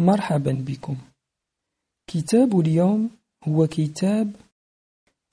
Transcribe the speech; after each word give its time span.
مرحبا 0.00 0.52
بكم. 0.52 0.96
كتاب 2.06 2.60
اليوم 2.60 3.10
هو 3.48 3.66
كتاب 3.66 4.32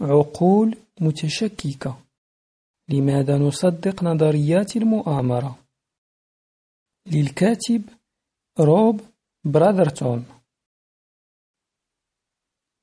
عقول 0.02 0.78
متشككة. 1.02 2.02
لماذا 2.90 3.38
نصدق 3.38 4.04
نظريات 4.04 4.76
المؤامرة؟ 4.76 5.60
للكاتب 7.06 7.82
روب 8.60 9.02
براذرتون. 9.44 10.26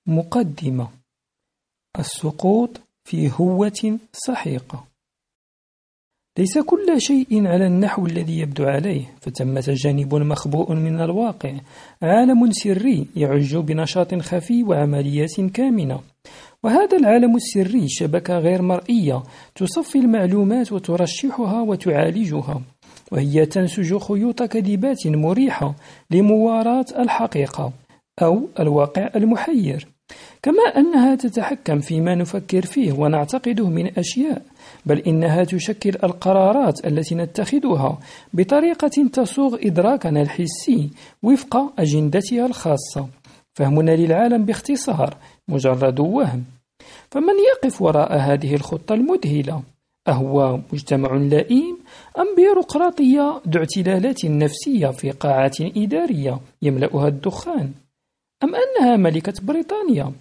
مقدمة 0.06 0.92
السقوط 1.98 2.70
في 3.04 3.30
هوة 3.40 3.98
سحيقة 4.12 4.93
ليس 6.38 6.58
كل 6.58 7.00
شيء 7.00 7.46
على 7.46 7.66
النحو 7.66 8.06
الذي 8.06 8.38
يبدو 8.38 8.64
عليه 8.64 9.02
فثمة 9.20 9.64
جانب 9.66 10.14
مخبوء 10.14 10.72
من 10.72 11.00
الواقع 11.00 11.52
عالم 12.02 12.52
سري 12.52 13.06
يعج 13.16 13.56
بنشاط 13.56 14.14
خفي 14.14 14.62
وعمليات 14.62 15.40
كامنة. 15.40 16.00
وهذا 16.62 16.96
العالم 16.96 17.36
السري 17.36 17.88
شبكة 17.88 18.38
غير 18.38 18.62
مرئية 18.62 19.22
تصفي 19.54 19.98
المعلومات 19.98 20.72
وترشحها 20.72 21.60
وتعالجها 21.60 22.62
وهي 23.12 23.46
تنسج 23.46 23.96
خيوط 23.96 24.42
كذبات 24.42 25.06
مريحة 25.06 25.74
لمواراة 26.10 26.86
الحقيقة 26.98 27.72
أو 28.22 28.48
الواقع 28.60 29.10
المحير. 29.16 29.93
كما 30.42 30.62
أنها 30.62 31.14
تتحكم 31.14 31.80
فيما 31.80 32.14
نفكر 32.14 32.62
فيه 32.62 32.92
ونعتقده 32.92 33.68
من 33.68 33.98
أشياء 33.98 34.42
بل 34.86 34.98
إنها 34.98 35.44
تشكل 35.44 35.90
القرارات 36.04 36.86
التي 36.86 37.14
نتخذها 37.14 37.98
بطريقة 38.32 39.08
تصوغ 39.12 39.56
إدراكنا 39.62 40.22
الحسي 40.22 40.90
وفق 41.22 41.80
أجندتها 41.80 42.46
الخاصة. 42.46 43.08
فهمنا 43.54 43.96
للعالم 43.96 44.44
باختصار 44.44 45.16
مجرد 45.48 46.00
وهم. 46.00 46.44
فمن 47.10 47.34
يقف 47.52 47.82
وراء 47.82 48.18
هذه 48.18 48.54
الخطة 48.54 48.94
المذهلة؟ 48.94 49.62
أهو 50.08 50.60
مجتمع 50.72 51.16
لئيم 51.16 51.78
أم 52.18 52.26
بيروقراطية 52.36 53.40
ذو 53.48 53.60
اعتلالات 53.60 54.24
نفسية 54.24 54.88
في 54.88 55.10
قاعات 55.10 55.60
إدارية 55.60 56.40
يملأها 56.62 57.08
الدخان؟ 57.08 57.72
أم 58.44 58.54
أنها 58.54 58.96
ملكة 58.96 59.32
بريطانيا؟ 59.42 60.12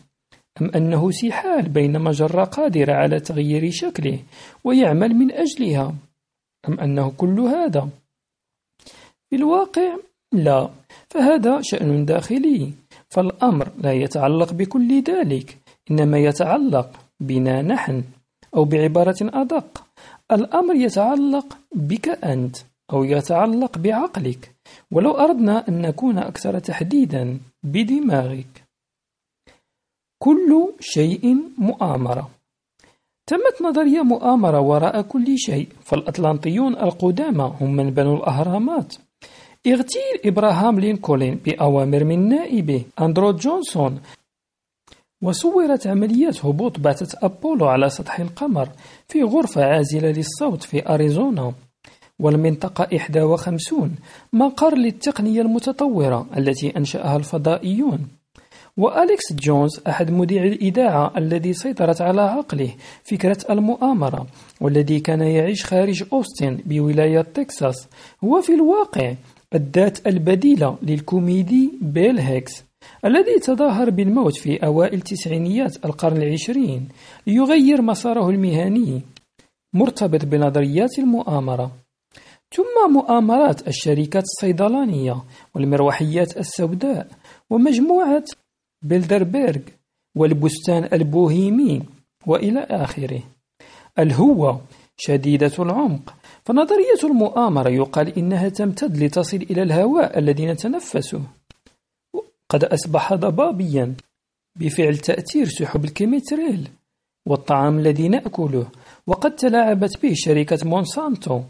أم 0.62 0.72
أنه 0.76 1.12
سحال 1.12 1.70
بين 1.70 2.02
مجرة 2.02 2.44
قادرة 2.44 2.94
على 2.94 3.20
تغيير 3.20 3.72
شكله 3.72 4.20
ويعمل 4.64 5.14
من 5.16 5.32
أجلها؟ 5.32 5.96
أم 6.70 6.80
أنه 6.80 7.12
كل 7.18 7.40
هذا؟ 7.40 7.90
في 9.30 9.36
الواقع 9.36 9.96
لا 10.32 10.70
فهذا 11.10 11.62
شأن 11.62 12.06
داخلي 12.06 12.74
فالأمر 13.10 13.72
لا 13.78 13.94
يتعلق 13.94 14.54
بكل 14.54 15.02
ذلك 15.02 15.58
إنما 15.92 16.18
يتعلق 16.18 16.90
بنا 17.20 17.62
نحن 17.62 18.04
أو 18.56 18.66
بعبارة 18.66 19.18
أدق. 19.22 19.84
الأمر 20.32 20.76
يتعلق 20.76 21.58
بك 21.76 22.10
أنت 22.10 22.58
أو 22.94 23.04
يتعلق 23.04 23.78
بعقلك. 23.78 24.53
ولو 24.92 25.12
أردنا 25.12 25.68
أن 25.70 25.82
نكون 25.82 26.18
أكثر 26.18 26.60
تحديدا 26.60 27.40
بدماغك. 27.64 28.64
كل 30.20 30.74
شيء 30.80 31.36
مؤامرة. 31.58 32.30
ثمة 33.28 33.62
نظرية 33.62 34.02
مؤامرة 34.02 34.60
وراء 34.60 35.02
كل 35.02 35.38
شيء. 35.38 35.68
فالأطلنطيون 35.82 36.74
القدامى 36.74 37.54
هم 37.62 37.76
من 37.76 37.90
بنوا 37.90 38.18
الأهرامات. 38.18 38.96
اغتيل 39.68 40.16
إبراهام 40.26 40.80
لينكولن 40.80 41.36
بأوامر 41.36 42.04
من 42.04 42.30
نائبه 42.30 42.86
أندرو 43.02 43.32
جونسون. 43.32 44.02
وصورت 45.22 45.88
عمليات 45.88 46.46
هبوط 46.46 46.80
بعثة 46.80 47.20
أبولو 47.24 47.66
على 47.66 47.90
سطح 47.90 48.20
القمر 48.20 48.70
في 49.08 49.24
غرفة 49.24 49.66
عازلة 49.66 50.12
للصوت 50.12 50.64
في 50.64 50.94
أريزونا. 50.94 51.54
والمنطقة 52.20 52.88
51 52.94 53.96
مقر 54.34 54.78
للتقنية 54.78 55.42
المتطورة 55.42 56.28
التي 56.38 56.78
أنشأها 56.78 57.18
الفضائيون. 57.18 58.08
وأليكس 58.78 59.34
جونز 59.34 59.82
أحد 59.88 60.12
مذيعي 60.12 60.48
الإذاعة 60.48 61.14
الذي 61.18 61.54
سيطرت 61.54 62.02
على 62.02 62.22
عقله 62.22 62.70
فكرة 63.04 63.38
المؤامرة 63.50 64.28
والذي 64.62 65.00
كان 65.00 65.22
يعيش 65.22 65.66
خارج 65.66 66.04
أوستن 66.14 66.60
بولاية 66.66 67.22
تكساس. 67.22 67.88
هو 68.24 68.42
في 68.42 68.54
الواقع 68.54 69.14
الذات 69.56 70.08
البديلة 70.08 70.78
للكوميدي 70.82 71.72
بيل 71.82 72.20
هيكس 72.20 72.64
الذي 73.06 73.40
تظاهر 73.40 73.90
بالموت 73.90 74.36
في 74.36 74.66
أوائل 74.66 75.02
تسعينيات 75.02 75.86
القرن 75.86 76.22
العشرين 76.22 76.90
ليغير 77.28 77.82
مساره 77.82 78.30
المهني 78.30 79.02
مرتبط 79.74 80.26
بنظريات 80.26 81.00
المؤامرة. 81.00 81.83
ثم 82.56 82.94
مؤامرات 82.94 83.68
الشركات 83.68 84.24
الصيدلانية 84.24 85.24
والمروحيات 85.56 86.38
السوداء 86.38 87.08
ومجموعة 87.50 88.24
بيلدربيرغ 88.82 89.62
والبستان 90.16 90.90
البوهيمي 90.94 91.82
وإلى 92.28 92.60
آخره. 92.60 93.24
الهوة 94.00 94.62
شديدة 94.98 95.52
العمق. 95.60 96.16
فنظرية 96.46 97.02
المؤامرة 97.04 97.70
يقال 97.70 98.18
إنها 98.18 98.50
تمتد 98.50 99.04
لتصل 99.04 99.38
إلى 99.38 99.64
الهواء 99.64 100.20
الذي 100.20 100.46
نتنفسه. 100.46 101.22
قد 102.50 102.64
أصبح 102.64 103.14
ضبابيا 103.14 103.94
بفعل 104.56 104.98
تأثير 104.98 105.48
سحب 105.48 105.86
الكيميتريل 105.86 106.68
والطعام 107.26 107.80
الذي 107.80 108.08
نأكله. 108.08 108.68
وقد 109.08 109.36
تلاعبت 109.36 110.02
به 110.04 110.12
شركة 110.16 110.58
مونسانتو 110.64 111.42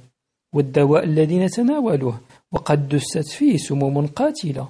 والدواء 0.54 1.04
الذي 1.04 1.40
نتناوله 1.40 2.20
وقد 2.52 2.90
دست 2.90 3.30
فيه 3.30 3.58
سموم 3.58 4.08
قاتلة. 4.08 4.70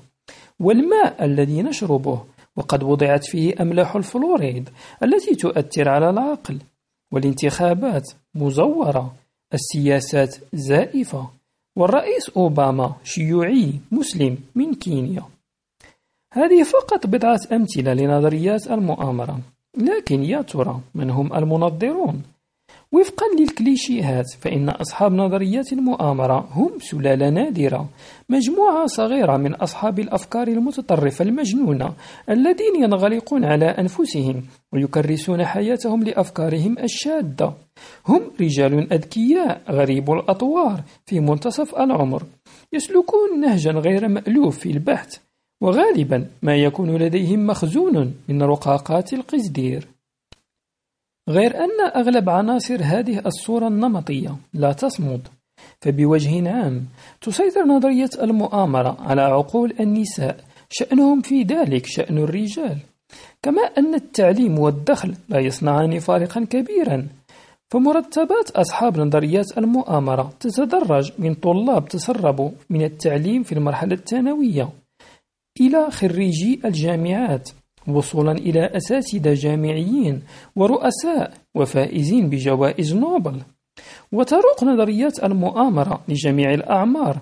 والماء 0.59 1.25
الذي 1.25 1.61
نشربه 1.61 2.23
وقد 2.55 2.83
وضعت 2.83 3.25
فيه 3.25 3.53
أملاح 3.61 3.95
الفلوريد 3.95 4.69
التي 5.03 5.35
تؤثر 5.35 5.89
على 5.89 6.09
العقل. 6.09 6.59
والانتخابات 7.11 8.03
مزورة 8.35 9.13
السياسات 9.53 10.35
زائفة. 10.53 11.29
والرئيس 11.75 12.29
أوباما 12.37 12.95
شيوعي 13.03 13.79
مسلم 13.91 14.37
من 14.55 14.73
كينيا. 14.73 15.23
هذه 16.33 16.63
فقط 16.63 17.07
بضعة 17.07 17.39
أمثلة 17.51 17.93
لنظريات 17.93 18.67
المؤامرة 18.71 19.39
لكن 19.77 20.23
يا 20.23 20.41
ترى 20.41 20.81
من 20.95 21.09
هم 21.09 21.33
المنظرون؟ 21.33 22.23
وفقا 22.93 23.25
للكليشيهات 23.39 24.25
فإن 24.41 24.69
أصحاب 24.69 25.13
نظريات 25.13 25.73
المؤامرة 25.73 26.47
هم 26.51 26.71
سلالة 26.79 27.29
نادرة. 27.29 27.89
مجموعة 28.29 28.85
صغيرة 28.85 29.37
من 29.37 29.53
أصحاب 29.53 29.99
الأفكار 29.99 30.47
المتطرفة 30.47 31.25
المجنونة 31.25 31.93
الذين 32.29 32.83
ينغلقون 32.83 33.45
على 33.45 33.65
أنفسهم 33.65 34.43
ويكرسون 34.73 35.45
حياتهم 35.45 36.03
لأفكارهم 36.03 36.77
الشاذة 36.79 37.53
هم 38.07 38.21
رجال 38.41 38.93
أذكياء 38.93 39.61
غريب 39.69 40.11
الأطوار 40.11 40.83
في 41.05 41.19
منتصف 41.19 41.75
العمر 41.75 42.23
يسلكون 42.73 43.39
نهجا 43.41 43.71
غير 43.71 44.07
مألوف 44.07 44.59
في 44.59 44.71
البحث 44.71 45.17
وغالبا 45.61 46.27
ما 46.41 46.55
يكون 46.55 46.97
لديهم 46.97 47.47
مخزون 47.47 48.13
من 48.29 48.43
رقاقات 48.43 49.13
القزدير. 49.13 49.92
غير 51.29 51.55
أن 51.57 51.81
أغلب 51.95 52.29
عناصر 52.29 52.79
هذه 52.83 53.21
الصورة 53.25 53.67
النمطية 53.67 54.35
لا 54.53 54.73
تصمد. 54.73 55.27
فبوجه 55.81 56.49
عام 56.49 56.85
تسيطر 57.21 57.65
نظرية 57.65 58.09
المؤامرة 58.21 58.97
على 58.99 59.21
عقول 59.21 59.73
النساء 59.79 60.37
شأنهم 60.69 61.21
في 61.21 61.43
ذلك 61.43 61.85
شأن 61.85 62.17
الرجال. 62.17 62.77
كما 63.41 63.61
أن 63.61 63.95
التعليم 63.95 64.59
والدخل 64.59 65.15
لا 65.29 65.39
يصنعان 65.39 65.99
فارقا 65.99 66.45
كبيرا 66.49 67.07
فمرتبات 67.71 68.49
أصحاب 68.51 68.99
نظريات 68.99 69.57
المؤامرة 69.57 70.33
تتدرج 70.39 71.11
من 71.19 71.33
طلاب 71.33 71.87
تسربوا 71.87 72.51
من 72.69 72.83
التعليم 72.83 73.43
في 73.43 73.51
المرحلة 73.51 73.93
الثانوية 73.93 74.69
إلى 75.61 75.91
خريجي 75.91 76.61
الجامعات. 76.65 77.49
وصولا 77.87 78.31
إلى 78.31 78.65
أساتذة 78.77 79.33
جامعيين 79.33 80.21
ورؤساء 80.55 81.33
وفائزين 81.55 82.29
بجوائز 82.29 82.93
نوبل. 82.93 83.41
وتروق 84.11 84.63
نظريات 84.63 85.23
المؤامرة 85.23 86.01
لجميع 86.07 86.53
الأعمار. 86.53 87.17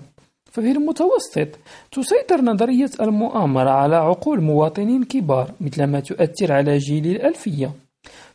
ففي 0.52 0.70
المتوسط 0.70 1.48
تسيطر 1.92 2.40
نظرية 2.40 2.90
المؤامرة 3.00 3.70
على 3.70 3.96
عقول 3.96 4.40
مواطنين 4.40 5.04
كبار 5.04 5.50
مثل 5.60 5.84
ما 5.84 6.00
تؤثر 6.00 6.52
على 6.52 6.78
جيل 6.78 7.06
الألفية. 7.06 7.70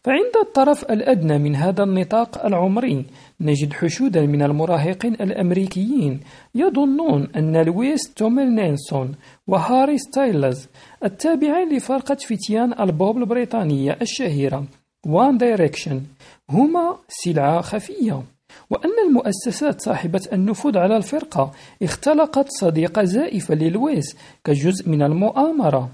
فعند 0.03 0.37
الطرف 0.41 0.83
الأدنى 0.91 1.37
من 1.37 1.55
هذا 1.55 1.83
النطاق 1.83 2.45
العمري 2.45 3.05
نجد 3.41 3.73
حشودا 3.73 4.25
من 4.25 4.43
المراهقين 4.43 5.13
الأمريكيين 5.13 6.19
يظنون 6.55 7.27
أن 7.35 7.57
لويس 7.65 8.13
توميلنسون 8.13 9.15
وهاري 9.47 9.97
ستايلز 9.97 10.67
التابعين 11.03 11.75
لفرقة 11.75 12.15
فتيان 12.15 12.79
البوب 12.79 13.17
البريطانية 13.17 13.97
الشهيرة 14.01 14.65
One 15.05 15.37
Direction 15.37 16.01
هما 16.49 16.97
سلعة 17.07 17.61
خفية. 17.61 18.23
وأن 18.69 18.91
المؤسسات 19.07 19.81
صاحبة 19.81 20.21
النفوذ 20.33 20.77
على 20.77 20.97
الفرقة 20.97 21.51
اختلقت 21.83 22.49
صديقة 22.49 23.03
زائفة 23.03 23.55
للويس 23.55 24.17
كجزء 24.43 24.89
من 24.89 25.01
المؤامرة. 25.01 25.89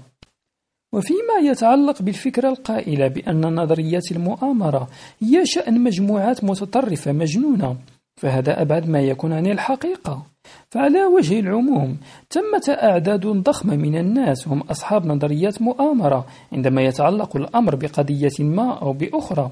وفيما 0.94 1.50
يتعلق 1.50 2.02
بالفكرة 2.02 2.48
القائلة 2.48 3.08
بأن 3.08 3.54
نظريات 3.54 4.12
المؤامرة 4.12 4.88
هي 5.22 5.46
شأن 5.46 5.80
مجموعات 5.80 6.44
متطرفة 6.44 7.12
مجنونة 7.12 7.76
فهذا 8.16 8.62
أبعد 8.62 8.88
ما 8.88 9.00
يكون 9.00 9.32
عن 9.32 9.46
الحقيقة. 9.46 10.26
فعلى 10.70 11.04
وجه 11.04 11.40
العموم 11.40 11.96
تمت 12.30 12.68
أعداد 12.68 13.26
ضخمة 13.26 13.76
من 13.76 13.98
الناس 13.98 14.48
هم 14.48 14.60
أصحاب 14.60 15.06
نظريات 15.06 15.62
مؤامرة 15.62 16.26
عندما 16.52 16.82
يتعلق 16.82 17.36
الأمر 17.36 17.74
بقضية 17.74 18.38
ما 18.38 18.78
أو 18.82 18.92
بأخرى. 18.92 19.50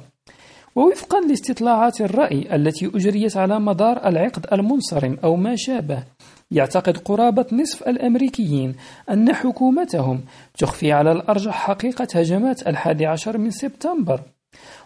ووفقا 0.77 1.21
لاستطلاعات 1.21 2.01
الرأي 2.01 2.57
التي 2.57 2.87
أجريت 2.87 3.37
على 3.37 3.61
مدار 3.61 4.09
العقد 4.09 4.47
المنصرم 4.53 5.17
أو 5.25 5.37
ما 5.37 5.57
شابه 5.57 6.03
يعتقد 6.53 6.99
قرابة 6.99 7.47
نصف 7.53 7.89
الأمريكيين 7.89 8.75
أن 9.11 9.35
حكومتهم 9.35 10.21
تخفي 10.59 10.93
على 10.93 11.13
الأرجح 11.13 11.53
حقيقة 11.53 12.07
هجمات 12.15 12.69
الحادي 12.69 13.07
عشر 13.07 13.39
من 13.39 13.51
سبتمبر. 13.51 14.21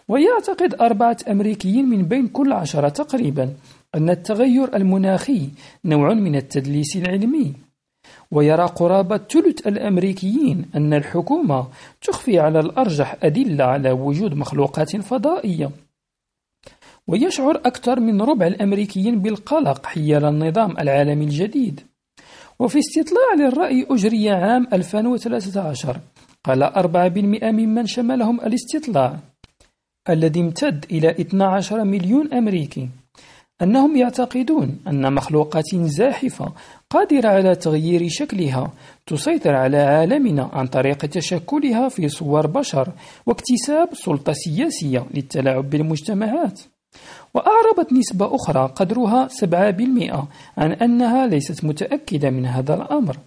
ويعتقد 0.07 0.75
أربعة 0.81 1.17
أمريكيين 1.29 1.89
من 1.89 2.03
بين 2.03 2.27
كل 2.27 2.53
عشرة 2.53 2.89
تقريبا 2.89 3.53
أن 3.95 4.09
التغير 4.09 4.75
المناخي 4.75 5.49
نوع 5.85 6.13
من 6.13 6.35
التدليس 6.35 6.95
العلمي. 6.95 7.53
ويرى 8.31 8.65
قرابة 8.65 9.17
ثلث 9.17 9.67
الأمريكيين 9.67 10.65
أن 10.75 10.93
الحكومة 10.93 11.67
تخفي 12.01 12.39
على 12.39 12.59
الأرجح 12.59 13.15
أدلة 13.23 13.63
على 13.63 13.91
وجود 13.91 14.33
مخلوقات 14.33 14.95
فضائية. 14.95 15.71
ويشعر 17.07 17.55
أكثر 17.55 17.99
من 17.99 18.21
ربع 18.21 18.47
الأمريكيين 18.47 19.21
بالقلق 19.21 19.85
حيال 19.85 20.25
النظام 20.25 20.77
العالمي 20.79 21.25
الجديد. 21.25 21.81
وفي 22.59 22.79
استطلاع 22.79 23.33
للرأي 23.47 23.87
أجري 23.89 24.29
عام 24.29 24.67
2013 24.73 25.99
قال 26.43 26.63
4% 26.63 27.51
ممن 27.51 27.85
شملهم 27.85 28.41
الاستطلاع 28.41 29.19
الذي 30.09 30.39
امتد 30.39 30.85
إلى 30.91 31.09
12 31.11 31.83
مليون 31.83 32.33
أمريكي. 32.33 32.89
أنهم 33.61 33.95
يعتقدون 33.95 34.79
أن 34.87 35.13
مخلوقات 35.13 35.75
زاحفة 35.75 36.53
قادرة 36.89 37.29
على 37.29 37.55
تغيير 37.55 38.07
شكلها 38.09 38.71
تسيطر 39.05 39.55
على 39.55 39.77
عالمنا 39.77 40.49
عن 40.53 40.67
طريق 40.67 40.97
تشكلها 40.97 41.89
في 41.89 42.09
صور 42.09 42.47
بشر 42.47 42.93
واكتساب 43.25 43.89
سلطة 43.93 44.33
سياسية 44.33 45.05
للتلاعب 45.13 45.69
بالمجتمعات. 45.69 46.61
وأعربت 47.33 47.93
نسبة 47.93 48.35
أخرى 48.35 48.71
قدرها 48.75 49.27
7% 49.27 50.27
عن 50.57 50.71
أنها 50.71 51.27
ليست 51.27 51.65
متأكدة 51.65 52.29
من 52.29 52.45
هذا 52.45 52.73
الأمر. 52.73 53.17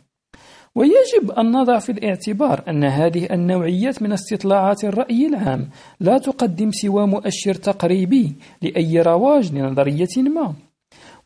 ويجب 0.74 1.30
أن 1.38 1.52
نضع 1.52 1.78
في 1.78 1.92
الاعتبار 1.92 2.62
أن 2.68 2.84
هذه 2.84 3.28
النوعيات 3.30 4.02
من 4.02 4.12
استطلاعات 4.12 4.84
الرأي 4.84 5.26
العام 5.26 5.68
لا 6.00 6.18
تقدم 6.18 6.70
سوى 6.70 7.06
مؤشر 7.06 7.54
تقريبي 7.54 8.32
لأي 8.62 9.02
رواج 9.02 9.52
لنظرية 9.52 10.22
ما. 10.34 10.54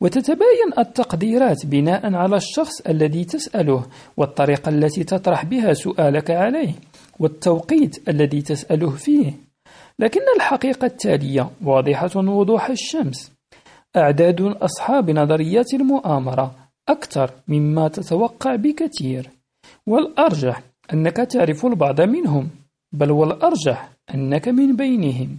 وتتباين 0.01 0.79
التقديرات 0.79 1.67
بناء 1.67 2.15
على 2.15 2.37
الشخص 2.37 2.81
الذي 2.81 3.25
تسأله 3.25 3.87
والطريقة 4.17 4.69
التي 4.69 5.05
تطرح 5.05 5.45
بها 5.45 5.73
سؤالك 5.73 6.31
عليه 6.31 6.73
والتوقيت 7.19 8.09
الذي 8.09 8.43
تسأله 8.43 8.91
فيه. 8.91 9.33
لكن 9.99 10.21
الحقيقة 10.37 10.87
التالية 10.87 11.51
واضحة 11.65 12.11
وضوح 12.17 12.71
الشمس. 12.71 13.33
أعداد 13.97 14.41
أصحاب 14.41 15.11
نظريات 15.11 15.75
المؤامرة 15.75 16.55
أكثر 16.89 17.31
مما 17.49 17.89
تتوقع 17.89 18.57
بكثير. 18.57 19.31
والأرجح 19.87 20.63
أنك 20.93 21.17
تعرف 21.17 21.67
البعض 21.67 22.01
منهم 22.01 22.51
بل 22.93 23.11
والأرجح 23.11 23.91
أنك 24.15 24.49
من 24.49 24.77
بينهم. 24.77 25.39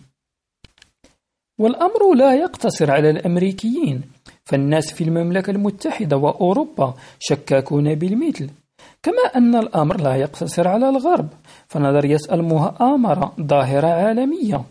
والأمر 1.59 2.13
لا 2.15 2.35
يقتصر 2.35 2.91
على 2.91 3.09
الأمريكيين 3.09 4.01
فالناس 4.45 4.93
في 4.93 5.03
المملكة 5.03 5.51
المتحدة 5.51 6.17
وأوروبا 6.17 6.93
شكاكون 7.19 7.95
بالمثل 7.95 8.49
كما 9.03 9.23
أن 9.35 9.55
الأمر 9.55 10.01
لا 10.01 10.15
يقتصر 10.15 10.67
على 10.67 10.89
الغرب. 10.89 11.29
فنظرية 11.75 12.17
المؤامرة 12.31 13.33
ظاهرة 13.41 13.87
عالمية. 13.87 14.61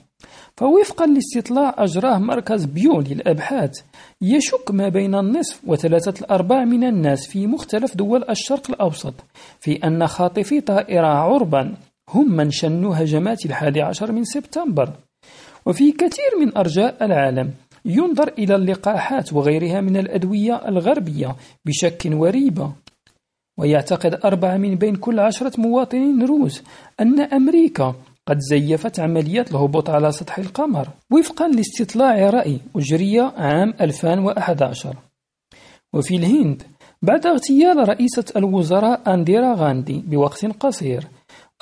فوفقا 0.57 1.07
لاستطلاع 1.07 1.75
أجراه 1.79 2.19
مركز 2.19 2.65
بيو 2.65 3.01
للأبحاث 3.01 3.81
يشك 4.23 4.71
ما 4.71 4.89
بين 4.89 5.15
النصف 5.15 5.61
وثلاثة 5.67 6.21
الأرباع 6.21 6.65
من 6.65 6.85
الناس 6.85 7.27
في 7.27 7.47
مختلف 7.47 7.97
دول 7.97 8.25
الشرق 8.31 8.71
الأوسط 8.71 9.15
في 9.61 9.87
أن 9.87 10.07
خاطفي 10.07 10.61
طائرة 10.61 11.07
عربا 11.07 11.75
هم 12.09 12.37
من 12.37 12.51
شنوا 12.51 12.95
هجمات 12.97 13.47
الحادي 13.47 13.83
عشر 13.83 14.13
من 14.13 14.25
سبتمبر. 14.25 14.91
وفي 15.67 15.93
كثير 15.93 16.31
من 16.41 16.57
أرجاء 16.57 17.05
العالم 17.05 17.51
ينظر 17.85 18.29
إلى 18.39 18.55
اللقاحات 18.55 19.33
وغيرها 19.33 19.81
من 19.81 19.97
الأدوية 19.97 20.69
الغربية 20.69 21.37
بشك 21.67 22.03
وريبة. 22.07 22.73
ويعتقد 23.59 24.21
أربعة 24.25 24.57
من 24.57 24.75
بين 24.75 24.97
كل 24.97 25.21
عشرة 25.21 25.61
مواطنين 25.61 26.23
روس 26.23 26.63
أن 27.01 27.21
أمريكا 27.21 27.95
قد 28.27 28.39
زيفت 28.39 29.01
عمليات 29.01 29.51
الهبوط 29.51 29.91
على 29.91 30.13
سطح 30.13 30.39
القمر 30.39 30.89
وفقا 31.13 31.49
لاستطلاع 31.49 32.31
رأي 32.31 32.61
أجري 32.77 33.21
عام 33.21 33.75
2011 33.81 34.97
وفي 35.93 36.17
الهند 36.17 36.63
بعد 37.03 37.27
اغتيال 37.27 37.89
رئيسة 37.89 38.25
الوزراء 38.37 39.15
أنديرا 39.15 39.55
غاندي 39.55 40.03
بوقت 40.07 40.47
قصير 40.47 41.07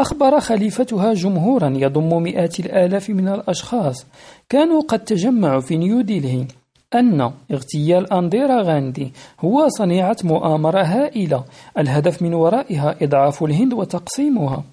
أخبر 0.01 0.41
خليفتها 0.41 1.15
جمهورا 1.15 1.69
يضم 1.77 2.23
مئات 2.23 2.61
الآلاف 2.61 3.11
من 3.11 3.29
الأشخاص 3.29 4.07
كانوا 4.49 4.83
قد 4.83 5.05
تجمعوا 5.05 5.61
في 5.61 5.77
نيودلهي 5.77 6.47
أن 6.95 7.33
اغتيال 7.53 8.13
أنديرا 8.13 8.63
غاندي 8.63 9.13
هو 9.41 9.69
صنيعة 9.69 10.17
مؤامرة 10.25 10.83
هائلة. 10.83 11.45
الهدف 11.79 12.23
من 12.23 12.35
ورائها 12.35 12.97
إضعاف 13.03 13.43
الهند 13.43 13.73
وتقسيمها. 13.73 14.65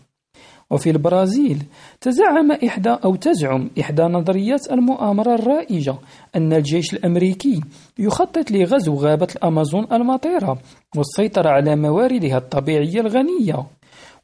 وفي 0.71 0.89
البرازيل 0.89 1.63
تزعم 2.01 2.51
إحدى 2.51 2.89
أو 2.89 3.15
تزعم 3.15 3.69
إحدى 3.79 4.03
نظريات 4.03 4.71
المؤامرة 4.71 5.33
الرائجة 5.35 5.95
أن 6.35 6.53
الجيش 6.53 6.93
الأمريكي 6.93 7.61
يخطط 7.99 8.51
لغزو 8.51 8.95
غابة 8.95 9.27
الأمازون 9.35 9.88
المطيرة 9.91 10.57
والسيطرة 10.97 11.49
على 11.49 11.75
مواردها 11.75 12.38
الطبيعية 12.38 13.01
الغنية. 13.01 13.65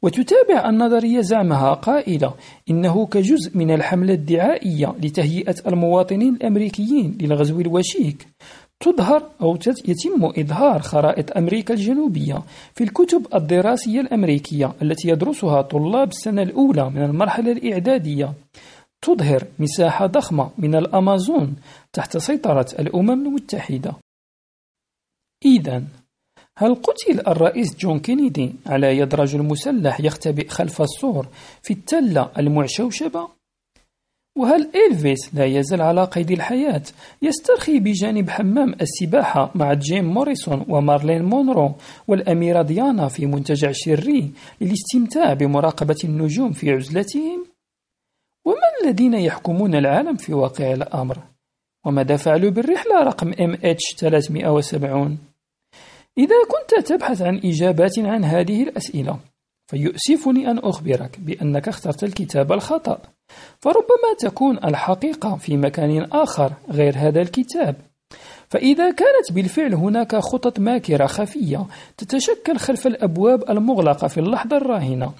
وتتابع 0.06 0.68
النظرية 0.68 1.20
زعمها 1.20 1.72
قائلة 1.74 2.34
إنه 2.70 3.06
كجزء 3.06 3.58
من 3.58 3.70
الحملة 3.70 4.14
الدعائية 4.14 4.94
لتهيئة 5.02 5.54
المواطنين 5.66 6.34
الأمريكيين 6.34 7.18
للغزو 7.20 7.60
الوشيك 7.60 8.26
تظهر 8.80 9.30
أو 9.40 9.58
يتم 9.88 10.24
إظهار 10.24 10.82
خرائط 10.82 11.36
أمريكا 11.36 11.74
الجنوبية 11.74 12.42
في 12.74 12.84
الكتب 12.84 13.26
الدراسية 13.34 14.00
الأمريكية 14.00 14.72
التي 14.82 15.08
يدرسها 15.08 15.62
طلاب 15.62 16.08
السنة 16.08 16.42
الأولى 16.42 16.90
من 16.90 17.02
المرحلة 17.02 17.52
الإعدادية. 17.52 18.34
تظهر 19.02 19.44
مساحة 19.58 20.06
ضخمة 20.06 20.50
من 20.58 20.74
الأمازون 20.74 21.56
تحت 21.92 22.16
سيطرة 22.16 22.66
الأمم 22.78 23.26
المتحدة. 23.26 23.96
إذا 25.44 25.82
هل 26.58 26.74
قتل 26.74 27.20
الرئيس 27.28 27.76
جون 27.76 27.98
كينيدي 27.98 28.54
على 28.66 28.98
يد 28.98 29.14
رجل 29.14 29.42
مسلح 29.42 30.00
يختبئ 30.00 30.48
خلف 30.48 30.82
السور 30.82 31.28
في 31.62 31.72
التلة 31.72 32.30
المعشوشبة؟ 32.38 33.28
وهل 34.36 34.70
إلفيس 34.90 35.34
لا 35.34 35.44
يزال 35.44 35.82
على 35.82 36.04
قيد 36.04 36.30
الحياة 36.30 36.82
يسترخي 37.22 37.80
بجانب 37.80 38.30
حمام 38.30 38.74
السباحة 38.80 39.50
مع 39.54 39.72
جيم 39.72 40.04
موريسون 40.04 40.64
ومارلين 40.68 41.22
مونرو 41.22 41.74
والأميرة 42.08 42.62
ديانا 42.62 43.08
في 43.08 43.26
منتجع 43.26 43.70
شري 43.72 44.32
للاستمتاع 44.60 45.32
بمراقبة 45.32 45.96
النجوم 46.04 46.52
في 46.52 46.70
عزلتهم؟ 46.70 47.46
ومن 48.44 48.86
الذين 48.86 49.14
يحكمون 49.14 49.74
العالم 49.74 50.16
في 50.16 50.34
واقع 50.34 50.72
الأمر؟ 50.72 51.18
وماذا 51.86 52.16
فعلوا 52.16 52.50
بالرحلة 52.50 53.02
رقم 53.02 53.32
MH370؟ 53.32 55.25
إذا 56.18 56.36
كنت 56.48 56.86
تبحث 56.86 57.22
عن 57.22 57.40
إجابات 57.44 57.98
عن 57.98 58.24
هذه 58.24 58.62
الأسئلة 58.62 59.18
فيؤسفني 59.66 60.50
أن 60.50 60.58
أخبرك 60.58 61.20
بأنك 61.20 61.68
اخترت 61.68 62.04
الكتاب 62.04 62.52
الخطأ. 62.52 62.98
فربما 63.60 64.14
تكون 64.18 64.58
الحقيقة 64.64 65.36
في 65.36 65.56
مكان 65.56 66.06
آخر 66.12 66.52
غير 66.70 66.94
هذا 66.96 67.20
الكتاب. 67.22 67.76
فإذا 68.48 68.90
كانت 68.90 69.32
بالفعل 69.32 69.74
هناك 69.74 70.16
خطط 70.16 70.58
ماكرة 70.60 71.06
خفية 71.06 71.66
تتشكل 71.96 72.56
خلف 72.56 72.86
الأبواب 72.86 73.50
المغلقة 73.50 74.08
في 74.08 74.20
اللحظة 74.20 74.56
الراهنة. 74.56 75.12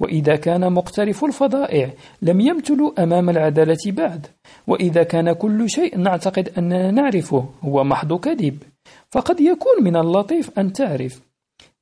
وإذا 0.00 0.36
كان 0.36 0.72
مقترف 0.72 1.24
الفضائع 1.24 1.90
لم 2.22 2.40
يمتلوا 2.40 3.02
أمام 3.02 3.30
العدالة 3.30 3.78
بعد. 3.86 4.26
وإذا 4.66 5.02
كان 5.02 5.32
كل 5.32 5.70
شيء 5.70 5.98
نعتقد 5.98 6.48
أننا 6.58 6.90
نعرفه 6.90 7.48
هو 7.62 7.84
محض 7.84 8.20
كذب. 8.20 8.62
فقد 9.10 9.40
يكون 9.40 9.84
من 9.84 9.96
اللطيف 9.96 10.58
أن 10.58 10.72
تعرف. 10.72 11.20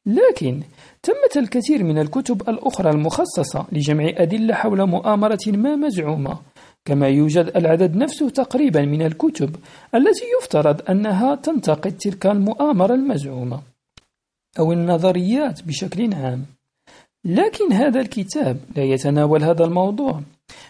لكن 0.07 0.62
تمت 1.03 1.37
الكثير 1.37 1.85
من 1.85 1.99
الكتب 1.99 2.49
الأخرى 2.49 2.91
المخصصة 2.91 3.67
لجمع 3.73 4.12
أدلة 4.17 4.55
حول 4.55 4.87
مؤامرة 4.87 5.38
ما 5.47 5.77
مزعومة 5.77 6.38
كما 6.85 7.09
يوجد 7.09 7.53
العدد 7.57 7.97
نفسه 7.97 8.31
تقريبا 8.31 8.85
من 8.85 9.03
الكتب 9.03 9.57
التي 9.95 10.25
يفترض 10.41 10.91
أنها 10.91 11.35
تنتقد 11.35 11.97
تلك 11.97 12.27
المؤامرة 12.27 12.95
المزعومة 12.95 13.61
أو 14.59 14.73
النظريات 14.73 15.62
بشكل 15.62 16.15
عام. 16.15 16.45
لكن 17.25 17.73
هذا 17.73 18.00
الكتاب 18.00 18.57
لا 18.77 18.85
يتناول 18.85 19.45
هذا 19.45 19.65
الموضوع. 19.65 20.21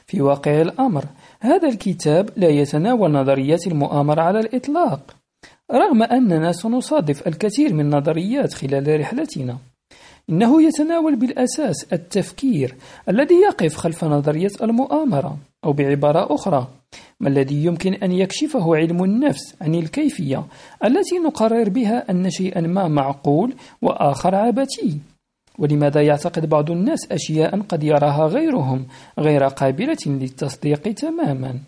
في 0.06 0.22
واقع 0.22 0.60
الأمر 0.60 1.04
هذا 1.40 1.68
الكتاب 1.68 2.30
لا 2.36 2.48
يتناول 2.48 3.12
نظريات 3.12 3.66
المؤامرة 3.66 4.22
على 4.22 4.40
الإطلاق. 4.40 5.17
رغم 5.72 6.02
أننا 6.02 6.52
سنصادف 6.52 7.28
الكثير 7.28 7.74
من 7.74 7.80
النظريات 7.80 8.54
خلال 8.54 9.00
رحلتنا 9.00 9.58
إنه 10.30 10.62
يتناول 10.62 11.16
بالأساس 11.16 11.92
التفكير 11.92 12.74
الذي 13.08 13.34
يقف 13.34 13.76
خلف 13.76 14.04
نظرية 14.04 14.50
المؤامرة 14.62 15.36
أو 15.64 15.72
بعبارة 15.72 16.34
أخرى. 16.34 16.68
ما 17.20 17.28
الذي 17.28 17.64
يمكن 17.64 17.94
أن 17.94 18.12
يكشفه 18.12 18.76
علم 18.76 19.04
النفس 19.04 19.54
عن 19.60 19.74
الكيفية 19.74 20.44
التي 20.84 21.18
نقرر 21.18 21.68
بها 21.68 22.10
أن 22.10 22.30
شيئا 22.30 22.60
ما 22.60 22.88
معقول 22.88 23.54
وآخر 23.82 24.34
عبثي؟ 24.34 24.98
ولماذا 25.58 26.02
يعتقد 26.02 26.48
بعض 26.48 26.70
الناس 26.70 27.12
أشياء 27.12 27.60
قد 27.60 27.84
يراها 27.84 28.26
غيرهم 28.26 28.86
غير 29.18 29.44
قابلة 29.44 29.98
للتصديق 30.06 30.82
تماما؟ 30.82 31.58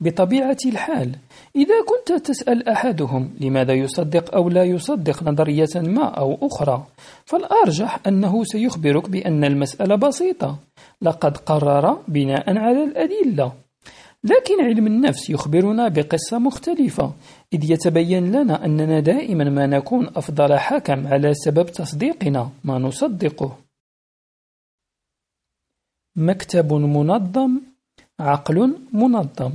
بطبيعة 0.00 0.56
الحال. 0.66 1.16
إذا 1.56 1.74
كنت 1.86 2.26
تسأل 2.26 2.68
أحدهم 2.68 3.34
لماذا 3.40 3.72
يصدق 3.72 4.34
أو 4.34 4.48
لا 4.48 4.64
يصدق 4.64 5.22
نظرية 5.22 5.74
ما 5.76 6.04
أو 6.04 6.38
أخرى 6.42 6.86
فالأرجح 7.24 8.00
أنه 8.06 8.44
سيخبرك 8.44 9.10
بأن 9.10 9.44
المسألة 9.44 9.96
بسيطة. 9.96 10.58
لقد 11.02 11.36
قرر 11.36 12.02
بناء 12.08 12.58
على 12.58 12.84
الأدلة. 12.84 13.52
لكن 14.24 14.64
علم 14.64 14.86
النفس 14.86 15.30
يخبرنا 15.30 15.88
بقصة 15.88 16.38
مختلفة 16.38 17.12
إذ 17.52 17.70
يتبين 17.70 18.32
لنا 18.32 18.64
أننا 18.64 19.00
دائما 19.00 19.44
ما 19.44 19.66
نكون 19.66 20.06
أفضل 20.16 20.58
حكم 20.58 21.06
على 21.06 21.34
سبب 21.34 21.66
تصديقنا 21.66 22.50
ما 22.64 22.78
نصدقه. 22.78 23.56
مكتب 26.16 26.72
منظم 26.72 27.60
عقل 28.20 28.78
منظم. 28.92 29.52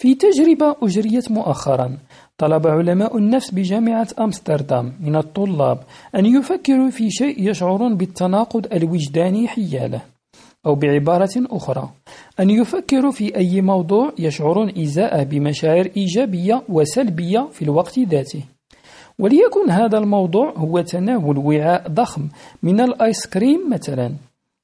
في 0.00 0.14
تجربة 0.14 0.76
أجريت 0.82 1.30
مؤخرا. 1.30 1.98
طلب 2.38 2.66
علماء 2.66 3.16
النفس 3.16 3.50
بجامعة 3.50 4.08
أمستردام 4.20 4.92
من 5.00 5.16
الطلاب 5.16 5.78
أن 6.16 6.26
يفكروا 6.26 6.90
في 6.90 7.10
شيء 7.10 7.50
يشعرون 7.50 7.96
بالتناقض 7.96 8.66
الوجداني 8.72 9.48
حيالة 9.48 10.00
أو 10.66 10.74
بعبارة 10.74 11.30
أخرى 11.36 11.90
أن 12.40 12.50
يفكروا 12.50 13.12
في 13.12 13.36
أي 13.36 13.60
موضوع 13.60 14.12
يشعرون 14.18 14.78
إزاءه 14.78 15.22
بمشاعر 15.22 15.88
إيجابية 15.96 16.62
وسلبية 16.68 17.48
في 17.52 17.62
الوقت 17.62 17.98
ذاته. 17.98 18.42
وليكن 19.18 19.70
هذا 19.70 19.98
الموضوع 19.98 20.52
هو 20.56 20.80
تناول 20.80 21.38
وعاء 21.38 21.88
ضخم 21.88 22.28
من 22.62 22.80
الآيس 22.80 23.26
كريم 23.26 23.70
مثلا. 23.70 24.12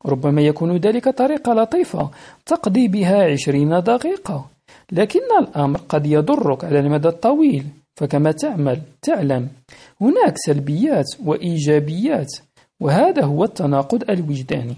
ربما 0.07 0.43
يكون 0.43 0.77
ذلك 0.77 1.09
طريقة 1.09 1.55
لطيفة 1.55 2.11
تقضي 2.47 2.89
بها 2.89 3.33
عشرين 3.33 3.81
دقيقة. 3.81 4.56
لكن 4.93 5.21
الأمر 5.41 5.81
قد 5.89 6.07
يضرك 6.07 6.65
على 6.65 6.79
المدى 6.81 7.09
الطويل 7.09 7.65
فكما 7.97 8.33
تعمل 8.33 8.81
تعلم. 9.03 9.49
هناك 10.01 10.35
سلبيات 10.37 11.07
وإيجابيات 11.25 12.33
وهذا 12.81 13.25
هو 13.25 13.45
التناقض 13.45 14.11
الوجداني. 14.11 14.77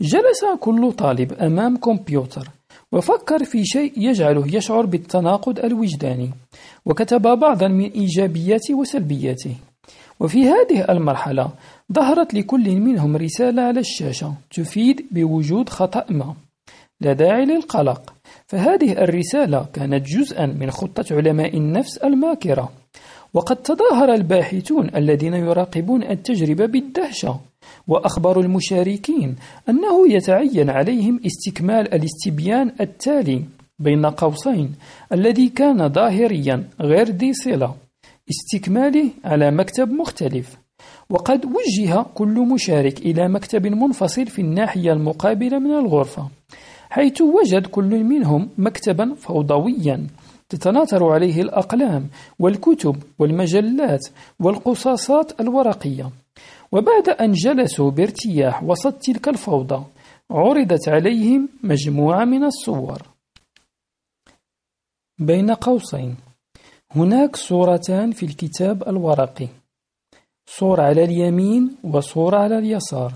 جلس 0.00 0.44
كل 0.60 0.92
طالب 0.92 1.32
أمام 1.32 1.76
كمبيوتر 1.76 2.48
وفكر 2.92 3.44
في 3.44 3.64
شيء 3.64 3.92
يجعله 3.96 4.56
يشعر 4.56 4.86
بالتناقض 4.86 5.58
الوجداني 5.58 6.30
وكتب 6.84 7.22
بعضا 7.22 7.68
من 7.68 7.90
إيجابياته 7.90 8.74
وسلبياته. 8.74 9.54
وفي 10.20 10.48
هذه 10.48 10.84
المرحلة 10.92 11.50
ظهرت 11.92 12.34
لكل 12.34 12.80
منهم 12.80 13.16
رسالة 13.16 13.62
على 13.62 13.80
الشاشة 13.80 14.34
تفيد 14.50 15.06
بوجود 15.10 15.68
خطأ 15.68 16.04
ما 16.10 16.34
لا 17.00 17.12
داعي 17.12 17.44
للقلق. 17.44 18.14
فهذه 18.54 18.92
الرسالة 18.92 19.66
كانت 19.72 20.06
جزءا 20.06 20.46
من 20.46 20.70
خطة 20.70 21.04
علماء 21.10 21.56
النفس 21.56 21.96
الماكرة. 21.96 22.72
وقد 23.34 23.56
تظاهر 23.56 24.14
الباحثون 24.14 24.90
الذين 24.96 25.34
يراقبون 25.34 26.02
التجربة 26.02 26.66
بالدهشة. 26.66 27.40
وأخبروا 27.88 28.42
المشاركين 28.42 29.36
أنه 29.68 30.12
يتعين 30.12 30.70
عليهم 30.70 31.20
استكمال 31.26 31.94
الاستبيان 31.94 32.72
التالي 32.80 33.42
بين 33.78 34.06
قوسين 34.06 34.74
الذي 35.12 35.48
كان 35.48 35.88
ظاهريا 35.88 36.64
غير 36.80 37.10
ذي 37.10 37.32
صلة 37.32 37.74
استكماله 38.30 39.10
على 39.24 39.50
مكتب 39.50 39.90
مختلف. 39.92 40.56
وقد 41.10 41.44
وجه 41.44 42.04
كل 42.14 42.48
مشارك 42.54 42.98
إلى 42.98 43.28
مكتب 43.28 43.66
منفصل 43.66 44.26
في 44.26 44.38
الناحية 44.42 44.92
المقابلة 44.92 45.58
من 45.58 45.70
الغرفة. 45.70 46.28
حيث 46.94 47.20
وجد 47.20 47.66
كل 47.66 48.04
منهم 48.04 48.50
مكتبا 48.58 49.14
فوضويا 49.14 50.06
تتناثر 50.48 51.04
عليه 51.12 51.42
الأقلام 51.42 52.08
والكتب 52.38 52.96
والمجلات 53.18 54.06
والقصاصات 54.40 55.40
الورقية. 55.40 56.10
وبعد 56.72 57.08
أن 57.08 57.32
جلسوا 57.32 57.90
بارتياح 57.90 58.62
وسط 58.62 58.92
تلك 58.92 59.28
الفوضى 59.28 59.84
عرضت 60.30 60.88
عليهم 60.88 61.48
مجموعة 61.62 62.24
من 62.24 62.44
الصور. 62.44 63.02
بين 65.18 65.50
قوسين 65.50 66.16
هناك 66.90 67.36
صورتان 67.36 68.10
في 68.10 68.26
الكتاب 68.26 68.88
الورقي 68.88 69.48
صورة 70.46 70.82
على 70.82 71.04
اليمين 71.04 71.76
وصورة 71.84 72.36
على 72.36 72.58
اليسار. 72.58 73.12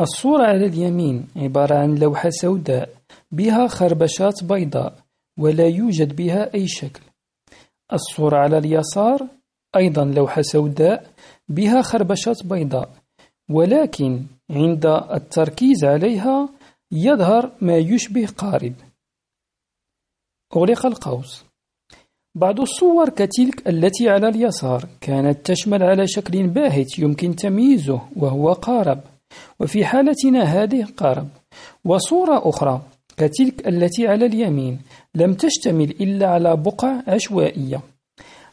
الصورة 0.00 0.42
على 0.42 0.66
اليمين 0.66 1.26
عبارة 1.36 1.74
عن 1.74 1.94
لوحة 1.94 2.30
سوداء 2.30 2.93
بها 3.36 3.66
خربشات 3.66 4.44
بيضاء 4.44 4.94
ولا 5.38 5.66
يوجد 5.66 6.16
بها 6.16 6.54
أي 6.54 6.68
شكل. 6.68 7.02
الصورة 7.92 8.36
على 8.36 8.58
اليسار 8.58 9.28
أيضا 9.76 10.04
لوحة 10.04 10.42
سوداء 10.42 11.10
بها 11.48 11.82
خربشات 11.82 12.46
بيضاء 12.46 12.90
ولكن 13.50 14.22
عند 14.50 14.86
التركيز 14.86 15.84
عليها 15.84 16.48
يظهر 16.92 17.52
ما 17.60 17.76
يشبه 17.76 18.26
قارب. 18.26 18.74
أغلق 20.56 20.86
القوس. 20.86 21.44
بعض 22.36 22.60
الصور 22.60 23.08
كتلك 23.08 23.68
التي 23.68 24.08
على 24.08 24.28
اليسار 24.28 24.88
كانت 25.00 25.46
تشمل 25.46 25.82
على 25.82 26.06
شكل 26.06 26.46
باهت 26.46 26.98
يمكن 26.98 27.36
تمييزه 27.36 28.00
وهو 28.16 28.52
قارب 28.52 29.00
وفي 29.60 29.84
حالتنا 29.84 30.42
هذه 30.42 30.84
قارب 30.96 31.28
وصورة 31.84 32.48
أخرى 32.48 32.80
كتلك 33.16 33.68
التي 33.68 34.06
على 34.08 34.26
اليمين 34.26 34.78
لم 35.14 35.34
تشتمل 35.34 35.90
إلا 35.90 36.26
على 36.26 36.56
بقع 36.56 37.02
عشوائية. 37.08 37.80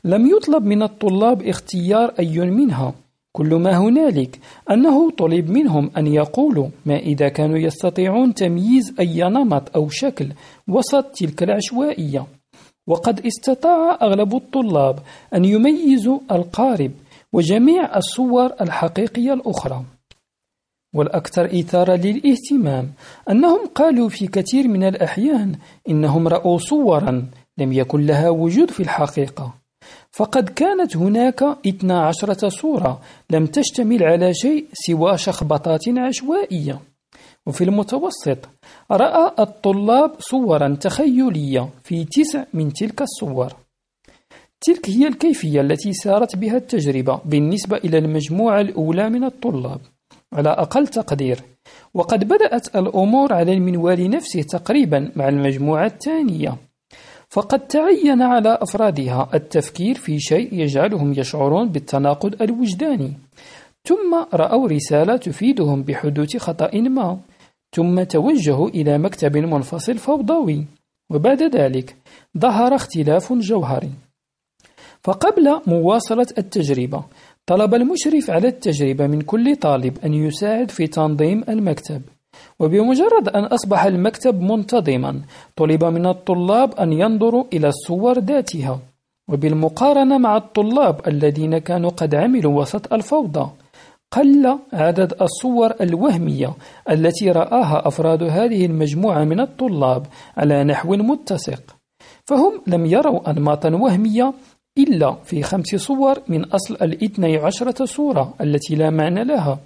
لم 0.04 0.28
يطلب 0.28 0.64
من 0.64 0.84
الطلاب 0.84 1.42
اختيار 1.42 2.14
أي 2.20 2.40
منها. 2.40 2.94
كل 3.32 3.56
ما 3.56 3.78
هنالك 3.78 4.40
أنه 4.72 5.12
طلب 5.12 5.50
منهم 5.50 5.92
أن 5.98 6.08
يقولوا 6.08 6.68
ما 6.86 6.96
إذا 6.98 7.30
كانوا 7.30 7.58
يستطيعون 7.58 8.34
تمييز 8.34 8.94
أي 9.00 9.22
نمط 9.24 9.76
أو 9.76 9.90
شكل 9.90 10.28
وسط 10.68 11.06
تلك 11.06 11.44
العشوائية. 11.44 12.26
وقد 12.88 13.26
استطاع 13.26 13.98
أغلب 14.02 14.36
الطلاب 14.36 15.00
أن 15.36 15.46
يميزوا 15.46 16.20
القارب 16.32 16.92
وجميع 17.34 17.98
الصور 17.98 18.52
الحقيقية 18.62 19.34
الأخرى. 19.34 19.84
والأكثر 20.94 21.46
إثارة 21.60 21.96
للاهتمام. 21.96 22.94
أنهم 23.30 23.68
قالوا 23.76 24.10
في 24.10 24.28
كثير 24.28 24.68
من 24.68 24.84
الأحيان 24.84 25.56
إنهم 25.90 26.28
رأوا 26.28 26.58
صورا 26.58 27.30
لم 27.58 27.74
يكن 27.74 28.06
لها 28.06 28.30
وجود 28.30 28.72
في 28.72 28.80
الحقيقة. 28.80 29.54
فقد 30.12 30.50
كانت 30.50 30.98
هناك 30.98 31.44
12 31.68 32.50
صورة 32.50 33.02
لم 33.30 33.46
تشتمل 33.46 34.04
على 34.04 34.34
شيء 34.34 34.66
سوى 34.74 35.18
شخبطات 35.18 35.90
عشوائية. 35.98 36.80
وفي 37.46 37.64
المتوسط 37.64 38.50
رأى 38.92 39.32
الطلاب 39.40 40.12
صورا 40.20 40.76
تخيلية 40.82 41.70
في 41.84 42.06
تسع 42.06 42.44
من 42.54 42.74
تلك 42.74 43.02
الصور. 43.02 43.54
تلك 44.62 44.90
هي 44.90 45.08
الكيفية 45.08 45.62
التي 45.62 45.94
سارت 45.94 46.36
بها 46.36 46.58
التجربة 46.58 47.22
بالنسبة 47.26 47.78
إلى 47.78 47.98
المجموعة 47.98 48.62
الأولى 48.62 49.10
من 49.10 49.24
الطلاب. 49.24 49.80
على 50.34 50.50
أقل 50.50 50.88
تقدير. 50.88 51.40
وقد 51.94 52.28
بدأت 52.28 52.76
الأمور 52.76 53.34
على 53.34 53.54
المنوال 53.54 54.10
نفسه 54.10 54.42
تقريبا 54.42 55.12
مع 55.16 55.30
المجموعة 55.30 55.86
الثانية. 55.86 56.58
فقد 57.30 57.68
تعين 57.68 58.22
على 58.22 58.58
أفرادها 58.62 59.30
التفكير 59.34 59.96
في 59.96 60.20
شيء 60.20 60.54
يجعلهم 60.54 61.14
يشعرون 61.14 61.70
بالتناقض 61.70 62.42
الوجداني. 62.42 63.14
ثم 63.86 64.26
رأوا 64.34 64.68
رسالة 64.68 65.18
تفيدهم 65.18 65.84
بحدوث 65.84 66.38
خطأ 66.38 66.72
ما. 66.76 67.20
ثم 67.76 68.04
توجهوا 68.04 68.70
إلى 68.70 68.98
مكتب 68.98 69.38
منفصل 69.38 69.98
فوضوي. 69.98 70.66
وبعد 71.10 71.44
ذلك 71.44 71.96
ظهر 72.38 72.76
اختلاف 72.76 73.34
جوهري. 73.34 73.92
فقبل 75.04 75.62
مواصلة 75.68 76.28
التجربة 76.38 77.04
طلب 77.46 77.74
المشرف 77.74 78.30
على 78.30 78.48
التجربة 78.48 79.08
من 79.08 79.22
كل 79.22 79.56
طالب 79.56 79.98
أن 80.06 80.14
يساعد 80.14 80.72
في 80.72 80.88
تنظيم 80.88 81.44
المكتب 81.50 82.02
وبمجرد 82.60 83.30
أن 83.30 83.44
أصبح 83.44 83.84
المكتب 83.84 84.42
منتظما 84.42 85.22
طلب 85.56 85.84
من 85.84 86.06
الطلاب 86.06 86.74
أن 86.74 86.94
ينظروا 86.94 87.44
إلى 87.54 87.68
الصور 87.68 88.20
ذاتها 88.20 88.80
وبالمقارنة 89.30 90.18
مع 90.18 90.38
الطلاب 90.38 91.08
الذين 91.08 91.58
كانوا 91.58 91.90
قد 91.90 92.16
عملوا 92.16 92.62
وسط 92.62 92.94
الفوضى 92.94 93.50
قل 94.12 94.60
عدد 94.74 95.14
الصور 95.22 95.74
الوهمية 95.82 96.54
التي 96.90 97.32
رآها 97.32 97.88
أفراد 97.88 98.24
هذه 98.24 98.66
المجموعة 98.66 99.24
من 99.24 99.40
الطلاب 99.40 100.06
على 100.38 100.64
نحو 100.64 100.96
متسق 100.96 101.62
فهم 102.26 102.62
لم 102.68 102.86
يروا 102.86 103.30
أنماطا 103.30 103.70
وهمية 103.70 104.34
إلا 104.78 105.14
في 105.24 105.44
خمس 105.44 105.76
صور 105.76 106.22
من 106.28 106.46
أصل 106.46 106.74
الاثني 106.74 107.38
عشرة 107.38 107.86
صورة 107.86 108.34
التي 108.42 108.76
لا 108.76 108.90
معنى 108.90 109.24
لها. 109.24 109.60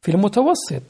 في 0.00 0.10
المتوسط 0.10 0.82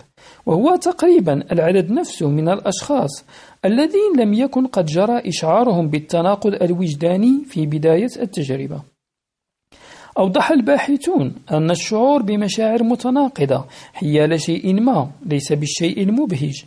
وهو 0.47 0.77
تقريبا 0.77 1.53
العدد 1.53 1.91
نفسه 1.91 2.29
من 2.29 2.49
الأشخاص 2.49 3.25
الذين 3.65 4.13
لم 4.19 4.35
يكن 4.35 4.67
قد 4.67 4.87
جرى 4.87 5.29
إشعارهم 5.29 5.89
بالتناقض 5.89 6.63
الوجداني 6.63 7.45
في 7.45 7.67
بداية 7.67 8.11
التجربة. 8.21 8.83
أوضح 10.19 10.51
الباحثون 10.51 11.35
أن 11.51 11.71
الشعور 11.71 12.23
بمشاعر 12.23 12.83
متناقضة 12.83 13.65
حيال 13.93 14.41
شيء 14.41 14.81
ما 14.81 15.11
ليس 15.27 15.53
بالشيء 15.53 16.03
المبهج. 16.03 16.65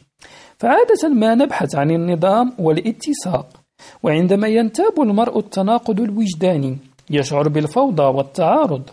فعادة 0.57 1.09
ما 1.09 1.35
نبحث 1.35 1.75
عن 1.75 1.91
النظام 1.91 2.53
والاتساق. 2.59 3.64
وعندما 4.03 4.47
ينتاب 4.47 5.01
المرء 5.01 5.39
التناقض 5.39 5.99
الوجداني 5.99 6.77
يشعر 7.09 7.49
بالفوضى 7.49 8.03
والتعارض. 8.03 8.89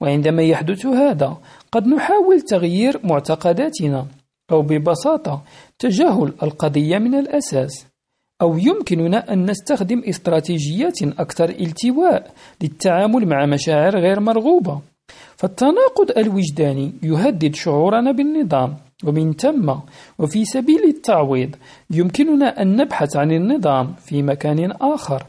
وعندما 0.00 0.42
يحدث 0.42 0.86
هذا 0.86 1.36
قد 1.72 1.86
نحاول 1.86 2.40
تغيير 2.40 3.00
معتقداتنا 3.04 4.06
أو 4.52 4.62
ببساطة 4.62 5.42
تجاهل 5.78 6.32
القضية 6.42 6.98
من 6.98 7.14
الأساس. 7.14 7.86
أو 8.42 8.58
يمكننا 8.58 9.32
أن 9.32 9.50
نستخدم 9.50 10.02
استراتيجيات 10.08 11.02
أكثر 11.02 11.48
التواء 11.48 12.30
للتعامل 12.62 13.28
مع 13.28 13.46
مشاعر 13.46 13.98
غير 13.98 14.20
مرغوبة. 14.20 14.80
فالتناقض 15.36 16.18
الوجداني 16.18 16.92
يهدد 17.02 17.54
شعورنا 17.54 18.12
بالنظام 18.12 18.76
ومن 19.08 19.32
ثم 19.32 19.74
وفي 20.18 20.44
سبيل 20.44 20.84
التعويض 20.84 21.56
يمكننا 21.90 22.62
أن 22.62 22.76
نبحث 22.76 23.16
عن 23.16 23.32
النظام 23.32 23.94
في 23.94 24.22
مكان 24.22 24.70
آخر. 24.70 25.26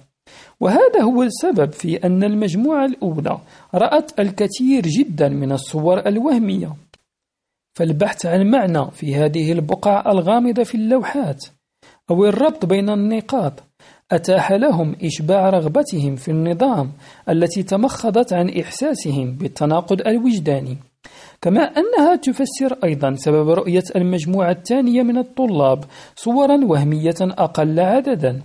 وهذا 0.59 1.01
هو 1.01 1.23
السبب 1.23 1.71
في 1.71 1.95
أن 1.97 2.23
المجموعة 2.23 2.85
الأولى 2.85 3.37
رأت 3.73 4.19
الكثير 4.19 4.83
جدا 4.87 5.29
من 5.29 5.51
الصور 5.51 5.99
الوهمية. 6.07 6.75
فالبحث 7.75 8.25
عن 8.25 8.51
معنى 8.51 8.91
في 8.91 9.15
هذه 9.15 9.51
البقع 9.51 10.11
الغامضة 10.11 10.63
في 10.63 10.75
اللوحات 10.75 11.45
أو 12.11 12.25
الربط 12.25 12.65
بين 12.65 12.89
النقاط 12.89 13.63
أتاح 14.11 14.51
لهم 14.51 14.95
إشباع 15.03 15.49
رغبتهم 15.49 16.15
في 16.15 16.31
النظام 16.31 16.91
التي 17.29 17.63
تمخضت 17.63 18.33
عن 18.33 18.49
إحساسهم 18.49 19.31
بالتناقض 19.31 20.07
الوجداني. 20.07 20.77
كما 21.45 21.61
أنها 21.61 22.15
تفسر 22.15 22.77
أيضا 22.83 23.15
سبب 23.15 23.49
رؤية 23.49 23.83
المجموعة 23.95 24.51
الثانية 24.51 25.03
من 25.03 25.17
الطلاب 25.17 25.83
صورا 26.15 26.65
وهمية 26.65 27.15
أقل 27.21 27.79
عددا 27.79 28.41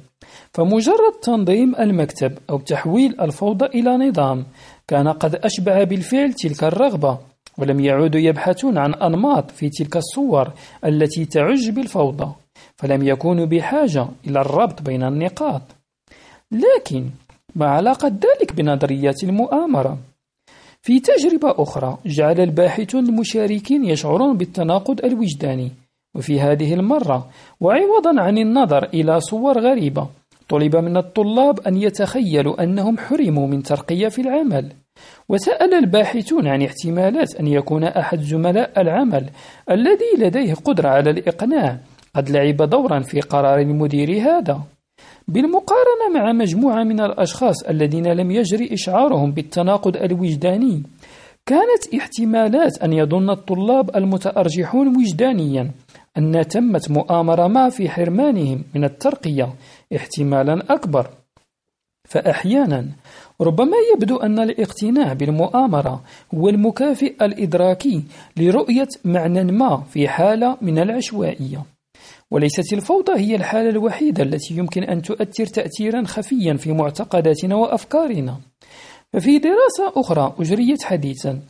فمجرد 0.55 1.13
تنظيم 1.23 1.77
المكتب 1.77 2.33
أو 2.51 2.59
تحويل 2.59 3.21
الفوضى 3.21 3.65
إلى 3.65 3.97
نظام 3.97 4.47
كان 4.89 5.09
قد 5.09 5.35
أشبع 5.35 5.85
بالفعل 5.85 6.33
تلك 6.33 6.65
الرغبة 6.65 7.19
ولم 7.59 7.81
يعودوا 7.81 8.21
يبحثون 8.21 8.79
عن 8.79 8.95
أنماط 8.95 9.51
في 9.51 9.69
تلك 9.69 9.97
الصور 9.97 10.53
التي 10.85 11.25
تعج 11.25 11.71
بالفوضى 11.71 12.33
فلم 12.77 13.07
يكونوا 13.07 13.47
بحاجة 13.47 14.07
إلى 14.27 14.41
الربط 14.41 14.83
بين 14.83 15.03
النقاط 15.03 15.63
لكن 16.53 17.11
ما 17.55 17.67
علاقة 17.67 18.09
ذلك 18.09 18.53
بنظريات 18.53 19.25
المؤامرة؟ 19.25 20.10
في 20.83 21.01
تجربة 21.01 21.55
أخرى 21.63 21.99
جعل 22.07 22.41
الباحثون 22.41 23.07
المشاركين 23.07 23.85
يشعرون 23.85 24.37
بالتناقض 24.37 25.05
الوجداني 25.05 25.71
وفي 26.15 26.41
هذه 26.41 26.75
المرة 26.75 27.29
وعوضا 27.61 28.21
عن 28.23 28.39
النظر 28.39 28.85
إلى 28.85 29.21
صور 29.21 29.59
غريبة 29.61 30.09
طلب 30.49 30.77
من 30.77 30.97
الطلاب 30.97 31.61
أن 31.61 31.77
يتخيلوا 31.77 32.63
أنهم 32.63 32.99
حرموا 32.99 33.47
من 33.47 33.63
ترقية 33.63 34.09
في 34.09 34.21
العمل. 34.23 34.73
وسأل 35.29 35.75
الباحثون 35.75 36.47
عن 36.47 36.63
احتمالات 36.63 37.35
أن 37.35 37.47
يكون 37.47 37.85
أحد 37.85 38.21
زملاء 38.21 38.81
العمل 38.81 39.31
الذي 39.71 40.11
لديه 40.19 40.55
قدرة 40.55 40.89
على 40.89 41.11
الإقناع 41.11 41.79
قد 42.15 42.31
لعب 42.31 42.57
دورا 42.57 43.01
في 43.01 43.21
قرار 43.21 43.59
المدير 43.59 44.11
هذا. 44.23 44.61
بالمقارنة 45.29 46.09
مع 46.15 46.33
مجموعة 46.33 46.85
من 46.85 47.01
الأشخاص 47.01 47.63
الذين 47.63 48.07
لم 48.07 48.31
يجري 48.31 48.75
إشعارهم 48.75 49.33
بالتناقض 49.33 49.97
الوجداني 49.97 50.83
كانت 51.47 51.95
احتمالات 51.95 52.83
أن 52.83 52.93
يظن 52.93 53.31
الطلاب 53.31 53.97
المتأرجحون 53.97 54.97
وجدانيا 54.97 55.71
أن 56.19 56.49
تمت 56.49 56.91
مؤامرة 56.91 57.47
ما 57.47 57.69
في 57.69 57.89
حرمانهم 57.89 58.65
من 58.75 58.85
الترقية 58.85 59.55
احتمالا 59.97 60.75
أكبر. 60.75 61.11
فأحيانا 62.09 62.87
ربما 63.41 63.77
يبدو 63.95 64.17
أن 64.17 64.39
الاقتناع 64.39 65.13
بالمؤامرة 65.13 66.03
هو 66.35 66.49
المكافئ 66.49 67.25
الإدراكي 67.25 68.03
لرؤية 68.37 68.89
معنى 69.05 69.53
ما 69.53 69.83
في 69.91 70.09
حالة 70.09 70.57
من 70.63 70.79
العشوائية. 70.79 71.63
وليست 72.31 72.73
الفوضى 72.73 73.13
هي 73.13 73.37
الحالة 73.37 73.71
الوحيدة 73.71 74.23
التي 74.23 74.55
يمكن 74.55 74.83
أن 74.83 75.03
تؤثر 75.03 75.47
تأثيرا 75.47 76.05
خفيا 76.05 76.55
في 76.55 76.73
معتقداتنا 76.73 77.55
وأفكارنا. 77.55 78.37
ففي 79.13 79.39
دراسة 79.39 79.93
أخرى 79.97 80.35
أجريت 80.39 80.83
حديثا 80.83 81.41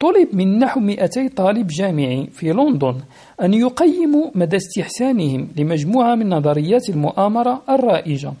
طلب 0.00 0.34
من 0.34 0.58
نحو 0.58 0.80
200 0.80 1.28
طالب 1.28 1.66
جامعي 1.66 2.26
في 2.26 2.52
لندن 2.52 3.00
أن 3.42 3.54
يقيموا 3.54 4.30
مدى 4.34 4.56
استحسانهم 4.56 5.48
لمجموعة 5.56 6.14
من 6.14 6.28
نظريات 6.28 6.88
المؤامرة 6.88 7.62
الرائجة. 7.68 8.32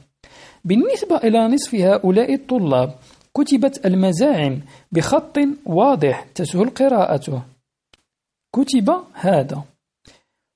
بالنسبة 0.64 1.16
إلى 1.16 1.48
نصف 1.48 1.74
هؤلاء 1.74 2.34
الطلاب 2.34 2.94
كتبت 3.34 3.86
المزاعم 3.86 4.60
بخط 4.92 5.38
واضح 5.66 6.26
تسهل 6.34 6.70
قراءته. 6.70 7.42
كتب 8.52 8.90
هذا 9.14 9.62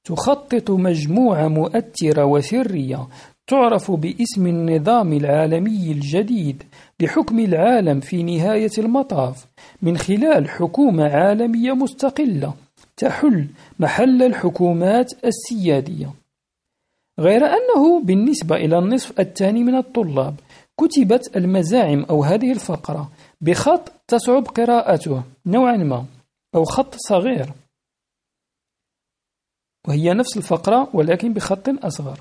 تخطط 0.04 0.70
مجموعة 0.70 1.48
مؤثرة 1.48 2.24
وسرية 2.24 3.08
تعرف 3.46 3.90
باسم 3.90 4.46
النظام 4.46 5.12
العالمي 5.12 5.92
الجديد 5.92 6.62
لحكم 7.00 7.38
العالم 7.38 8.00
في 8.00 8.22
نهاية 8.22 8.70
المطاف 8.78 9.46
من 9.82 9.98
خلال 9.98 10.48
حكومة 10.48 11.04
عالمية 11.04 11.72
مستقلة 11.72 12.54
تحل 12.96 13.48
محل 13.78 14.22
الحكومات 14.22 15.12
السيادية. 15.24 16.10
غير 17.20 17.46
أنه 17.46 18.00
بالنسبة 18.02 18.56
إلى 18.56 18.78
النصف 18.78 19.20
الثاني 19.20 19.64
من 19.64 19.74
الطلاب 19.74 20.34
كتبت 20.80 21.36
المزاعم 21.36 22.04
أو 22.10 22.24
هذه 22.24 22.52
الفقرة 22.52 23.10
بخط 23.40 23.92
تصعب 24.08 24.42
قراءته 24.42 25.22
نوعا 25.46 25.76
ما 25.76 26.04
أو 26.54 26.64
خط 26.64 26.94
صغير. 26.96 27.63
وهي 29.88 30.14
نفس 30.14 30.36
الفقرة 30.36 30.88
ولكن 30.94 31.32
بخط 31.32 31.84
أصغر. 31.84 32.20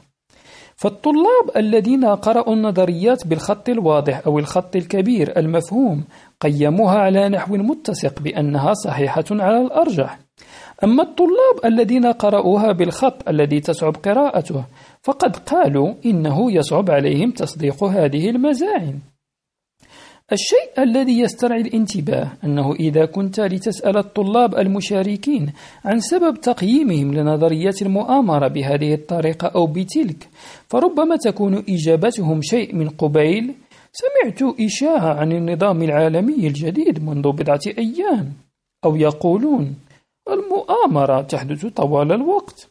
فالطلاب 0.76 1.58
الذين 1.58 2.06
قرأوا 2.06 2.54
النظريات 2.54 3.28
بالخط 3.28 3.70
الواضح 3.70 4.22
أو 4.28 4.40
الخط 4.40 4.76
الكبير 4.76 5.38
المفهوم 5.38 6.04
قيموها 6.42 6.98
على 6.98 7.30
نحو 7.30 7.56
متسق 7.56 8.22
بأنها 8.22 8.74
صحيحة 8.74 9.26
على 9.32 9.62
الأرجح. 9.62 10.20
أما 10.84 11.04
الطلاب 11.04 11.66
الذين 11.66 12.06
قرأوها 12.06 12.72
بالخط 12.72 13.30
الذي 13.30 13.60
تصعب 13.60 13.96
قراءته 13.96 14.66
فقد 15.02 15.36
قالوا 15.36 15.94
إنه 16.06 16.52
يصعب 16.52 16.92
عليهم 16.92 17.32
تصديق 17.32 17.84
هذه 17.84 18.30
المزاعم 18.30 19.00
الشيء 20.34 20.84
الذي 20.84 21.20
يسترعي 21.20 21.62
الانتباه 21.62 22.32
أنه 22.44 22.74
إذا 22.74 23.06
كنت 23.06 23.40
لتسأل 23.40 23.98
الطلاب 23.98 24.56
المشاركين 24.56 25.54
عن 25.86 26.00
سبب 26.00 26.42
تقييمهم 26.42 27.14
لنظريات 27.14 27.82
المؤامرة 27.82 28.48
بهذه 28.48 28.94
الطريقة 28.94 29.48
أو 29.48 29.68
بتلك 29.68 30.30
فربما 30.70 31.16
تكون 31.16 31.64
إجابتهم 31.70 32.42
شيء 32.42 32.76
من 32.76 32.90
قبيل 32.90 33.54
سمعت 33.92 34.56
إشاعة 34.60 35.14
عن 35.14 35.32
النظام 35.32 35.84
العالمي 35.84 36.48
الجديد 36.48 37.04
منذ 37.04 37.32
بضعة 37.32 37.62
أيام 37.78 38.34
أو 38.86 38.96
يقولون 38.96 39.76
المؤامرة 40.30 41.22
تحدث 41.22 41.66
طوال 41.66 42.12
الوقت 42.12 42.70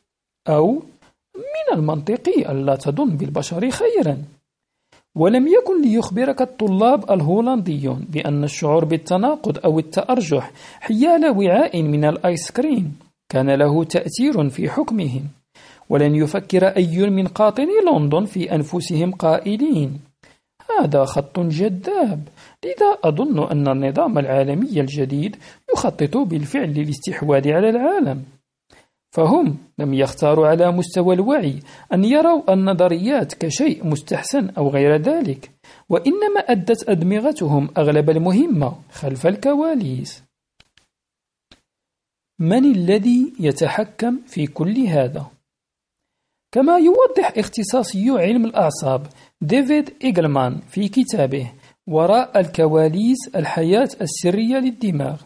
أو 0.48 0.82
من 1.36 1.78
المنطقي 1.78 2.52
ألا 2.52 2.76
تظن 2.76 3.16
بالبشر 3.16 3.70
خيرا 3.70 4.24
ولم 5.16 5.46
يكن 5.46 5.82
ليخبرك 5.82 6.42
الطلاب 6.42 7.10
الهولنديون 7.10 8.06
بأن 8.08 8.44
الشعور 8.44 8.84
بالتناقض 8.84 9.58
أو 9.64 9.78
التأرجح 9.78 10.50
حيال 10.80 11.38
وعاء 11.38 11.82
من 11.82 12.04
الآيس 12.04 12.50
كريم. 12.50 12.98
كان 13.28 13.50
له 13.50 13.84
تأثير 13.84 14.48
في 14.48 14.70
حكمهم 14.70 15.24
ولن 15.90 16.14
يفكر 16.14 16.66
أي 16.66 17.10
من 17.10 17.26
قاطني 17.26 17.72
لندن 17.90 18.24
في 18.24 18.54
أنفسهم 18.54 19.12
قائلين 19.12 20.00
هذا 20.80 21.04
خط 21.04 21.40
جذاب. 21.40 22.28
لذا 22.64 22.98
أظن 23.04 23.50
أن 23.50 23.68
النظام 23.68 24.18
العالمي 24.18 24.80
الجديد 24.80 25.36
يخطط 25.72 26.16
بالفعل 26.16 26.74
للاستحواذ 26.74 27.50
على 27.50 27.70
العالم. 27.70 28.22
فهم 29.12 29.58
لم 29.78 29.94
يختاروا 29.94 30.46
على 30.46 30.72
مستوى 30.72 31.14
الوعي 31.14 31.60
أن 31.92 32.04
يروا 32.04 32.52
النظريات 32.52 33.34
كشيء 33.34 33.86
مستحسن 33.86 34.48
أو 34.50 34.68
غير 34.68 34.96
ذلك 34.96 35.50
وإنما 35.88 36.40
أدت 36.40 36.88
أدمغتهم 36.88 37.68
أغلب 37.78 38.10
المهمة 38.10 38.76
خلف 38.92 39.26
الكواليس 39.26 40.22
من 42.40 42.64
الذي 42.64 43.32
يتحكم 43.40 44.20
في 44.26 44.46
كل 44.46 44.78
هذا؟ 44.78 45.26
كما 46.52 46.78
يوضح 46.78 47.32
اختصاصي 47.38 48.10
علم 48.10 48.44
الأعصاب 48.44 49.06
ديفيد 49.40 49.94
إيجلمان 50.04 50.60
في 50.68 50.88
كتابه 50.88 51.52
وراء 51.86 52.40
الكواليس 52.40 53.18
الحياة 53.36 53.88
السرية 54.00 54.56
للدماغ 54.56 55.22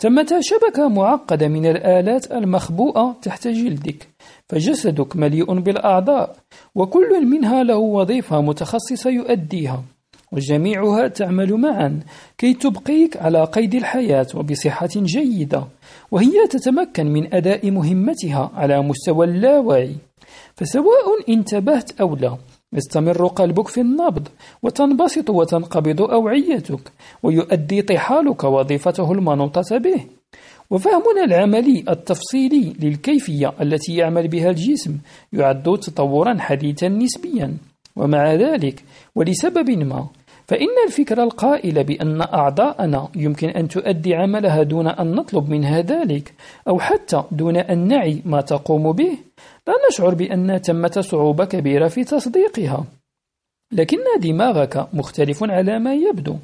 ثمة 0.00 0.40
شبكة 0.40 0.88
معقدة 0.88 1.48
من 1.48 1.66
الآلات 1.66 2.32
المخبوءة 2.32 3.16
تحت 3.22 3.48
جلدك 3.48 4.08
فجسدك 4.48 5.16
مليء 5.16 5.60
بالأعضاء 5.60 6.36
وكل 6.74 7.26
منها 7.26 7.62
له 7.62 7.76
وظيفة 7.76 8.40
متخصصة 8.40 9.10
يؤديها 9.10 9.82
وجميعها 10.32 11.08
تعمل 11.08 11.54
معا 11.54 12.00
كي 12.38 12.54
تبقيك 12.54 13.16
على 13.16 13.44
قيد 13.44 13.74
الحياة 13.74 14.26
وبصحة 14.34 14.88
جيدة 14.96 15.64
وهي 16.10 16.46
تتمكن 16.50 17.06
من 17.06 17.34
أداء 17.34 17.70
مهمتها 17.70 18.50
على 18.54 18.82
مستوى 18.82 19.26
اللاوعي. 19.26 19.96
فسواء 20.54 21.04
انتبهت 21.28 22.00
أو 22.00 22.16
لا 22.16 22.36
يستمر 22.72 23.26
قلبك 23.26 23.68
في 23.68 23.80
النبض 23.80 24.28
وتنبسط 24.62 25.30
وتنقبض 25.30 26.02
أوعيتك 26.02 26.92
ويؤدي 27.22 27.82
طحالك 27.82 28.44
وظيفته 28.44 29.12
المنوطة 29.12 29.78
به. 29.78 30.04
وفهمنا 30.70 31.24
العملي 31.24 31.84
التفصيلي 31.88 32.72
للكيفية 32.80 33.52
التي 33.60 33.96
يعمل 33.96 34.28
بها 34.28 34.50
الجسم 34.50 34.98
يعد 35.32 35.78
تطورا 35.78 36.36
حديثا 36.38 36.88
نسبيا. 36.88 37.56
ومع 37.96 38.34
ذلك 38.34 38.84
ولسبب 39.14 39.70
ما 39.70 40.06
فإن 40.46 40.66
الفكرة 40.86 41.22
القائلة 41.22 41.82
بأن 41.82 42.22
أعضاءنا 42.22 43.08
يمكن 43.16 43.48
أن 43.48 43.68
تؤدي 43.68 44.14
عملها 44.14 44.62
دون 44.62 44.86
أن 44.86 45.14
نطلب 45.14 45.50
منها 45.50 45.80
ذلك 45.80 46.34
أو 46.68 46.78
حتى 46.78 47.22
دون 47.32 47.56
أن 47.56 47.88
نعي 47.88 48.22
ما 48.24 48.40
تقوم 48.40 48.92
به 48.92 49.18
لا 49.68 49.74
نشعر 49.90 50.14
بأن 50.14 50.62
تمة 50.62 51.00
صعوبة 51.00 51.44
كبيرة 51.44 51.88
في 51.88 52.04
تصديقها. 52.04 52.84
لكن 53.72 53.98
دماغك 54.20 54.88
مختلف 54.92 55.44
على 55.44 55.78
ما 55.78 55.94
يبدو. 55.94 56.36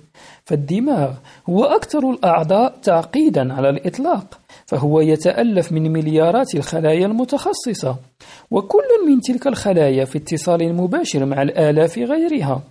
فالدماغ 0.44 1.12
هو 1.50 1.64
أكثر 1.64 2.10
الأعضاء 2.10 2.76
تعقيدا 2.82 3.54
على 3.54 3.68
الإطلاق 3.68 4.40
فهو 4.66 5.00
يتألف 5.00 5.72
من 5.72 5.92
مليارات 5.92 6.54
الخلايا 6.54 7.06
المتخصصة. 7.06 7.96
وكل 8.50 8.88
من 9.08 9.20
تلك 9.20 9.46
الخلايا 9.46 10.04
في 10.04 10.18
اتصال 10.18 10.74
مباشر 10.74 11.24
مع 11.24 11.42
الآلاف 11.42 11.98
غيرها. 11.98 12.62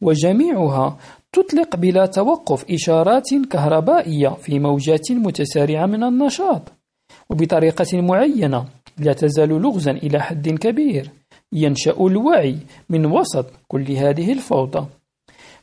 وجميعها 0.00 0.96
تطلق 1.32 1.76
بلا 1.76 2.06
توقف 2.06 2.70
إشارات 2.70 3.28
كهربائية 3.50 4.28
في 4.28 4.58
موجات 4.58 5.12
متسارعة 5.12 5.86
من 5.86 6.02
النشاط. 6.04 6.62
وبطريقة 7.30 8.00
معينة 8.00 8.64
لا 8.98 9.12
تزال 9.12 9.48
لغزا 9.48 9.90
إلى 9.90 10.20
حد 10.20 10.48
كبير. 10.48 11.10
ينشأ 11.52 11.96
الوعي 12.00 12.56
من 12.90 13.06
وسط 13.06 13.46
كل 13.68 13.92
هذه 13.92 14.32
الفوضى. 14.32 14.86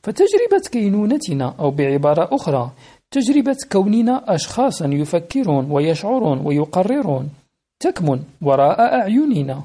فتجربة 0.04 0.64
كينونتنا 0.72 1.56
أو 1.60 1.72
بعبارة 1.72 2.30
أخرى 2.32 2.72
تجربة 3.12 3.58
كوننا 3.72 4.36
أشخاصا 4.36 4.88
يفكرون 4.88 5.72
ويشعرون 5.72 6.42
ويقررون. 6.46 7.30
تكمن 7.80 8.20
وراء 8.42 8.82
أعيننا 8.82 9.62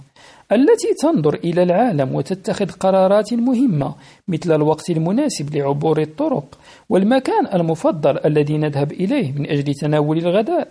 التي 0.52 0.94
تنظر 1.00 1.34
إلى 1.34 1.62
العالم 1.62 2.14
وتتخذ 2.14 2.70
قرارات 2.70 3.34
مهمة 3.34 3.94
مثل 4.28 4.54
الوقت 4.54 4.90
المناسب 4.90 5.56
لعبور 5.56 6.00
الطرق 6.00 6.58
والمكان 6.88 7.46
المفضل 7.54 8.18
الذي 8.24 8.58
نذهب 8.58 8.92
إليه 8.92 9.32
من 9.32 9.50
أجل 9.50 9.74
تناول 9.74 10.18
الغداء. 10.18 10.68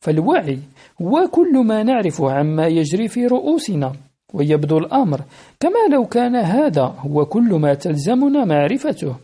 فالوعي 0.00 0.58
هو 1.02 1.28
كل 1.28 1.58
ما 1.58 1.82
نعرفه 1.82 2.32
عما 2.32 2.66
يجري 2.66 3.08
في 3.08 3.26
رؤوسنا 3.26 3.92
ويبدو 4.34 4.78
الأمر 4.78 5.20
كما 5.60 5.94
لو 5.94 6.06
كان 6.06 6.36
هذا 6.36 6.82
هو 6.82 7.24
كل 7.24 7.54
ما 7.54 7.74
تلزمنا 7.74 8.44
معرفته. 8.44 9.16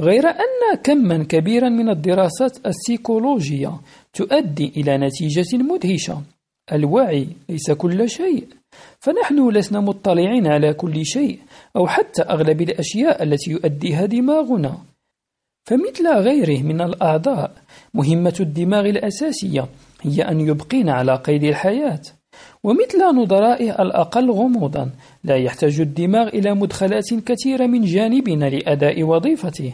غير 0.00 0.26
أن 0.26 0.76
كما 0.82 1.24
كبيرا 1.24 1.68
من 1.68 1.88
الدراسات 1.88 2.66
السيكولوجية 2.66 3.80
تؤدي 4.12 4.72
إلى 4.76 4.98
نتيجة 4.98 5.56
مدهشة. 5.56 6.22
الوعي 6.72 7.28
ليس 7.48 7.70
كل 7.70 8.10
شيء. 8.10 8.46
فنحن 9.00 9.48
لسنا 9.48 9.80
مطلعين 9.80 10.46
على 10.46 10.74
كل 10.74 11.06
شيء 11.06 11.38
أو 11.76 11.86
حتى 11.86 12.22
أغلب 12.22 12.62
الأشياء 12.62 13.22
التي 13.22 13.50
يؤديها 13.50 14.06
دماغنا. 14.06 14.78
فمثل 15.64 16.08
غيره 16.08 16.62
من 16.62 16.80
الأعضاء 16.80 17.52
مهمة 17.94 18.34
الدماغ 18.40 18.86
الأساسية 18.86 19.68
هي 20.02 20.22
أن 20.22 20.40
يبقين 20.40 20.88
على 20.88 21.14
قيد 21.14 21.44
الحياة. 21.44 22.00
ومثل 22.64 23.16
نظرائه 23.16 23.82
الأقل 23.82 24.30
غموضا 24.30 24.90
لا 25.24 25.36
يحتاج 25.36 25.80
الدماغ 25.80 26.28
إلى 26.28 26.54
مدخلات 26.54 27.14
كثيرة 27.14 27.66
من 27.66 27.84
جانبنا 27.84 28.44
لأداء 28.44 29.02
وظيفته. 29.02 29.72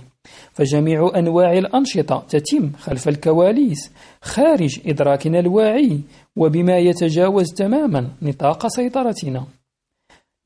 فجميع 0.52 1.10
أنواع 1.16 1.52
الأنشطة 1.52 2.24
تتم 2.28 2.72
خلف 2.78 3.08
الكواليس 3.08 3.90
خارج 4.22 4.80
إدراكنا 4.86 5.38
الواعي 5.38 6.00
وبما 6.36 6.78
يتجاوز 6.78 7.52
تماما 7.52 8.08
نطاق 8.22 8.66
سيطرتنا. 8.66 9.44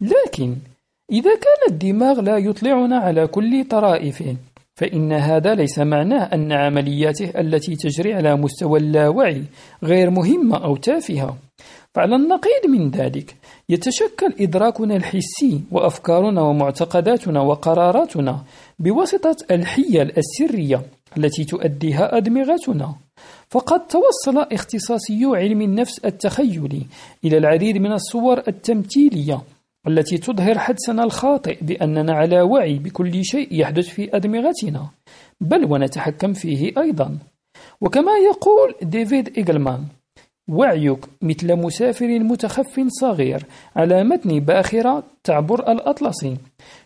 لكن 0.01 0.57
إذا 1.12 1.35
كان 1.35 1.73
الدماغ 1.73 2.21
لا 2.21 2.37
يطلعنا 2.37 2.97
على 2.99 3.27
كل 3.27 3.64
طرائفه 3.64 4.37
فإن 4.79 5.12
هذا 5.12 5.55
ليس 5.55 5.79
معناه 5.79 6.25
أن 6.35 6.53
عملياته 6.53 7.41
التي 7.41 7.77
تجري 7.77 8.14
على 8.14 8.37
مستوى 8.37 8.79
اللاوعي 8.79 9.45
غير 9.85 10.11
مهمة 10.11 10.64
أو 10.64 10.77
تافهة. 10.77 11.37
فعلى 11.95 12.17
النقيض 12.17 12.67
من 12.69 12.91
ذلك 12.91 13.37
يتشكل 13.69 14.35
إدراكنا 14.41 14.97
الحسي 14.97 15.61
وأفكارنا 15.73 16.43
ومعتقداتنا 16.43 17.41
وقراراتنا 17.41 18.45
بواسطة 18.79 19.37
الحيل 19.51 20.12
السرية 20.19 20.83
التي 21.17 21.45
تؤديها 21.45 22.17
أدمغتنا. 22.17 22.95
فقد 23.49 23.87
توصل 23.87 24.38
اختصاصي 24.53 25.25
علم 25.25 25.62
النفس 25.62 25.99
التخيلي 26.05 26.83
إلى 27.25 27.38
العديد 27.38 27.77
من 27.77 27.93
الصور 27.93 28.43
التمثيلية 28.49 29.41
التي 29.88 30.18
تظهر 30.18 30.59
حدسنا 30.59 31.05
الخاطئ 31.05 31.57
بأننا 31.64 32.12
على 32.12 32.40
وعي 32.40 32.79
بكل 32.79 33.24
شيء 33.24 33.48
يحدث 33.51 33.88
في 33.88 34.16
أدمغتنا 34.16 34.87
بل 35.40 35.64
ونتحكم 35.72 36.33
فيه 36.33 36.72
أيضا. 36.79 37.18
وكما 37.81 38.12
يقول 38.12 38.74
ديفيد 38.83 39.33
إيجلمان 39.37 39.85
وعيك 40.48 40.98
مثل 41.22 41.57
مسافر 41.57 42.18
متخف 42.18 42.81
صغير 42.88 43.44
على 43.77 44.05
متن 44.05 44.40
باخرة 44.40 45.03
تعبر 45.24 45.72
الأطلسي 45.72 46.37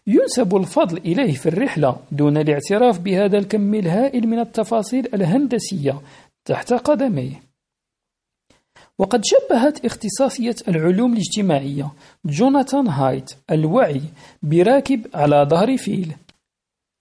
ينسب 0.06 0.56
الفضل 0.56 0.98
إليه 0.98 1.32
في 1.32 1.46
الرحلة 1.46 1.96
دون 2.12 2.36
الاعتراف 2.36 2.98
بهذا 2.98 3.38
الكم 3.38 3.74
الهائل 3.74 4.28
من 4.28 4.38
التفاصيل 4.38 5.08
الهندسية 5.14 6.00
تحت 6.44 6.72
قدميه. 6.72 7.51
وقد 9.02 9.20
شبهت 9.24 9.84
اختصاصية 9.84 10.54
العلوم 10.68 11.12
الاجتماعية 11.12 11.90
جوناثان 12.26 12.88
هايت 12.88 13.30
الوعي 13.50 14.00
براكب 14.42 15.06
على 15.14 15.46
ظهر 15.50 15.76
فيل. 15.76 16.12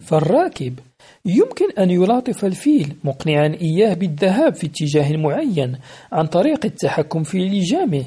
فالراكب 0.03 0.79
يمكن 1.25 1.71
أن 1.79 1.91
يلاطف 1.91 2.45
الفيل 2.45 2.95
مقنعا 3.03 3.57
إياه 3.61 3.93
بالذهاب 3.93 4.55
في 4.55 4.67
اتجاه 4.67 5.17
معين 5.17 5.77
عن 6.11 6.27
طريق 6.27 6.65
التحكم 6.65 7.23
في 7.23 7.37
لجامه 7.37 8.05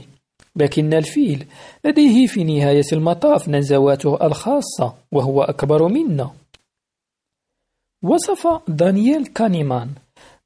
لكن 0.57 0.95
الفيل 0.95 1.47
لديه 1.85 2.27
في 2.27 2.45
نهاية 2.45 2.87
المطاف 2.93 3.49
نزواته 3.49 4.27
الخاصة 4.27 4.95
وهو 5.13 5.43
أكبر 5.43 5.89
منا. 5.89 6.31
وصف 8.03 8.61
دانييل 8.69 9.27
كانيمان 9.27 9.91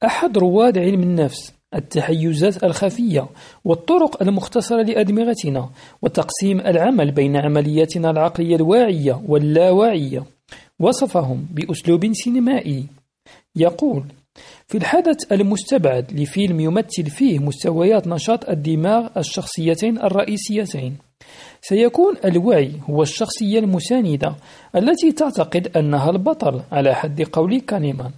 أحد 0.04 0.38
رواد 0.38 0.78
علم 0.78 1.02
النفس 1.02 1.57
التحيزات 1.74 2.64
الخفية 2.64 3.26
والطرق 3.64 4.22
المختصرة 4.22 4.83
لأدمغتنا 4.83 5.70
وتقسيم 6.02 6.61
العمل 6.61 7.11
بين 7.11 7.37
عملياتنا 7.37 8.11
العقلية 8.11 8.57
الواعية 8.57 9.22
واللاواعية. 9.26 10.24
وصفهم 10.81 11.46
بأسلوب 11.54 12.12
سينمائي. 12.12 12.87
يقول 13.57 14.04
في 14.66 14.78
الحدث 14.78 15.33
المستبعد 15.33 16.12
لفيلم 16.12 16.61
يمثل 16.61 17.07
فيه 17.07 17.38
مستويات 17.38 18.09
نشاط 18.09 18.48
الدماغ 18.48 19.09
الشخصيتين 19.16 19.98
الرئيسيتين 19.98 20.96
سيكون 21.61 22.14
الوعي 22.24 22.72
هو 22.90 23.02
الشخصية 23.02 23.59
المساندة 23.59 24.37
التي 24.76 25.12
تعتقد 25.12 25.76
أنها 25.76 26.11
البطل 26.11 26.62
على 26.72 26.94
حد 26.94 27.22
قول 27.22 27.61
كانيمان. 27.61 28.11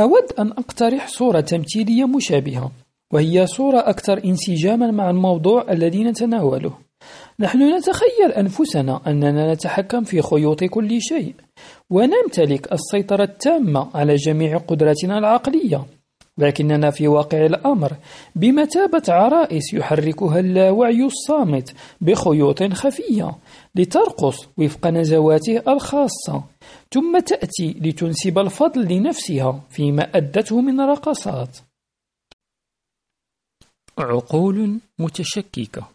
أود 0.00 0.32
أن 0.38 0.50
أقترح 0.50 1.08
صورة 1.08 1.40
تمثيلية 1.40 2.06
مشابهة 2.06 2.70
وهي 3.12 3.46
صورة 3.46 3.78
أكثر 3.78 4.24
انسجاما 4.24 4.90
مع 4.90 5.10
الموضوع 5.10 5.64
الذي 5.70 6.04
نتناوله. 6.04 6.72
نحن 7.40 7.76
نتخيل 7.76 8.32
أنفسنا 8.36 9.00
أننا 9.06 9.52
نتحكم 9.52 10.04
في 10.04 10.22
خيوط 10.22 10.64
كل 10.64 11.02
شيء 11.02 11.34
ونمتلك 11.90 12.72
السيطرة 12.72 13.22
التامة 13.22 13.88
على 13.94 14.14
جميع 14.14 14.58
قدراتنا 14.58 15.18
العقلية. 15.18 15.84
لكننا 16.38 16.90
في 16.90 17.08
واقع 17.08 17.46
الأمر 17.46 17.92
بمثابة 18.36 19.02
عرائس 19.08 19.74
يحركها 19.74 20.38
اللاوعي 20.40 21.04
الصامت 21.04 21.74
بخيوط 22.00 22.62
خفية. 22.62 23.34
لترقص 23.74 24.48
وفق 24.58 24.86
نزواته 24.86 25.72
الخاصة 25.72 26.44
ثم 26.92 27.18
تأتي 27.18 27.76
لتنسب 27.80 28.38
الفضل 28.38 28.94
لنفسها 28.94 29.60
فيما 29.70 30.16
أدته 30.16 30.60
من 30.60 30.80
رقصات. 30.80 31.58
عقول 33.98 34.78
متشككة. 34.98 35.88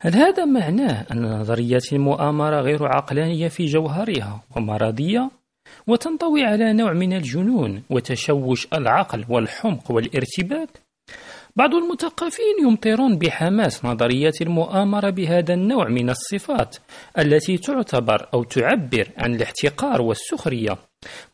هل 0.00 0.14
هذا 0.14 0.44
معناه 0.44 1.06
أن 1.12 1.40
نظريات 1.40 1.92
المؤامرة 1.92 2.60
غير 2.60 2.86
عقلانية 2.86 3.48
في 3.48 3.66
جوهرها 3.66 4.40
ومرضية؟ 4.56 5.30
وتنطوي 5.86 6.44
على 6.44 6.72
نوع 6.72 6.92
من 6.92 7.12
الجنون 7.12 7.82
وتشوش 7.90 8.68
العقل 8.72 9.24
والحمق 9.28 9.90
والارتباك؟ 9.90 10.85
بعض 11.56 11.74
المثقفين 11.74 12.54
يمطرون 12.62 13.18
بحماس 13.18 13.84
نظريات 13.84 14.42
المؤامرة 14.42 15.10
بهذا 15.10 15.54
النوع 15.54 15.88
من 15.88 16.10
الصفات 16.10 16.76
التي 17.18 17.56
تعتبر 17.56 18.28
أو 18.34 18.42
تعبر 18.44 19.08
عن 19.18 19.34
الاحتقار 19.34 20.02
والسخرية. 20.02 20.76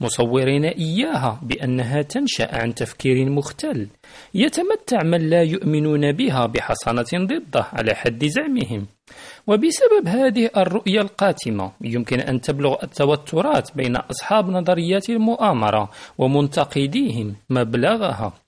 مصورين 0.01 0.65
إياها 0.65 1.41
بأنها 1.43 2.03
تنشأ 2.03 2.49
عن 2.63 2.75
تفكير 2.75 3.31
مختل 3.31 3.89
يتمتع 4.35 5.03
من 5.03 5.31
لا 5.31 5.43
يؤمنون 5.43 6.13
بها 6.13 6.47
بحصانة 6.47 7.27
ضده 7.27 7.67
على 7.73 7.95
حد 7.95 8.25
زعمهم. 8.25 8.87
وبسبب 9.47 10.07
هذه 10.07 10.51
الرؤية 10.57 11.01
القاتمة 11.01 11.73
يمكن 11.81 12.21
أن 12.21 12.41
تبلغ 12.41 12.77
التوترات 12.83 13.77
بين 13.77 13.97
أصحاب 13.97 14.51
نظريات 14.51 15.11
المؤامرة 15.11 15.91
ومنتقديهم 16.19 17.37
مبلغها. 17.51 18.42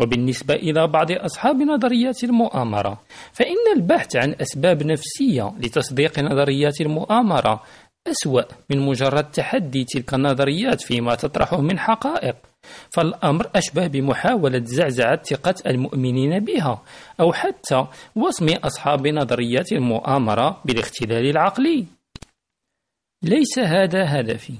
وبالنسبة 0.00 0.54
إلى 0.54 0.86
بعض 0.86 1.12
أصحاب 1.12 1.62
نظريات 1.62 2.24
المؤامرة 2.24 3.00
فإن 3.32 3.76
البحث 3.76 4.16
عن 4.16 4.34
أسباب 4.40 4.82
نفسية 4.82 5.52
لتصديق 5.58 6.18
نظريات 6.18 6.80
المؤامرة 6.80 7.62
أسوأ 8.06 8.42
من 8.70 8.78
مجرد 8.80 9.24
تحدي 9.24 9.84
تلك 9.84 10.14
النظريات 10.14 10.80
فيما 10.80 11.14
تطرحه 11.14 11.60
من 11.60 11.78
حقائق 11.78 12.36
فالأمر 12.90 13.50
أشبه 13.56 13.86
بمحاولة 13.86 14.64
زعزعة 14.64 15.22
ثقة 15.22 15.54
المؤمنين 15.66 16.44
بها 16.44 16.82
أو 17.20 17.32
حتى 17.32 17.86
وصم 18.16 18.48
أصحاب 18.48 19.06
نظريات 19.06 19.72
المؤامرة 19.72 20.60
بالاختلال 20.64 21.30
العقلي. 21.30 21.86
ليس 23.22 23.58
هذا 23.58 24.20
هدفي. 24.20 24.54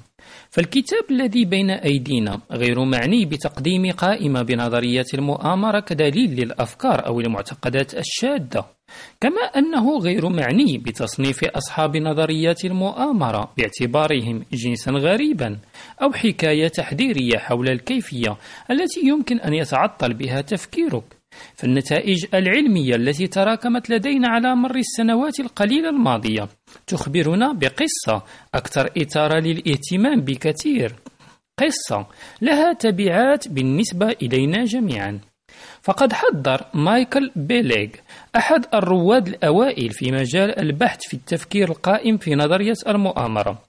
فالكتاب 0.50 1.04
الذي 1.10 1.44
بين 1.44 1.70
أيدينا 1.70 2.40
غير 2.52 2.84
معني 2.84 3.24
بتقديم 3.24 3.90
قائمة 3.90 4.42
بنظريات 4.42 5.14
المؤامرة 5.14 5.80
كدليل 5.80 6.30
للأفكار 6.30 7.06
أو 7.06 7.20
المعتقدات 7.20 7.94
الشاذة 7.94 8.64
كما 9.20 9.42
أنه 9.42 9.98
غير 9.98 10.28
معني 10.28 10.78
بتصنيف 10.78 11.44
أصحاب 11.44 11.96
نظريات 11.96 12.64
المؤامرة 12.64 13.52
باعتبارهم 13.58 14.44
جنسا 14.52 14.90
غريبا 14.90 15.58
أو 16.02 16.12
حكاية 16.12 16.68
تحذيرية 16.68 17.38
حول 17.38 17.68
الكيفية 17.68 18.36
التي 18.70 19.00
يمكن 19.04 19.40
أن 19.40 19.54
يتعطل 19.54 20.14
بها 20.14 20.40
تفكيرك. 20.40 21.19
فالنتائج 21.54 22.26
العلمية 22.34 22.94
التي 22.94 23.26
تراكمت 23.26 23.90
لدينا 23.90 24.28
على 24.28 24.54
مر 24.54 24.76
السنوات 24.76 25.40
القليلة 25.40 25.88
الماضية 25.88 26.48
تخبرنا 26.86 27.52
بقصة 27.52 28.22
أكثر 28.54 28.90
إثارة 29.02 29.40
للإهتمام 29.40 30.20
بكثير. 30.20 30.94
قصة 31.58 32.06
لها 32.42 32.72
تبعات 32.72 33.48
بالنسبة 33.48 34.08
إلينا 34.22 34.64
جميعا. 34.64 35.20
فقد 35.82 36.12
حذر 36.12 36.64
مايكل 36.74 37.30
بيليغ 37.36 37.88
أحد 38.36 38.66
الرواد 38.74 39.28
الأوائل 39.28 39.90
في 39.90 40.12
مجال 40.12 40.58
البحث 40.58 40.98
في 41.08 41.14
التفكير 41.14 41.68
القائم 41.68 42.16
في 42.16 42.34
نظرية 42.34 42.74
المؤامرة 42.88 43.62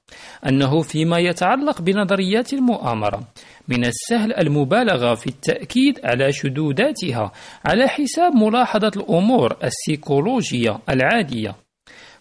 أنه 0.47 0.81
فيما 0.81 1.19
يتعلق 1.19 1.81
بنظريات 1.81 2.53
المؤامرة 2.53 3.27
من 3.67 3.85
السهل 3.85 4.33
المبالغة 4.33 5.13
في 5.13 5.27
التأكيد 5.27 5.99
على 6.03 6.31
شذوذاتها 6.31 7.31
على 7.65 7.87
حساب 7.87 8.35
ملاحظة 8.35 8.91
الأمور 8.95 9.57
السيكولوجية 9.63 10.79
العادية. 10.89 11.55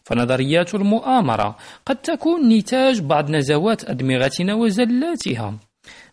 فنظريات 0.04 0.74
المؤامرة 0.74 1.56
قد 1.86 1.96
تكون 1.96 2.48
نتاج 2.48 3.00
بعض 3.00 3.30
نزوات 3.30 3.90
أدمغتنا 3.90 4.54
وزلاتها. 4.54 5.58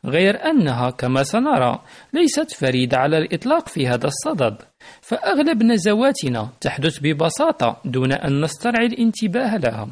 غير 0.08 0.46
أنها 0.46 0.90
كما 0.90 1.24
سنرى 1.24 1.80
ليست 2.14 2.52
فريدة 2.52 2.98
على 2.98 3.18
الإطلاق 3.18 3.68
في 3.68 3.88
هذا 3.88 4.08
الصدد. 4.08 4.58
فأغلب 5.02 5.64
نزواتنا 5.64 6.50
تحدث 6.62 7.00
ببساطة 7.00 7.82
دون 7.86 8.12
أن 8.12 8.42
نسترعي 8.42 8.86
الانتباه 8.86 9.58
لها. 9.58 9.88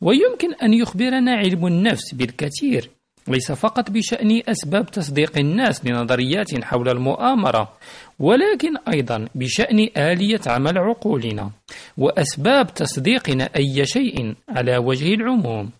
ويمكن 0.00 0.54
أن 0.54 0.74
يخبرنا 0.74 1.32
علم 1.32 1.66
النفس 1.66 2.14
بالكثير 2.14 2.90
ليس 3.28 3.52
فقط 3.52 3.90
بشأن 3.90 4.42
أسباب 4.48 4.86
تصديق 4.86 5.38
الناس 5.38 5.86
لنظريات 5.86 6.64
حول 6.64 6.88
المؤامرة 6.88 7.72
ولكن 8.18 8.76
أيضا 8.92 9.28
بشأن 9.34 9.88
آلية 9.96 10.40
عمل 10.46 10.78
عقولنا 10.78 11.50
وأسباب 11.98 12.74
تصديقنا 12.74 13.50
أي 13.56 13.86
شيء 13.86 14.34
على 14.48 14.76
وجه 14.76 15.14
العموم. 15.14 15.70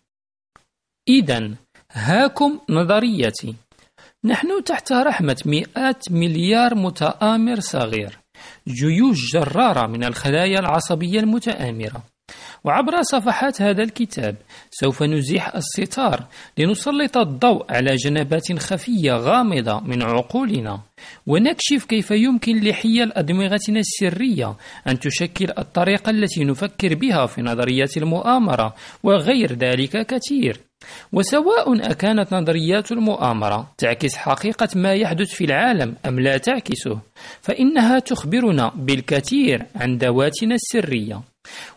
إذا 1.09 1.51
هاكم 1.93 2.61
نظريتي. 2.71 3.55
نحن 4.25 4.65
تحت 4.65 4.93
رحمة 4.93 5.37
مئات 5.47 6.05
مليار 6.11 6.75
متآمر 6.75 7.61
صغير. 7.61 8.19
جيوش 8.69 9.33
جرارة 9.33 9.87
من 9.87 10.05
الخلايا 10.05 10.59
العصبية 10.59 11.21
المتآمرة. 11.21 12.03
وعبر 12.65 13.03
صفحات 13.03 13.63
هذا 13.63 13.83
الكتاب 13.83 14.37
سوف 14.71 15.03
نزيح 15.03 15.55
الستار 15.55 16.27
لنسلط 16.59 17.17
الضوء 17.17 17.73
على 17.73 17.97
جنبات 17.97 18.59
خفية 18.59 19.13
غامضة 19.13 19.81
من 19.81 20.03
عقولنا. 20.03 20.81
ونكشف 21.27 21.85
كيف 21.85 22.11
يمكن 22.11 22.61
لحيل 22.61 23.13
أدمغتنا 23.13 23.81
السرية 23.81 24.57
أن 24.89 24.99
تشكل 24.99 25.53
الطريقة 25.59 26.11
التي 26.11 26.45
نفكر 26.45 26.95
بها 26.95 27.27
في 27.27 27.43
نظريات 27.43 27.97
المؤامرة 27.97 28.75
وغير 29.03 29.53
ذلك 29.53 30.07
كثير. 30.07 30.61
وسواء 31.13 31.91
أكانت 31.91 32.35
نظريات 32.35 32.93
المؤامرة 32.93 33.71
تعكس 33.79 34.17
حقيقة 34.17 34.69
ما 34.75 34.93
يحدث 34.95 35.31
في 35.31 35.45
العالم 35.45 35.95
أم 36.07 36.21
لا 36.21 36.37
تعكسه 36.39 36.99
فإنها 37.41 37.99
تخبرنا 37.99 38.73
بالكثير 38.77 39.67
عن 39.77 39.97
ذواتنا 39.97 40.55
السرية. 40.55 41.21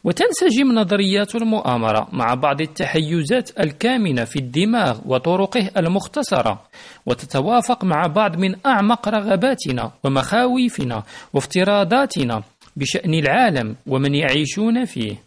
وتنسجم 0.03 0.71
نظريات 0.71 1.35
المؤامرة 1.35 2.07
مع 2.13 2.33
بعض 2.33 2.61
التحيزات 2.61 3.59
الكامنة 3.59 4.23
في 4.23 4.35
الدماغ 4.39 4.99
وطرقه 5.05 5.71
المختصرة 5.77 6.61
وتتوافق 7.05 7.83
مع 7.83 8.07
بعض 8.07 8.37
من 8.37 8.55
أعمق 8.65 9.09
رغباتنا 9.09 9.91
ومخاوفنا 10.03 11.03
وافتراضاتنا 11.33 12.43
بشأن 12.75 13.13
العالم 13.13 13.75
ومن 13.87 14.15
يعيشون 14.15 14.85
فيه. 14.85 15.24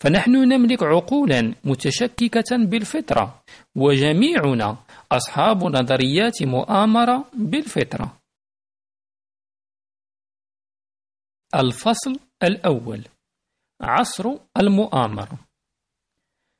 فنحن 0.00 0.30
نملك 0.30 0.82
عقولا 0.82 1.54
متشككة 1.64 2.56
بالفطرة 2.56 3.42
وجميعنا 3.76 4.76
أصحاب 5.12 5.64
نظريات 5.64 6.42
مؤامرة 6.42 7.24
بالفطرة. 7.34 8.18
الفصل 11.54 12.18
الأول 12.42 13.04
عصر 13.80 14.24
المؤامرة. 14.56 15.38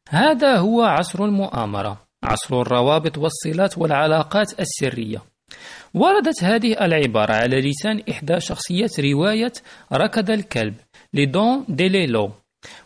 هذا 0.09 0.57
هو 0.57 0.83
عصر 0.83 1.25
المؤامرة 1.25 2.09
عصر 2.25 2.61
الروابط 2.61 3.19
والصلات 3.19 3.79
والعلاقات 3.79 4.61
السرية. 4.61 5.23
وردت 5.95 6.45
هذه 6.45 6.85
العبارة 6.85 7.35
على 7.35 7.61
لسان 7.61 8.03
إحدى 8.11 8.41
شخصيات 8.41 9.01
رواية 9.01 9.53
ركض 9.93 10.31
الكلب 10.31 10.75
لدون 11.15 11.65
ديليلو. 11.69 12.31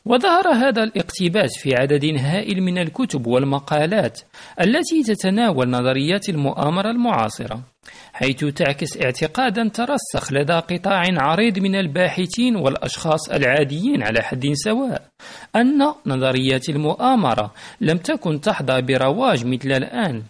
وظهر 0.04 0.48
هذا 0.48 0.82
الاقتباس 0.82 1.50
في 1.58 1.74
عدد 1.74 2.04
هائل 2.18 2.62
من 2.62 2.78
الكتب 2.78 3.26
والمقالات 3.26 4.20
التي 4.60 5.02
تتناول 5.02 5.70
نظريات 5.70 6.28
المؤامرة 6.28 6.90
المعاصرة 6.90 7.62
حيث 8.12 8.44
تعكس 8.44 9.02
اعتقادا 9.02 9.68
ترسخ 9.68 10.32
لدى 10.32 10.52
قطاع 10.52 11.02
عريض 11.08 11.58
من 11.58 11.74
الباحثين 11.74 12.56
والأشخاص 12.56 13.30
العاديين 13.30 14.02
على 14.02 14.22
حد 14.22 14.52
سواء 14.52 15.08
أن 15.56 15.92
نظريات 16.06 16.68
المؤامرة 16.68 17.54
لم 17.80 17.98
تكن 17.98 18.40
تحظى 18.40 18.82
برواج 18.82 19.46
مثل 19.46 19.72
الآن. 19.72 20.22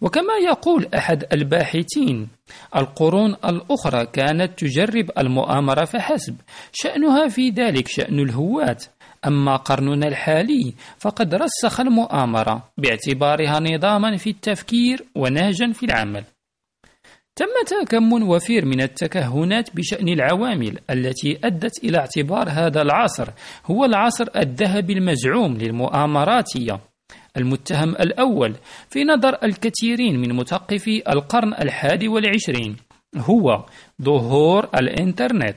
وكما 0.00 0.34
يقول 0.44 0.88
أحد 0.94 1.24
الباحثين 1.32 2.28
القرون 2.76 3.36
الأخرى 3.44 4.06
كانت 4.06 4.58
تجرب 4.58 5.10
المؤامرة 5.18 5.84
فحسب 5.84 6.36
شأنها 6.72 7.28
في 7.28 7.50
ذلك 7.50 7.88
شأن 7.88 8.18
الهواة. 8.18 8.78
أما 9.26 9.56
قرننا 9.56 10.08
الحالي 10.08 10.74
فقد 10.98 11.34
رسخ 11.34 11.80
المؤامرة 11.80 12.70
باعتبارها 12.78 13.60
نظاما 13.60 14.16
في 14.16 14.30
التفكير 14.30 15.04
ونهجا 15.14 15.72
في 15.72 15.86
العمل. 15.86 16.24
تم 17.36 17.84
كم 17.88 18.12
وفير 18.12 18.64
من 18.64 18.80
التكهنات 18.80 19.76
بشأن 19.76 20.08
العوامل 20.08 20.78
التي 20.90 21.38
أدت 21.44 21.84
إلى 21.84 21.98
اعتبار 21.98 22.48
هذا 22.48 22.82
العصر 22.82 23.28
هو 23.66 23.84
العصر 23.84 24.26
الذهبي 24.36 24.92
المزعوم 24.92 25.56
للمؤامراتية. 25.56 26.80
المتهم 27.36 27.90
الأول 27.90 28.54
في 28.90 29.04
نظر 29.04 29.38
الكثيرين 29.44 30.20
من 30.20 30.32
مثقفي 30.36 31.02
القرن 31.12 31.54
الحادي 31.54 32.08
والعشرين 32.08 32.76
هو 33.16 33.64
ظهور 34.02 34.68
الإنترنت. 34.74 35.56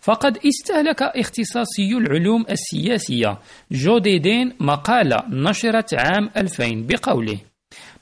فقد 0.00 0.38
استهلك 0.46 1.02
اختصاصي 1.02 1.96
العلوم 1.98 2.44
السياسية 2.50 3.38
جو 3.70 3.98
ديدين 3.98 4.52
مقالة 4.60 5.16
نشرت 5.28 5.94
عام 5.94 6.30
2000 6.36 6.86
بقوله. 6.86 7.38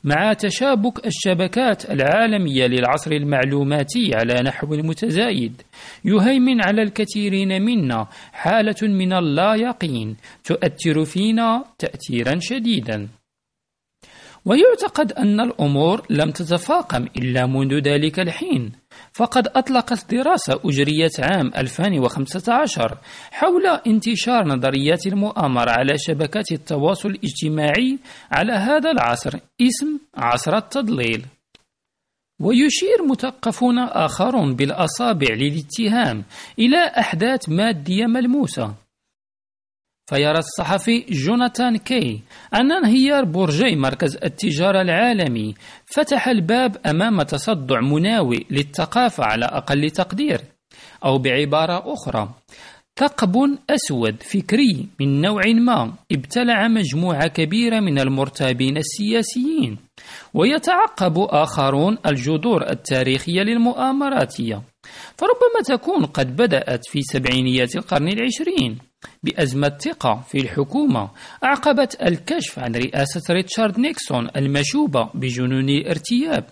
مع 0.04 0.32
تشابك 0.32 1.06
الشبكات 1.06 1.90
العالمية 1.90 2.66
للعصر 2.66 3.12
المعلوماتي 3.12 4.14
على 4.14 4.34
نحو 4.42 4.66
متزايد 4.66 5.62
يهيمن 6.04 6.64
على 6.64 6.82
الكثيرين 6.82 7.62
منا 7.62 8.08
حالة 8.32 8.88
من 8.88 9.12
اللا 9.12 9.54
يقين 9.54 10.16
تؤثر 10.44 11.04
فينا 11.04 11.64
تأثيرا 11.78 12.38
شديدا. 12.40 13.08
ويعتقد 14.44 15.12
أن 15.12 15.40
الأمور 15.40 16.06
لم 16.10 16.30
تتفاقم 16.30 17.06
إلا 17.16 17.46
منذ 17.46 17.74
ذلك 17.74 18.20
الحين. 18.20 18.72
فقد 19.12 19.48
أطلقت 19.48 20.14
دراسة 20.14 20.60
أجريت 20.64 21.20
عام 21.20 21.52
2015 21.56 22.98
حول 23.30 23.66
انتشار 23.86 24.44
نظريات 24.46 25.06
المؤامرة 25.06 25.70
على 25.70 25.98
شبكات 25.98 26.52
التواصل 26.52 27.08
الاجتماعي 27.08 27.98
على 28.32 28.52
هذا 28.52 28.90
العصر 28.90 29.38
اسم 29.60 29.98
عصر 30.14 30.56
التضليل. 30.56 31.26
ويشير 32.40 33.06
مثقفون 33.10 33.78
آخرون 33.78 34.54
بالأصابع 34.56 35.34
للاتهام 35.34 36.24
إلى 36.58 36.78
أحداث 36.98 37.48
مادية 37.48 38.06
ملموسة. 38.06 38.81
فيرى 40.12 40.38
الصحفي 40.38 41.04
جوناثان 41.10 41.76
كي 41.76 42.20
أن 42.54 42.72
انهيار 42.72 43.24
برجي 43.24 43.76
مركز 43.76 44.16
التجارة 44.16 44.82
العالمي 44.82 45.54
فتح 45.86 46.28
الباب 46.28 46.76
أمام 46.86 47.22
تصدع 47.22 47.80
مناوي 47.80 48.46
للثقافة 48.50 49.24
على 49.24 49.44
أقل 49.44 49.90
تقدير 49.90 50.40
أو 51.04 51.18
بعبارة 51.18 51.92
أخرى. 51.92 52.28
ثقب 52.96 53.58
أسود 53.70 54.22
فكري 54.22 54.88
من 55.00 55.20
نوع 55.20 55.42
ما 55.46 55.92
ابتلع 56.12 56.68
مجموعة 56.68 57.26
كبيرة 57.26 57.80
من 57.80 57.98
المرتابين 57.98 58.76
السياسيين 58.76 59.78
ويتعقب 60.34 61.18
آخرون 61.18 61.98
الجذور 62.06 62.70
التاريخية 62.70 63.42
للمؤامراتية 63.42 64.62
فربما 65.16 65.76
تكون 65.76 66.04
قد 66.04 66.36
بدأت 66.36 66.80
في 66.86 67.02
سبعينيات 67.02 67.76
القرن 67.76 68.08
العشرين. 68.08 68.91
بأزمة 69.22 69.68
ثقة 69.68 70.24
في 70.28 70.38
الحكومة. 70.38 71.10
أعقبت 71.44 72.02
الكشف 72.02 72.58
عن 72.58 72.74
رئاسة 72.74 73.34
ريتشارد 73.34 73.78
نيكسون 73.78 74.28
المشوبة 74.36 75.10
بجنون 75.14 75.68
الارتياب 75.68 76.44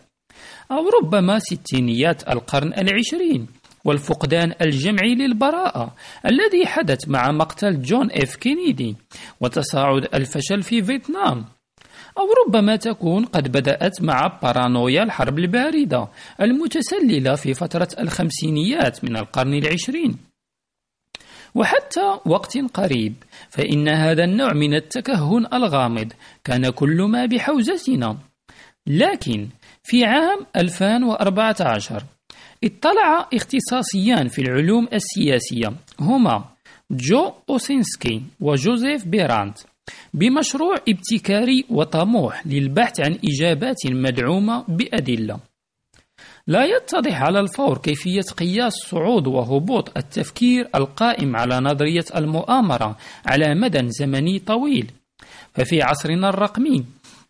أو 0.71 0.89
ربما 1.03 1.39
ستينيات 1.39 2.29
القرن 2.29 2.73
العشرين. 2.79 3.47
والفقدان 3.85 4.55
الجمعي 4.63 5.15
للبراءة 5.15 5.95
الذي 6.27 6.67
حدث 6.67 7.09
مع 7.09 7.33
مقتل 7.33 7.83
جون 7.83 8.11
إف 8.13 8.37
كينيدي 8.37 8.97
وتصاعد 9.41 10.09
الفشل 10.15 10.63
في 10.63 10.83
فيتنام. 10.83 11.45
أو 12.19 12.25
ربما 12.47 12.77
تكون 12.77 13.25
قد 13.25 13.53
بدأت 13.53 14.03
مع 14.03 14.39
بارانويا 14.43 15.03
الحرب 15.03 15.39
الباردة 15.39 16.09
المتسللة 16.41 17.35
في 17.35 17.55
فترة 17.55 17.89
الخمسينيات 18.01 19.05
من 19.05 19.17
القرن 19.17 19.55
العشرين. 19.55 20.30
وحتى 21.55 22.19
وقت 22.27 22.59
قريب 22.75 23.15
فإن 23.51 23.89
هذا 23.89 24.25
النوع 24.25 24.53
من 24.53 24.75
التكهن 24.75 25.47
الغامض 25.53 26.13
كان 26.45 26.71
كل 26.71 27.03
ما 27.03 27.27
بحوزتنا. 27.27 28.19
لكن 28.87 29.49
في 29.83 30.05
عام 30.05 30.47
2014 30.57 32.03
اطلع 32.65 33.29
اختصاصيان 33.35 34.29
في 34.29 34.43
العلوم 34.43 34.89
السياسية 34.93 35.73
هما 36.01 36.45
جو 36.91 37.33
أوسينسكي 37.51 38.23
وجوزيف 38.41 39.07
بيرانت 39.07 39.59
بمشروع 40.15 40.75
ابتكاري 40.89 41.65
وطموح 41.71 42.47
للبحث 42.47 43.01
عن 43.01 43.19
إجابات 43.25 43.87
مدعومة 43.87 44.65
بأدلة. 44.69 45.41
لا 46.47 46.65
يتضح 46.65 47.23
على 47.23 47.41
الفور 47.41 47.79
كيفية 47.79 48.21
قياس 48.21 48.73
صعود 48.73 49.27
وهبوط 49.27 49.97
التفكير 49.97 50.69
القائم 50.75 51.37
على 51.37 51.61
نظرية 51.61 52.05
المؤامرة 52.17 52.97
على 53.27 53.55
مدى 53.55 53.89
زمني 53.89 54.39
طويل. 54.39 54.91
ففي 55.55 55.83
عصرنا 55.83 56.29
الرقمي 56.29 56.85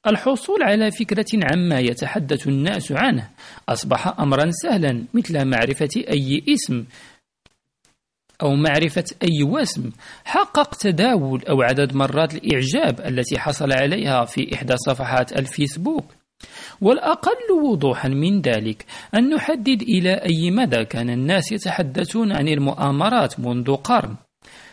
الحصول 0.06 0.62
على 0.62 0.90
فكرة 0.90 1.26
عما 1.52 1.78
يتحدث 1.80 2.48
الناس 2.48 2.92
عنه. 2.92 3.28
أصبح 3.68 4.20
أمرا 4.20 4.50
سهلا 4.50 5.04
مثل 5.14 5.44
معرفة 5.44 5.88
أي 5.96 6.44
اسم 6.48 6.84
أو 8.42 8.54
معرفة 8.54 9.04
أي 9.22 9.42
وسم 9.42 9.90
حقق 10.24 10.74
تداول 10.74 11.44
أو 11.44 11.62
عدد 11.62 11.94
مرات 11.94 12.34
الإعجاب 12.34 13.00
التي 13.00 13.38
حصل 13.38 13.72
عليها 13.72 14.24
في 14.24 14.54
إحدى 14.54 14.76
صفحات 14.76 15.32
الفيسبوك. 15.32 16.04
والأقل 16.80 17.52
وضوحا 17.64 18.08
من 18.08 18.40
ذلك 18.40 18.84
أن 19.14 19.34
نحدد 19.34 19.82
إلى 19.82 20.12
أي 20.12 20.50
مدى 20.50 20.84
كان 20.84 21.10
الناس 21.10 21.52
يتحدثون 21.52 22.32
عن 22.32 22.48
المؤامرات 22.48 23.40
منذ 23.40 23.74
قرن. 23.76 24.16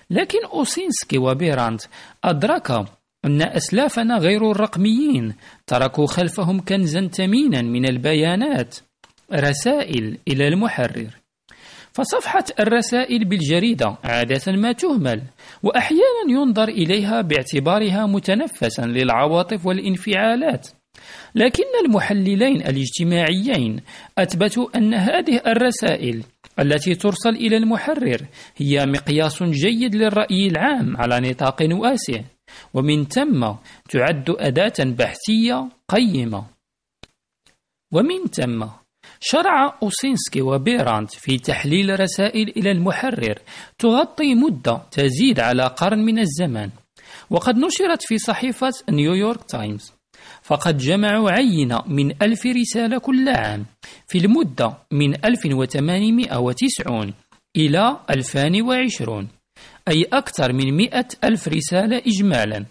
لكن 0.10 0.46
أوسينسكي 0.54 1.18
وبيرانت 1.18 1.82
أدرك 2.24 2.72
أن 3.26 3.42
أسلافنا 3.42 4.18
غير 4.18 4.52
الرقميين 4.52 5.36
تركوا 5.68 6.08
خلفهم 6.08 6.62
كنزا 6.62 7.08
ثمينا 7.08 7.62
من 7.62 7.90
البيانات 7.90 8.76
رسائل 9.34 10.18
إلى 10.28 10.48
المحرر. 10.48 11.08
فصفحة 11.94 12.46
الرسائل 12.60 13.26
بالجريدة 13.26 13.98
عادة 14.04 14.52
ما 14.52 14.72
تهمل 14.72 15.22
وأحيانا 15.64 16.24
ينظر 16.30 16.68
إليها 16.68 17.22
باعتبارها 17.22 18.06
متنفسا 18.06 18.86
للعواطف 18.86 19.66
والانفعالات. 19.66 20.68
لكن 21.36 21.64
المحللين 21.86 22.62
الاجتماعيين 22.62 23.82
أثبتوا 24.18 24.78
أن 24.78 24.94
هذه 24.94 25.42
الرسائل 25.48 26.24
التي 26.60 26.96
ترسل 26.96 27.30
إلى 27.30 27.58
المحرر 27.58 28.22
هي 28.58 28.86
مقياس 28.86 29.44
جيد 29.44 29.96
للرأي 29.96 30.48
العام 30.48 30.98
على 30.98 31.30
نطاق 31.30 31.68
واسع 31.72 32.22
ومن 32.74 33.06
ثم 33.06 33.52
تعد 33.90 34.30
أداة 34.30 34.74
بحثية 34.80 35.70
قيمة. 35.88 36.46
ومن 37.92 38.26
ثم 38.26 38.66
شرع 39.20 39.78
أوسينسكي 39.84 40.42
وبيرانت 40.42 41.12
في 41.12 41.38
تحليل 41.38 42.00
رسائل 42.00 42.50
إلى 42.50 42.72
المحرر 42.72 43.40
تغطي 43.78 44.36
مدة 44.36 44.82
تزيد 44.92 45.40
على 45.40 45.64
قرن 45.64 46.00
من 46.00 46.20
الزمان 46.20 46.70
وقد 47.30 47.58
نشرت 47.58 48.02
في 48.02 48.18
صحيفة 48.18 48.72
نيويورك 48.90 49.44
تايمز 49.44 49.97
فقد 50.48 50.78
جمعوا 50.78 51.32
عينة 51.32 51.82
من 51.88 52.12
ألف 52.22 52.46
رسالة 52.46 52.98
كل 52.98 53.30
عام 53.30 53.66
في 54.08 54.18
المدة 54.18 54.74
من 54.92 55.26
1890 55.26 57.14
إلى 57.58 57.98
2020 58.10 59.28
أي 59.88 60.04
أكثر 60.14 60.54
من 60.54 60.74
مئة 60.74 61.08
ألف 61.24 61.48
رسالة 61.48 61.98
إجمالا. 61.98 62.66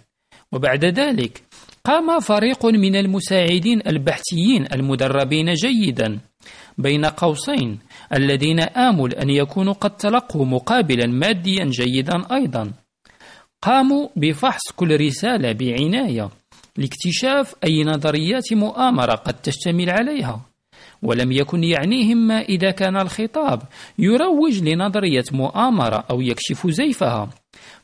وبعد 0.52 0.84
ذلك 0.84 1.42
قام 1.84 2.20
فريق 2.20 2.66
من 2.66 2.96
المساعدين 2.96 3.82
البحثيين 3.86 4.66
المدربين 4.72 5.52
جيدا 5.52 6.18
بين 6.78 7.04
قوسين 7.04 7.78
الذين 8.12 8.60
آمل 8.60 9.14
أن 9.14 9.30
يكونوا 9.30 9.72
قد 9.72 9.96
تلقوا 9.96 10.46
مقابلا 10.46 11.06
ماديا 11.06 11.64
جيدا 11.64 12.34
أيضا. 12.34 12.72
قاموا 13.62 14.08
بفحص 14.16 14.62
كل 14.76 15.00
رسالة 15.00 15.52
بعناية 15.52 16.30
لاكتشاف 16.78 17.54
أي 17.64 17.84
نظريات 17.84 18.52
مؤامرة 18.52 19.14
قد 19.14 19.34
تشتمل 19.34 19.90
عليها. 19.90 20.40
ولم 21.02 21.32
يكن 21.32 21.64
يعنيهم 21.64 22.16
ما 22.16 22.40
إذا 22.40 22.70
كان 22.70 22.96
الخطاب 22.96 23.62
يروج 23.98 24.62
لنظرية 24.62 25.24
مؤامرة 25.32 26.04
أو 26.10 26.20
يكشف 26.20 26.66
زيفها. 26.66 27.28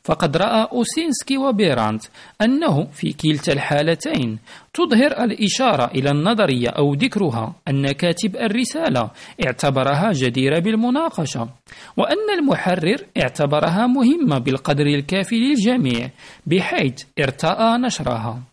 فقد 0.03 0.37
رأى 0.37 0.67
أوسينسكي 0.71 1.37
وبيرانت 1.37 2.03
أنه 2.41 2.83
في 2.83 3.13
كلتا 3.13 3.53
الحالتين 3.53 4.39
تظهر 4.73 5.23
الإشارة 5.23 5.85
إلى 5.85 6.11
النظرية 6.11 6.69
أو 6.69 6.93
ذكرها 6.93 7.55
أن 7.67 7.91
كاتب 7.91 8.35
الرسالة 8.35 9.09
اعتبرها 9.45 10.11
جديرة 10.13 10.59
بالمناقشة 10.59 11.49
وأن 11.97 12.39
المحرر 12.39 12.97
اعتبرها 13.21 13.87
مهمة 13.87 14.37
بالقدر 14.37 14.85
الكافي 14.85 15.35
للجميع 15.35 16.09
بحيث 16.45 17.03
ارتأى 17.19 17.77
نشرها. 17.77 18.52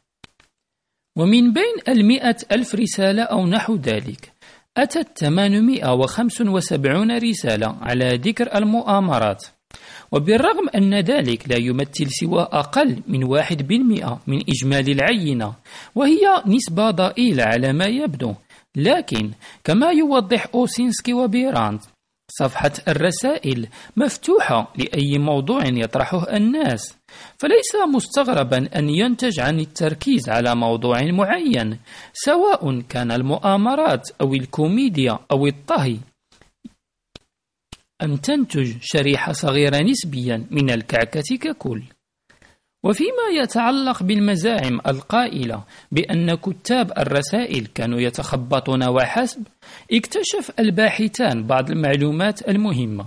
ومن 1.18 1.52
بين 1.52 1.74
المئة 1.88 2.36
ألف 2.52 2.74
رسالة 2.74 3.22
أو 3.22 3.46
نحو 3.46 3.76
ذلك 3.76 4.32
أتت 4.76 5.18
875 5.18 7.18
رسالة 7.18 7.76
على 7.80 8.08
ذكر 8.16 8.56
المؤامرات. 8.56 9.44
وبالرغم 10.12 10.68
أن 10.74 10.94
ذلك 10.94 11.48
لا 11.48 11.56
يمثل 11.56 12.06
سوى 12.08 12.48
أقل 12.52 13.02
من 13.06 13.24
واحد 13.24 13.66
بالمئة 13.66 14.20
من 14.26 14.40
إجمالي 14.48 14.92
العينة 14.92 15.54
وهي 15.94 16.42
نسبة 16.46 16.90
ضئيلة 16.90 17.44
على 17.44 17.72
ما 17.72 17.86
يبدو 17.86 18.34
لكن 18.76 19.30
كما 19.64 19.90
يوضح 19.90 20.46
أوسينسكي 20.54 21.14
وبيرانت 21.14 21.82
صفحة 22.39 22.72
الرسائل 22.89 23.68
مفتوحة 23.97 24.72
لأي 24.76 25.18
موضوع 25.18 25.66
يطرحه 25.66 26.37
الناس 26.37 26.97
فليس 27.39 27.74
مستغربا 27.95 28.78
أن 28.78 28.91
ينتج 28.91 29.41
عن 29.41 29.61
التركيز 29.61 30.28
على 30.28 30.55
موضوع 30.55 31.03
معين 31.03 31.78
سواء 32.12 32.81
كان 32.81 33.12
المؤامرات 33.12 34.09
أو 34.20 34.35
الكوميديا 34.35 35.18
أو 35.31 35.47
الطهي. 35.47 35.97
أن 38.03 38.20
تنتج 38.20 38.76
شريحة 38.81 39.33
صغيرة 39.33 39.78
نسبيا 39.83 40.47
من 40.51 40.70
الكعكة 40.70 41.37
ككل؟ 41.37 41.83
وفيما 42.85 43.43
يتعلق 43.43 44.03
بالمزاعم 44.03 44.81
القائلة 44.87 45.64
بأن 45.93 46.35
كتاب 46.35 46.93
الرسائل 46.99 47.66
كانوا 47.74 48.01
يتخبطون 48.01 48.89
وحسب 48.89 49.47
اكتشف 49.93 50.51
الباحثان 50.59 51.47
بعض 51.47 51.70
المعلومات 51.70 52.49
المهمة. 52.49 53.05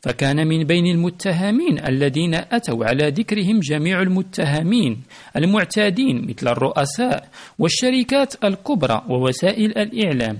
فكان 0.00 0.46
من 0.46 0.64
بين 0.64 0.86
المتهمين 0.86 1.86
الذين 1.86 2.34
أتوا 2.34 2.84
على 2.84 3.08
ذكرهم 3.08 3.60
جميع 3.60 4.02
المتهمين 4.02 5.02
المعتادين 5.36 6.26
مثل 6.28 6.48
الرؤساء 6.48 7.28
والشركات 7.58 8.44
الكبرى 8.44 9.02
ووسائل 9.08 9.78
الإعلام. 9.78 10.36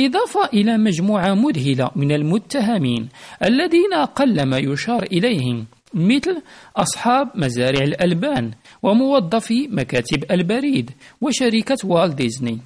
إضافة 0.00 0.44
إلى 0.54 0.78
مجموعة 0.78 1.34
مذهلة 1.34 1.90
من 1.96 2.12
المتهمين 2.12 3.08
الذين 3.44 3.94
قلما 3.94 4.58
يشار 4.58 5.02
إليهم. 5.02 5.66
مثل 5.94 6.42
أصحاب 6.76 7.30
مزارع 7.34 7.84
الألبان 7.84 8.50
وموظفي 8.82 9.68
مكاتب 9.68 10.24
البريد 10.30 10.90
وشركة 11.20 11.76
والت 11.84 12.14
ديزني. 12.14 12.58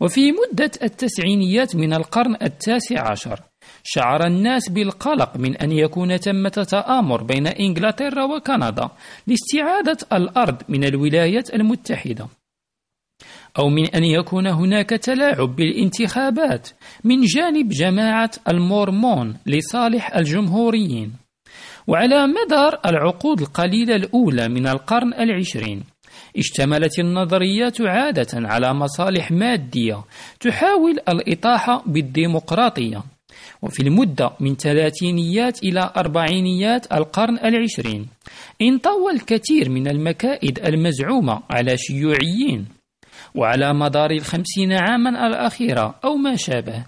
وفي 0.00 0.32
مدة 0.32 0.70
التسعينيات 0.82 1.76
من 1.76 1.92
القرن 1.92 2.36
التاسع 2.42 3.10
عشر 3.10 3.40
شعر 3.82 4.26
الناس 4.26 4.68
بالقلق 4.68 5.36
من 5.36 5.56
أن 5.56 5.72
يكون 5.72 6.16
ثمة 6.16 6.66
تآمر 6.70 7.22
بين 7.22 7.46
إنجلترا 7.46 8.24
وكندا 8.24 8.88
لاستعادة 9.26 9.98
الأرض 10.12 10.62
من 10.68 10.84
الولايات 10.84 11.54
المتحدة. 11.54 12.28
أو 13.58 13.68
من 13.68 13.86
أن 13.86 14.04
يكون 14.04 14.46
هناك 14.46 14.90
تلاعب 14.90 15.56
بالانتخابات 15.56 16.68
من 17.04 17.20
جانب 17.20 17.68
جماعة 17.68 18.30
المورمون 18.48 19.36
لصالح 19.46 20.16
الجمهوريين. 20.16 21.21
وعلى 21.86 22.26
مدار 22.26 22.80
العقود 22.86 23.40
القليلة 23.40 23.96
الأولى 23.96 24.48
من 24.48 24.66
القرن 24.66 25.14
العشرين 25.14 25.84
اشتملت 26.38 26.98
النظريات 26.98 27.80
عادة 27.80 28.28
على 28.34 28.74
مصالح 28.74 29.30
مادية 29.30 30.04
تحاول 30.40 30.98
الإطاحة 31.08 31.82
بالديمقراطية 31.86 33.02
وفي 33.62 33.82
المدة 33.82 34.30
من 34.40 34.54
ثلاثينيات 34.56 35.62
إلى 35.62 35.90
أربعينيات 35.96 36.92
القرن 36.92 37.38
العشرين 37.38 38.06
انطوى 38.62 39.12
الكثير 39.12 39.70
من 39.70 39.88
المكائد 39.88 40.58
المزعومة 40.58 41.42
على 41.50 41.76
شيوعيين 41.76 42.66
وعلى 43.34 43.74
مدار 43.74 44.10
الخمسين 44.10 44.72
عاما 44.72 45.26
الأخيرة 45.26 45.94
أو 46.04 46.16
ما 46.16 46.36
شابه. 46.36 46.84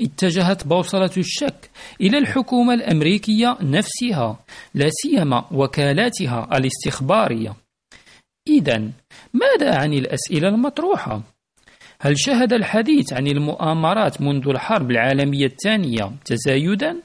اتجهت 0.00 0.66
بوصلة 0.66 1.10
الشك 1.16 1.70
إلى 2.00 2.18
الحكومة 2.18 2.74
الأمريكية 2.74 3.58
نفسها 3.60 4.44
لا 4.74 4.88
سيما 4.90 5.44
وكالاتها 5.52 6.48
الاستخبارية 6.56 7.54
إذا 8.48 8.90
ماذا 9.34 9.78
عن 9.78 9.92
الأسئلة 9.92 10.48
المطروحة؟ 10.48 11.22
هل 12.00 12.18
شهد 12.18 12.52
الحديث 12.52 13.12
عن 13.12 13.26
المؤامرات 13.26 14.20
منذ 14.20 14.48
الحرب 14.48 14.90
العالمية 14.90 15.46
الثانية 15.46 16.12
تزايدا؟ 16.24 17.02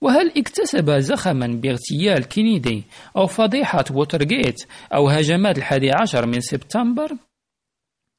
وهل 0.00 0.32
اكتسب 0.36 0.90
زخما 0.90 1.46
باغتيال 1.46 2.24
كينيدي 2.24 2.82
أو 3.16 3.26
فضيحة 3.26 3.84
ووترغيت 3.90 4.64
أو 4.94 5.08
هجمات 5.08 5.58
الحادي 5.58 5.90
عشر 5.90 6.26
من 6.26 6.40
سبتمبر؟ 6.40 7.12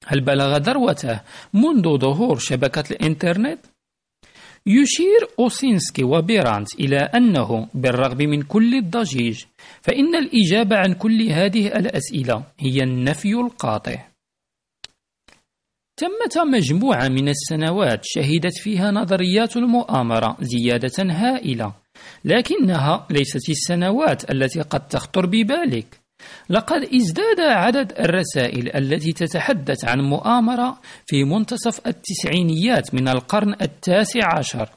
هل 0.06 0.22
بلغ 0.22 0.58
ذروته 0.58 1.20
منذ 1.54 1.98
ظهور 1.98 2.38
شبكة 2.38 2.84
الإنترنت؟ 2.92 3.60
يشير 4.68 5.28
أوسينسكي 5.40 6.04
وبيرانت 6.04 6.76
إلى 6.80 6.98
أنه 6.98 7.68
بالرغم 7.74 8.18
من 8.18 8.42
كل 8.42 8.76
الضجيج 8.76 9.44
فإن 9.82 10.16
الإجابة 10.16 10.78
عن 10.78 10.94
كل 10.94 11.30
هذه 11.32 11.68
الأسئلة 11.68 12.44
هي 12.60 12.84
النفي 12.84 13.34
القاطع. 13.34 14.08
ثمة 16.00 16.44
مجموعة 16.46 17.08
من 17.08 17.30
السنوات 17.30 18.00
شهدت 18.04 18.58
فيها 18.58 18.92
نظريات 18.92 19.58
المؤامرة 19.58 20.38
زيادة 20.42 21.04
هائلة 21.04 21.74
لكنها 22.26 23.08
ليست 23.10 23.50
السنوات 23.50 24.32
التي 24.32 24.62
قد 24.62 24.88
تخطر 24.88 25.26
ببالك. 25.26 26.03
لقد 26.50 26.82
ازداد 26.96 27.40
عدد 27.40 27.94
الرسائل 28.00 28.76
التي 28.76 29.12
تتحدث 29.12 29.86
عن 29.86 30.00
مؤامرة 30.00 30.80
في 31.06 31.24
منتصف 31.24 31.88
التسعينيات 31.88 32.94
من 32.94 33.08
القرن 33.08 33.56
التاسع 33.62 34.38
عشر 34.38 34.70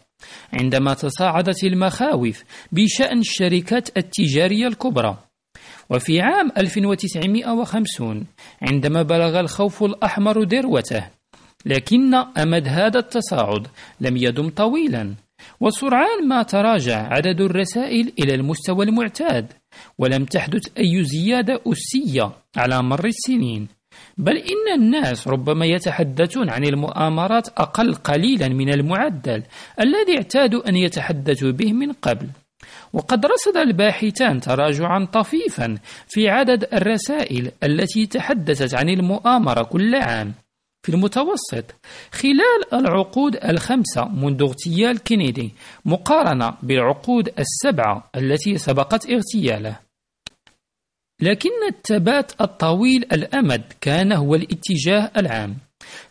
عندما 0.53 0.95
تصاعدت 0.95 1.65
المخاوف 1.65 2.45
بشأن 2.73 3.19
الشركات 3.19 3.97
التجارية 3.97 4.67
الكبرى. 4.67 5.19
وفي 5.91 6.21
عام 6.21 6.53
1950 6.59 8.27
عندما 8.63 9.03
بلغ 9.03 9.41
الخوف 9.41 9.83
الأحمر 9.83 10.43
ذروته 10.43 11.07
لكن 11.67 12.15
أمد 12.15 12.69
هذا 12.69 12.99
التصاعد 12.99 13.67
لم 14.01 14.17
يدم 14.17 14.49
طويلا. 14.49 15.15
وسرعان 15.61 16.29
ما 16.29 16.43
تراجع 16.43 16.97
عدد 16.97 17.41
الرسائل 17.41 18.13
إلى 18.19 18.35
المستوى 18.35 18.85
المعتاد. 18.85 19.53
ولم 19.99 20.25
تحدث 20.25 20.63
أي 20.79 21.05
زيادة 21.05 21.61
أسية 21.67 22.33
على 22.57 22.83
مر 22.83 23.07
السنين. 23.07 23.69
بل 24.19 24.37
إن 24.37 24.81
الناس 24.81 25.29
ربما 25.29 25.67
يتحدثون 25.67 26.51
عن 26.51 26.65
المؤامرات 26.65 27.49
أقل 27.49 27.95
قليلا 27.95 28.49
من 28.49 28.75
المعدل 28.75 29.43
الذي 29.81 30.17
اعتادوا 30.17 30.69
أن 30.69 30.77
يتحدثوا 30.77 31.51
به 31.51 31.73
من 31.73 31.93
قبل. 31.93 32.27
وقد 32.93 33.27
رصد 33.27 33.57
الباحثان 33.57 34.41
تراجعا 34.41 35.05
طفيفا 35.13 35.79
في 36.09 36.29
عدد 36.29 36.65
الرسائل 36.73 37.53
التي 37.65 38.07
تحدثت 38.07 38.75
عن 38.75 38.89
المؤامرة 38.89 39.63
كل 39.63 39.95
عام. 39.95 40.35
في 40.87 40.93
المتوسط 40.93 41.75
خلال 42.13 42.75
العقود 42.75 43.37
الخمسة 43.45 44.09
منذ 44.09 44.43
اغتيال 44.43 44.99
كينيدي 44.99 45.55
مقارنة 45.85 46.57
بالعقود 46.63 47.29
السبعة 47.39 48.11
التي 48.17 48.59
سبقت 48.59 49.11
اغتياله. 49.11 49.79
لكن 51.23 51.51
الثبات 51.69 52.41
الطويل 52.41 53.05
الأمد 53.13 53.63
كان 53.81 54.13
هو 54.13 54.35
الاتجاه 54.35 55.11
العام. 55.17 55.57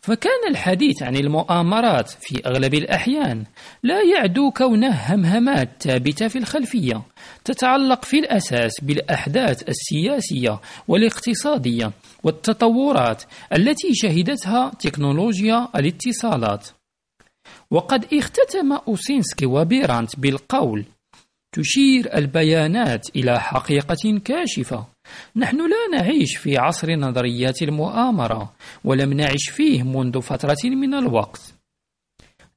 فكان 0.02 0.50
الحديث 0.50 1.04
عن 1.04 1.16
المؤامرات 1.16 2.10
في 2.10 2.42
أغلب 2.46 2.74
الأحيان 2.74 3.44
لا 3.84 4.02
يعدو 4.02 4.52
كونه 4.52 4.92
همهمات 4.92 5.70
ثابتة 5.84 6.28
في 6.28 6.38
الخلفية 6.38 7.02
تتعلق 7.44 8.06
في 8.06 8.20
الأساس 8.20 8.72
بالأحداث 8.82 9.70
السياسية 9.70 10.60
والاقتصادية 10.88 11.92
والتطورات 12.24 13.24
التي 13.54 13.94
شهدتها 13.94 14.72
تكنولوجيا 14.80 15.68
الاتصالات. 15.76 16.68
وقد 17.72 18.06
اختتم 18.14 18.74
أوسينسكي 18.88 19.46
وبيرانت 19.46 20.20
بالقول 20.20 20.86
تشير 21.56 22.18
البيانات 22.18 23.16
إلى 23.16 23.40
حقيقة 23.40 24.20
كاشفة 24.26 24.95
نحن 25.36 25.58
لا 25.58 26.00
نعيش 26.00 26.38
في 26.38 26.58
عصر 26.58 26.96
نظريات 26.96 27.62
المؤامرة 27.62 28.54
ولم 28.84 29.14
نعش 29.14 29.50
فيه 29.50 29.84
منذ 29.84 30.22
فترة 30.22 30.64
من 30.66 30.94
الوقت. 30.94 31.42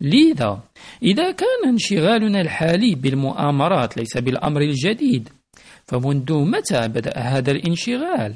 لذا 0.00 0.60
إذا 1.02 1.30
كان 1.30 1.68
انشغالنا 1.68 2.40
الحالي 2.40 2.94
بالمؤامرات 2.94 3.96
ليس 3.96 4.16
بالأمر 4.16 4.60
الجديد 4.60 5.28
فمنذ 5.84 6.32
متى 6.32 6.88
بدأ 6.88 7.18
هذا 7.18 7.50
الانشغال؟ 7.50 8.34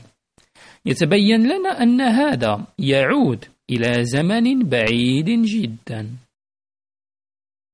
يتبين 0.87 1.43
لنا 1.43 1.83
أن 1.83 2.01
هذا 2.01 2.67
يعود 2.79 3.45
إلى 3.71 4.05
زمن 4.05 4.63
بعيد 4.63 5.43
جدا. 5.45 6.11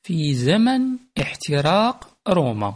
في 0.03 0.34
زمن 0.34 0.97
احتراق 1.20 2.09
روما. 2.28 2.74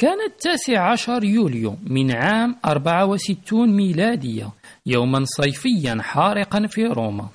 كان 0.00 0.20
التاسع 0.20 0.90
عشر 0.90 1.24
يوليو 1.24 1.76
من 1.82 2.12
عام 2.12 2.56
64 2.64 3.76
ميلادية 3.76 4.50
يوما 4.86 5.24
صيفيا 5.24 5.98
حارقا 6.00 6.66
في 6.66 6.86
روما. 6.86 7.28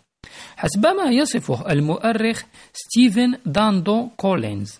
حسب 0.55 0.85
ما 0.85 1.11
يصفه 1.11 1.71
المؤرخ 1.71 2.43
ستيفن 2.73 3.37
داندو 3.45 4.09
كولينز. 4.17 4.79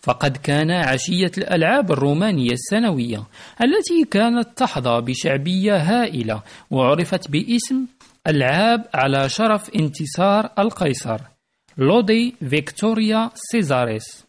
فقد 0.00 0.36
كان 0.36 0.70
عشية 0.70 1.30
الألعاب 1.38 1.92
الرومانية 1.92 2.52
السنوية 2.52 3.22
التي 3.62 4.04
كانت 4.10 4.48
تحظى 4.56 5.00
بشعبية 5.00 5.76
هائلة 5.76 6.42
وعرفت 6.70 7.30
باسم 7.30 7.86
ألعاب 8.26 8.88
على 8.94 9.28
شرف 9.28 9.70
انتصار 9.74 10.50
القيصر 10.58 11.20
لودي 11.78 12.34
فيكتوريا 12.50 13.30
سيزاريس. 13.34 14.26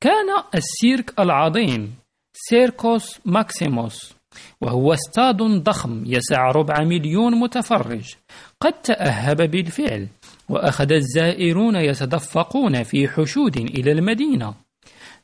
كان 0.00 0.26
السيرك 0.54 1.20
العظيم 1.20 2.05
سيركوس 2.38 3.20
ماكسيموس 3.24 4.14
وهو 4.60 4.92
استاد 4.92 5.36
ضخم 5.42 6.04
يسع 6.06 6.50
ربع 6.50 6.84
مليون 6.84 7.40
متفرج. 7.40 8.14
قد 8.60 8.72
تأهب 8.72 9.36
بالفعل 9.50 10.08
وأخذ 10.48 10.92
الزائرون 10.92 11.76
يتدفقون 11.76 12.82
في 12.82 13.08
حشود 13.08 13.56
إلى 13.56 13.92
المدينة. 13.92 14.54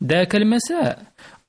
ذاك 0.05 0.37
المساء 0.37 1.03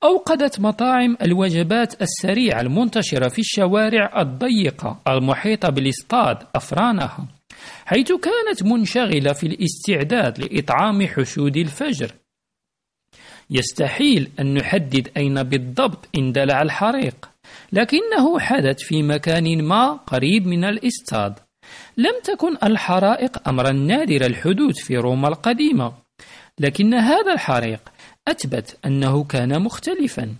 أوقدت 0.04 0.60
مطاعم 0.60 1.16
الوجبات 1.22 2.02
السريعة 2.02 2.60
المنتشرة 2.60 3.28
في 3.28 3.38
الشوارع 3.38 4.22
الضيقة 4.22 5.00
المحيطة 5.08 5.68
بالاستاد 5.70 6.36
أفرانها 6.54 7.28
حيث 7.84 8.12
كانت 8.12 8.62
منشغلة 8.62 9.32
في 9.32 9.46
الاستعداد 9.46 10.38
لإطعام 10.38 11.06
حشود 11.06 11.56
الفجر. 11.56 12.12
يستحيل 13.50 14.30
أن 14.40 14.54
نحدد 14.54 15.08
أين 15.16 15.42
بالضبط 15.42 16.08
اندلع 16.16 16.62
الحريق 16.62 17.28
لكنه 17.72 18.38
حدث 18.38 18.78
في 18.78 19.02
مكان 19.02 19.64
ما 19.64 19.92
قريب 19.92 20.46
من 20.46 20.64
الإستاد. 20.64 21.34
لم 21.96 22.14
تكن 22.24 22.56
الحرائق 22.62 23.48
أمرا 23.48 23.72
نادر 23.72 24.26
الحدوث 24.26 24.78
في 24.84 24.96
روما 24.96 25.28
القديمة 25.28 25.92
لكن 26.60 26.94
هذا 26.94 27.32
الحريق 27.32 27.80
أثبت 28.28 28.76
أنه 28.86 29.24
كان 29.24 29.62
مختلفا. 29.62 30.34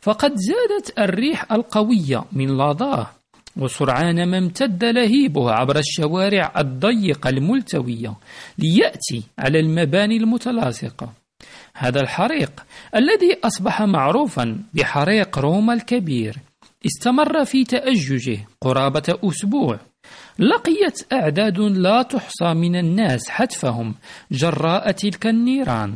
فقد 0.00 0.32
زادت 0.34 0.98
الريح 0.98 1.52
القوية 1.52 2.24
من 2.32 2.56
لاضاه 2.56 3.06
وسرعان 3.56 4.28
ما 4.28 4.38
امتد 4.38 4.84
لهيبه 4.84 5.52
عبر 5.52 5.78
الشوارع 5.78 6.52
الضيقة 6.58 7.30
الملتوية 7.30 8.14
ليأتي 8.58 9.22
على 9.38 9.60
المباني 9.60 10.16
المتلاصقة. 10.16 11.21
هذا 11.74 12.00
الحريق 12.00 12.64
الذي 12.94 13.38
أصبح 13.44 13.82
معروفا 13.82 14.58
بحريق 14.74 15.38
روما 15.38 15.72
الكبير. 15.74 16.36
استمر 16.86 17.44
في 17.44 17.64
تأججه 17.64 18.38
قرابة 18.60 19.18
أسبوع. 19.24 19.78
لقيت 20.38 21.12
أعداد 21.12 21.58
لا 21.58 22.02
تحصى 22.02 22.54
من 22.54 22.76
الناس 22.76 23.28
حتفهم 23.28 23.94
جراء 24.30 24.90
تلك 24.90 25.26
النيران 25.26 25.94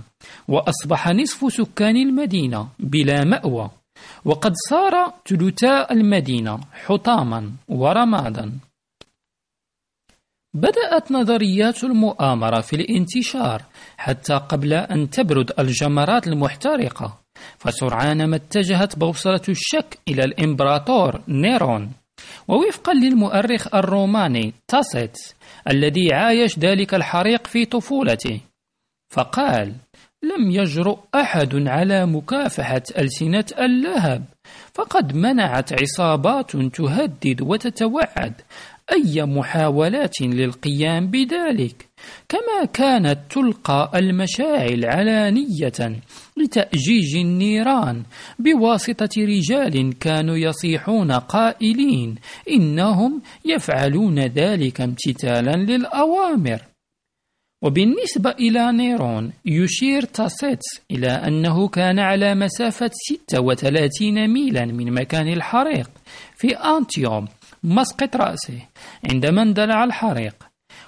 وأصبح 0.49 1.09
نصف 1.09 1.53
سكان 1.53 1.97
المدينة 1.97 2.69
بلا 2.79 3.25
مأوى. 3.25 3.71
وقد 4.25 4.53
صار 4.71 5.13
ثلثاء 5.29 5.93
المدينة 5.93 6.61
حطاما 6.87 7.53
ورمادا. 7.69 8.53
بدأت 10.57 11.13
نظريات 11.13 11.85
المؤامرة 11.85 12.61
في 12.61 12.77
الانتشار 12.77 13.63
حتى 13.97 14.35
قبل 14.35 14.73
أن 14.73 15.11
تبرد 15.11 15.53
الجمرات 15.59 16.27
المحترقة 16.27 17.19
فسرعان 17.59 18.25
ما 18.25 18.37
اتجهت 18.37 18.99
بوصلة 18.99 19.41
الشك 19.49 19.99
إلى 20.09 20.25
الإمبراطور 20.25 21.21
نيرون. 21.29 21.93
ووفقا 22.49 22.95
للمؤرخ 22.95 23.75
الروماني 23.75 24.55
تاسيت 24.69 25.17
الذي 25.71 26.15
عايش 26.15 26.59
ذلك 26.59 26.95
الحريق 26.95 27.47
في 27.47 27.65
طفولته 27.65 28.41
فقال 29.11 29.73
لم 30.23 30.51
يجرؤ 30.51 30.99
أحد 31.15 31.55
على 31.69 32.07
مكافحة 32.07 32.83
ألسنة 32.99 33.45
اللهب 33.59 34.25
فقد 34.75 35.17
منعت 35.17 35.83
عصابات 35.83 36.57
تهدد 36.57 37.43
وتتوعد 37.43 38.35
أي 38.93 39.25
محاولات 39.25 40.21
للقيام 40.21 41.07
بذلك؟ 41.07 41.89
كما 42.29 42.65
كانت 42.73 43.19
تلقى 43.31 43.91
المشاعل 43.95 44.85
علانية 44.85 46.03
لتأجيج 46.37 47.17
النيران 47.17 48.03
بواسطة 48.39 49.09
رجال 49.19 49.99
كانوا 49.99 50.37
يصيحون 50.37 51.13
قائلين 51.13 52.15
إنهم 52.51 53.23
يفعلون 53.45 54.19
ذلك 54.19 54.81
امتثالا 54.81 55.57
للأوامر. 55.57 56.61
وبالنسبة 57.63 58.31
إلى 58.31 58.73
نيرون 58.73 59.33
يشير 59.45 60.03
تاسيتس 60.03 60.67
إلى 60.91 61.09
أنه 61.09 61.69
كان 61.69 61.99
على 61.99 62.35
مسافة 62.35 62.91
36 63.09 64.29
ميلا 64.29 64.65
من 64.65 64.93
مكان 64.93 65.29
الحريق 65.29 65.91
في 66.37 66.49
أنتيوم 66.49 67.29
مسقط 67.67 68.17
رأسه 68.17 68.59
عندما 69.11 69.43
اندلع 69.43 69.85
الحريق 69.85 70.35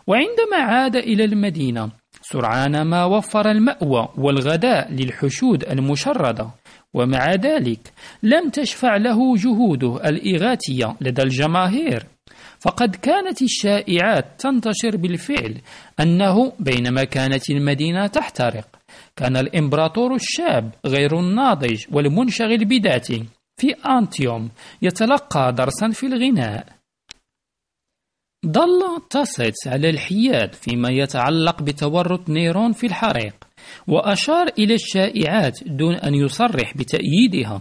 وعندما 0.06 0.56
عاد 0.56 0.96
إلى 0.96 1.24
المدينة 1.24 1.90
سرعان 2.22 2.82
ما 2.82 3.04
وفر 3.04 3.50
المأوى 3.50 4.08
والغداء 4.18 4.92
للحشود 4.92 5.64
المشردة 5.64 6.50
ومع 6.94 7.34
ذلك 7.34 7.92
لم 8.22 8.50
تشفع 8.50 8.96
له 8.96 9.36
جهوده 9.36 10.08
الإغاثية 10.08 10.96
لدى 11.00 11.22
الجماهير. 11.22 12.06
فقد 12.60 12.96
كانت 12.96 13.42
الشائعات 13.42 14.24
تنتشر 14.38 14.96
بالفعل 14.96 15.54
أنه 16.00 16.52
بينما 16.58 17.04
كانت 17.04 17.50
المدينة 17.50 18.06
تحترق 18.06 18.68
كان 19.16 19.36
الإمبراطور 19.36 20.14
الشاب 20.14 20.70
غير 20.86 21.18
الناضج 21.18 21.84
والمنشغل 21.92 22.64
بذاته. 22.64 23.24
في 23.58 23.70
أنتيوم 23.70 24.50
يتلقى 24.82 25.52
درسا 25.52 25.90
في 25.90 26.06
الغناء. 26.06 26.66
ظل 28.46 29.02
تاسيتس 29.10 29.66
على 29.66 29.90
الحياد 29.90 30.54
فيما 30.54 30.88
يتعلق 30.88 31.62
بتورط 31.62 32.28
نيرون 32.28 32.72
في 32.72 32.86
الحريق 32.86 33.34
وأشار 33.86 34.46
إلى 34.58 34.74
الشائعات 34.74 35.64
دون 35.66 35.94
أن 35.94 36.14
يصرح 36.14 36.76
بتأييدها. 36.76 37.60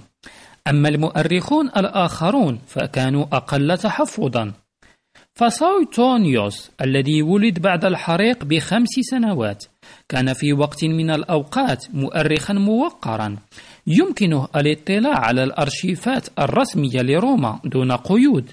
أما 0.68 0.90
المؤرخون 0.90 1.68
الآخرون 1.68 2.60
فكانوا 2.68 3.26
أقل 3.32 3.78
تحفظا. 3.78 4.54
فسويتونيوس 5.36 6.72
الذي 6.82 7.22
ولد 7.22 7.60
بعد 7.60 7.86
الحريق 7.86 8.44
بخمس 8.44 8.90
سنوات 9.02 9.64
كان 10.10 10.34
في 10.34 10.54
وقت 10.54 10.86
من 10.86 11.10
الأوقات 11.10 11.86
مؤرخا 11.94 12.54
موقرا. 12.54 13.36
يمكنه 13.88 14.48
الاطلاع 14.56 15.20
على 15.20 15.44
الأرشيفات 15.44 16.28
الرسمية 16.40 17.02
لروما 17.02 17.60
دون 17.66 17.92
قيود 17.92 18.52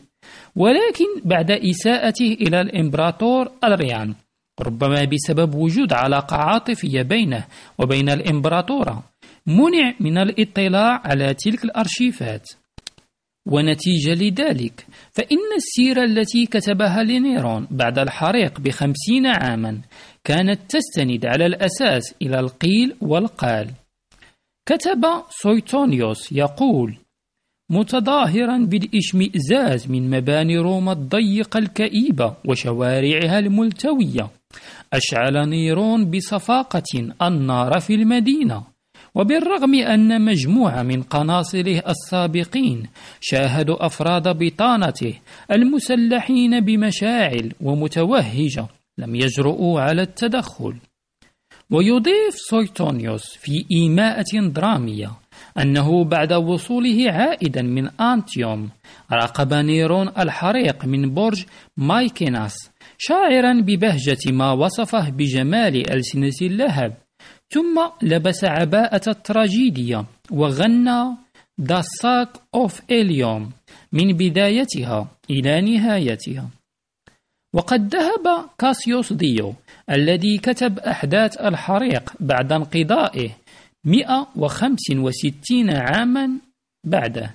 ولكن 0.57 1.05
بعد 1.25 1.51
إساءته 1.51 2.37
إلى 2.41 2.61
الإمبراطور 2.61 3.51
أدريان 3.63 4.15
ربما 4.61 5.05
بسبب 5.05 5.55
وجود 5.55 5.93
علاقة 5.93 6.37
عاطفية 6.37 7.03
بينه 7.03 7.45
وبين 7.79 8.09
الإمبراطورة 8.11 9.03
منع 9.47 9.95
من 10.01 10.19
الاطلاع 10.19 11.03
على 11.05 11.35
تلك 11.35 11.65
الأرشيفات. 11.65 12.51
ونتيجة 13.47 14.13
لذلك 14.15 14.87
فإن 15.13 15.39
السيرة 15.57 16.05
التي 16.05 16.47
كتبها 16.47 17.03
لنيرون 17.03 17.67
بعد 17.71 17.99
الحريق 17.99 18.61
بخمسين 18.61 19.27
عاما 19.27 19.81
كانت 20.25 20.61
تستند 20.69 21.27
على 21.27 21.47
الأساس 21.47 22.15
إلى 22.23 22.41
القيل 22.41 22.97
والقال. 23.01 23.71
كتب 24.67 25.07
سويتونيوس 25.31 26.33
يقول 26.33 26.97
متظاهرا 27.71 28.59
بالاشمئزاز 28.59 29.91
من 29.91 30.11
مباني 30.11 30.59
روما 30.59 30.93
الضيقة 30.93 31.59
الكئيبة 31.59 32.37
وشوارعها 32.49 33.39
الملتوية. 33.39 34.31
أشعل 34.93 35.49
نيرون 35.49 36.11
بصفاقة 36.11 36.83
النار 37.23 37.81
في 37.81 37.95
المدينة. 37.95 38.63
وبالرغم 39.15 39.75
أن 39.75 40.25
مجموعة 40.25 40.83
من 40.83 41.03
قناصله 41.03 41.83
السابقين 41.89 42.83
شاهدوا 43.21 43.87
أفراد 43.87 44.39
بطانته 44.39 45.15
المسلحين 45.53 46.61
بمشاعل 46.61 47.53
ومتوهجة 47.61 48.67
لم 48.99 49.15
يجرؤوا 49.15 49.81
على 49.81 50.03
التدخل. 50.03 50.75
ويضيف 51.71 52.35
سويتونيوس 52.35 53.37
في 53.37 53.65
إيماءة 53.73 54.49
درامية 54.49 55.11
أنه 55.59 56.05
بعد 56.05 56.33
وصوله 56.33 57.13
عائدا 57.13 57.63
من 57.63 58.01
أنتيوم 58.01 58.71
راقب 59.13 59.55
نيرون 59.55 60.09
الحريق 60.19 60.85
من 60.85 61.15
برج 61.15 61.45
مايكيناس 61.77 62.55
شاعرا 62.99 63.61
ببهجة 63.61 64.33
ما 64.33 64.53
وصفه 64.53 65.11
بجمال 65.11 65.91
ألسنة 65.91 66.39
اللهب 66.43 66.95
ثم 67.51 67.81
لبس 68.03 68.45
عباءة 68.45 69.11
التراجيديا 69.11 70.05
وغنى 70.31 71.17
The 71.57 71.83
Sack 71.83 72.41
of 72.53 72.83
Ilium 72.91 73.53
من 73.93 74.13
بدايتها 74.13 75.09
إلى 75.31 75.61
نهايتها. 75.61 76.49
وقد 77.55 77.95
ذهب 77.95 78.51
كاسيوس 78.59 79.13
ديو 79.13 79.55
الذي 79.91 80.39
كتب 80.39 80.79
أحداث 80.79 81.37
الحريق 81.41 82.13
بعد 82.21 82.53
انقضائه 82.53 83.31
165 83.85 85.71
عاما 85.71 86.31
بعده. 86.85 87.35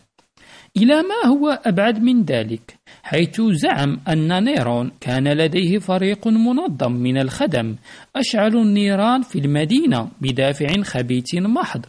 إلى 0.77 0.95
ما 1.01 1.29
هو 1.29 1.59
أبعد 1.65 1.99
من 1.99 2.23
ذلك؟ 2.23 2.79
حيث 3.03 3.41
زعم 3.41 3.99
أن 4.07 4.43
نيرون 4.43 4.91
كان 5.01 5.27
لديه 5.27 5.77
فريق 5.77 6.27
منظم 6.27 6.91
من 6.91 7.17
الخدم 7.17 7.75
أشعلوا 8.15 8.61
النيران 8.61 9.21
في 9.21 9.39
المدينة 9.39 10.09
بدافع 10.21 10.81
خبيث 10.83 11.35
محض. 11.35 11.85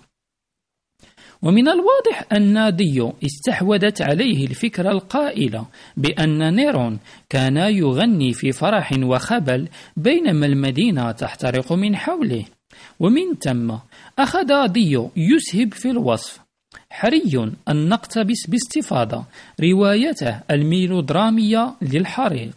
ومن 1.42 1.68
الواضح 1.68 2.24
أن 2.32 2.76
ديو 2.76 3.14
استحوذت 3.24 4.02
عليه 4.02 4.46
الفكرة 4.46 4.90
القائلة 4.90 5.66
بأن 5.96 6.54
نيرون 6.54 6.98
كان 7.28 7.56
يغني 7.56 8.32
في 8.32 8.52
فرح 8.52 8.92
وخبل 9.02 9.68
بينما 9.96 10.46
المدينة 10.46 11.12
تحترق 11.12 11.72
من 11.72 11.96
حوله. 11.96 12.44
ومن 13.00 13.34
ثم 13.40 13.74
أخذ 14.18 14.66
ديو 14.66 15.10
يسهب 15.16 15.74
في 15.74 15.90
الوصف. 15.90 16.40
حري 16.90 17.52
أن 17.68 17.88
نقتبس 17.88 18.46
باستفاضة. 18.48 19.24
روايته 19.60 20.40
الميلودرامية 20.50 21.74
للحريق. 21.82 22.56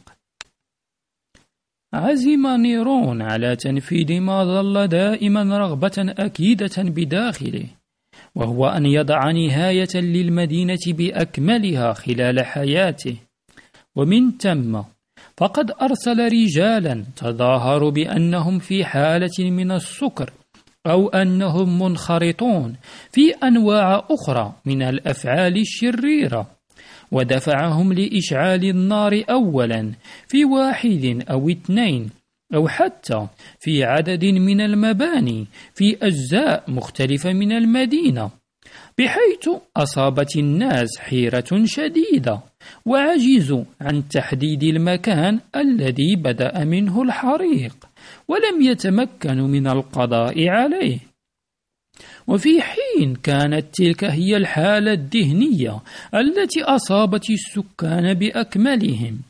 عزم 1.94 2.48
نيرون 2.48 3.22
على 3.22 3.56
تنفيذ 3.56 4.20
ما 4.20 4.44
ظل 4.44 4.88
دائما 4.88 5.58
رغبة 5.58 5.94
أكيدة 5.98 6.76
بداخله. 6.78 7.66
وهو 8.36 8.66
أن 8.68 8.86
يضع 8.86 9.32
نهاية 9.32 9.96
للمدينة 9.96 10.86
بأكملها 10.88 11.94
خلال 11.94 12.46
حياته. 12.46 13.16
ومن 13.96 14.32
ثم 14.38 14.82
فقد 15.38 15.72
أرسل 15.82 16.32
رجالا 16.32 17.06
تظاهروا 17.16 17.92
بأنهم 17.92 18.60
في 18.60 18.86
حالة 18.86 19.40
من 19.40 19.72
السكر 19.72 20.32
أو 20.88 21.10
أنهم 21.10 21.82
منخرطون 21.82 22.76
في 23.12 23.32
أنواع 23.44 24.08
أخرى 24.12 24.54
من 24.66 24.82
الأفعال 24.82 25.58
الشريرة 25.58 26.48
ودفعهم 27.12 27.94
لإشعال 27.94 28.66
النار 28.66 29.24
أولا 29.30 29.92
في 30.28 30.46
واحد 30.46 31.24
أو 31.30 31.50
اثنين 31.50 32.10
أو 32.54 32.68
حتى 32.68 33.28
في 33.60 33.84
عدد 33.84 34.26
من 34.26 34.62
المباني 34.62 35.48
في 35.76 35.98
أجزاء 36.02 36.72
مختلفة 36.72 37.34
من 37.34 37.52
المدينة 37.52 38.32
بحيث 38.98 39.50
أصابت 39.78 40.38
الناس 40.38 40.90
حيرة 41.00 41.64
شديدة 41.64 42.40
وعجزوا 42.86 43.64
عن 43.82 44.08
تحديد 44.08 44.64
المكان 44.64 45.40
الذي 45.56 46.16
بدأ 46.16 46.64
منه 46.64 47.02
الحريق 47.02 47.76
ولم 48.28 48.62
يتمكنوا 48.62 49.48
من 49.48 49.68
القضاء 49.68 50.48
عليه. 50.48 51.00
وفي 52.28 52.62
حين 52.62 53.16
كانت 53.16 53.66
تلك 53.74 54.04
هي 54.04 54.38
الحالة 54.38 54.94
الذهنية 54.94 55.80
التي 56.14 56.64
أصابت 56.64 57.30
السكان 57.30 58.14
بأكملهم 58.14 59.22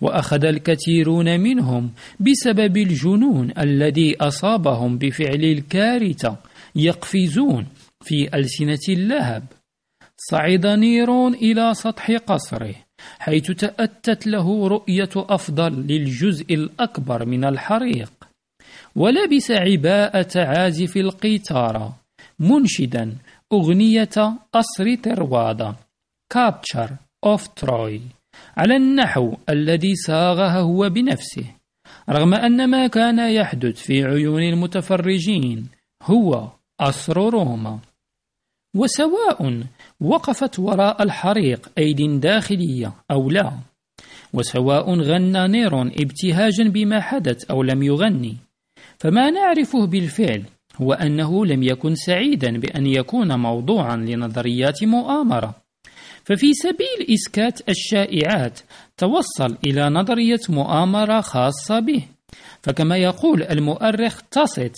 وأخذ 0.00 0.44
الكثيرون 0.44 1.40
منهم 1.40 1.90
بسبب 2.20 2.76
الجنون 2.76 3.52
الذي 3.58 4.16
أصابهم 4.20 4.98
بفعل 4.98 5.44
الكارثة 5.44 6.36
يقفزون 6.76 7.66
في 8.02 8.36
ألسنة 8.36 8.86
اللهب. 8.88 9.44
صعد 10.16 10.66
نيرون 10.66 11.34
إلى 11.34 11.74
سطح 11.74 12.10
قصره 12.10 12.74
حيث 13.18 13.50
تأتت 13.50 14.26
له 14.26 14.68
رؤية 14.68 15.10
أفضل 15.16 15.72
للجزء 15.72 16.54
الأكبر 16.54 17.24
من 17.24 17.44
الحريق. 17.44 18.12
ولبس 18.96 19.50
عباءة 19.50 20.30
عازف 20.36 20.96
القيثارة 20.96 21.96
منشدا 22.38 23.16
أغنية 23.52 24.38
أصر 24.54 24.94
تروادا 24.94 25.74
كابتشر 26.32 26.90
أوف 27.24 27.48
تروي 27.48 28.00
على 28.56 28.76
النحو 28.76 29.36
الذي 29.48 29.94
صاغها 29.94 30.60
هو 30.60 30.88
بنفسه 30.88 31.44
رغم 32.10 32.34
أن 32.34 32.70
ما 32.70 32.86
كان 32.86 33.18
يحدث 33.18 33.82
في 33.82 34.04
عيون 34.04 34.42
المتفرجين 34.42 35.68
هو 36.02 36.48
أسر 36.80 37.30
روما. 37.30 37.78
وسواء 38.76 39.62
وقفت 40.00 40.58
وراء 40.58 41.02
الحريق 41.02 41.68
أيد 41.78 42.20
داخلية 42.20 42.92
أو 43.10 43.30
لا 43.30 43.52
وسواء 44.32 45.00
غنى 45.00 45.48
نيرون 45.48 45.86
ابتهاجا 45.86 46.68
بما 46.68 47.00
حدث 47.00 47.50
أو 47.50 47.62
لم 47.62 47.82
يغني 47.82 48.36
فما 48.98 49.30
نعرفه 49.30 49.86
بالفعل 49.86 50.42
هو 50.76 50.92
أنه 50.92 51.46
لم 51.46 51.62
يكن 51.62 51.94
سعيدا 51.94 52.58
بأن 52.58 52.86
يكون 52.86 53.38
موضوعا 53.38 53.96
لنظريات 53.96 54.84
مؤامرة. 54.84 55.61
ففي 56.24 56.52
سبيل 56.52 57.14
إسكات 57.14 57.68
الشائعات 57.68 58.60
توصل 58.96 59.56
إلى 59.66 59.90
نظرية 59.90 60.40
مؤامرة 60.48 61.20
خاصة 61.20 61.80
به. 61.80 62.02
فكما 62.62 62.96
يقول 62.96 63.42
المؤرخ 63.42 64.22
تاسيت 64.30 64.76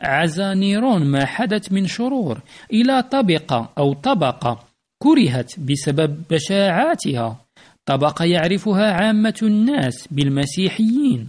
عزى 0.00 0.54
نيرون 0.54 1.04
ما 1.04 1.26
حدث 1.26 1.72
من 1.72 1.86
شرور 1.86 2.40
إلى 2.72 3.02
طبقة 3.02 3.72
أو 3.78 3.92
طبقة 3.92 4.64
كرهت 5.02 5.60
بسبب 5.60 6.22
بشاعاتها. 6.30 7.44
طبقة 7.86 8.24
يعرفها 8.24 8.92
عامة 8.92 9.38
الناس 9.42 10.08
بالمسيحيين 10.10 11.28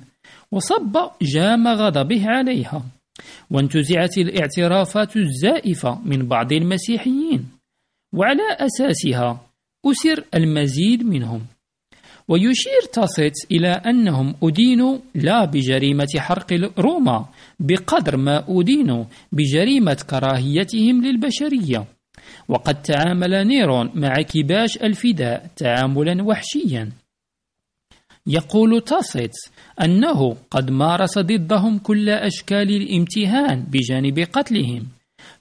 وصب 0.51 0.97
جام 1.21 1.67
غضبه 1.67 2.23
عليها. 2.27 2.83
وانتزعت 3.51 4.17
الاعترافات 4.17 5.17
الزائفة 5.17 5.99
من 6.05 6.27
بعض 6.27 6.53
المسيحيين 6.53 7.49
وعلى 8.13 8.43
أساسها 8.59 9.50
أسر 9.85 10.23
المزيد 10.35 11.03
منهم. 11.03 11.41
ويشير 12.27 12.81
تاسيتس 12.93 13.45
إلى 13.51 13.67
أنهم 13.67 14.35
أدينوا 14.43 14.97
لا 15.15 15.45
بجريمة 15.45 16.07
حرق 16.17 16.53
روما 16.79 17.25
بقدر 17.59 18.17
ما 18.17 18.45
أدينوا 18.49 19.05
بجريمة 19.31 20.03
كراهيتهم 20.09 21.05
للبشرية. 21.05 21.85
وقد 22.49 22.81
تعامل 22.81 23.47
نيرون 23.47 23.91
مع 23.95 24.13
كباش 24.13 24.77
الفداء 24.77 25.49
تعاملا 25.55 26.23
وحشيا. 26.23 26.89
يقول 28.27 28.81
تاسيتس 28.81 29.51
أنه 29.81 30.35
قد 30.51 30.71
مارس 30.71 31.19
ضدهم 31.19 31.77
كل 31.77 32.09
أشكال 32.09 32.69
الامتهان 32.75 33.65
بجانب 33.71 34.19
قتلهم 34.19 34.87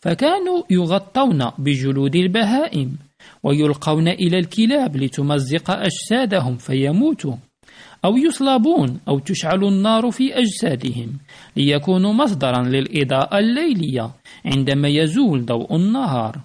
فكانوا 0.00 0.62
يغطون 0.70 1.50
بجلود 1.58 2.16
البهائم. 2.16 3.09
ويلقون 3.42 4.08
إلى 4.08 4.38
الكلاب 4.38 4.96
لتمزق 4.96 5.70
أجسادهم 5.70 6.56
فيموتوا 6.56 7.36
أو 8.04 8.16
يصلبون 8.16 9.00
أو 9.08 9.18
تشعل 9.18 9.64
النار 9.64 10.10
في 10.10 10.38
أجسادهم 10.38 11.18
ليكونوا 11.56 12.12
مصدرا 12.12 12.62
للإضاءة 12.62 13.38
الليلية 13.38 14.10
عندما 14.44 14.88
يزول 14.88 15.46
ضوء 15.46 15.76
النهار. 15.76 16.40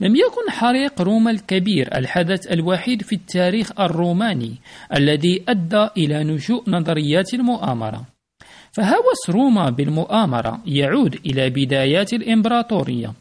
لم 0.00 0.16
يكن 0.16 0.50
حريق 0.50 1.00
روما 1.00 1.30
الكبير 1.30 1.98
الحدث 1.98 2.52
الوحيد 2.52 3.02
في 3.02 3.14
التاريخ 3.14 3.80
الروماني 3.80 4.56
الذي 4.96 5.44
أدى 5.48 5.88
إلى 5.96 6.24
نشوء 6.24 6.70
نظريات 6.70 7.34
المؤامرة. 7.34 8.06
فهوس 8.72 9.30
روما 9.30 9.70
بالمؤامرة 9.70 10.62
يعود 10.66 11.14
إلى 11.26 11.50
بدايات 11.50 12.12
الإمبراطورية. 12.12 13.12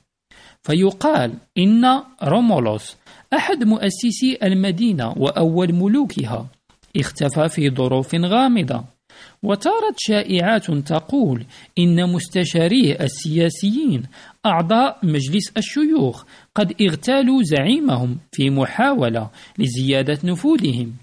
فيقال 0.63 1.33
إن 1.57 2.03
رومولوس 2.23 2.95
أحد 3.33 3.63
مؤسسي 3.63 4.37
المدينة 4.43 5.13
وأول 5.17 5.73
ملوكها 5.73 6.47
اختفى 6.97 7.49
في 7.49 7.69
ظروف 7.69 8.15
غامضة. 8.15 8.83
وتارت 9.43 9.95
شائعات 9.97 10.71
تقول 10.71 11.45
إن 11.79 12.09
مستشاريه 12.13 12.97
السياسيين 13.01 14.03
أعضاء 14.45 14.99
مجلس 15.03 15.51
الشيوخ 15.57 16.23
قد 16.55 16.81
اغتالوا 16.81 17.41
زعيمهم 17.43 18.17
في 18.31 18.49
محاولة 18.49 19.29
لزيادة 19.57 20.17
نفوذهم. 20.23 20.93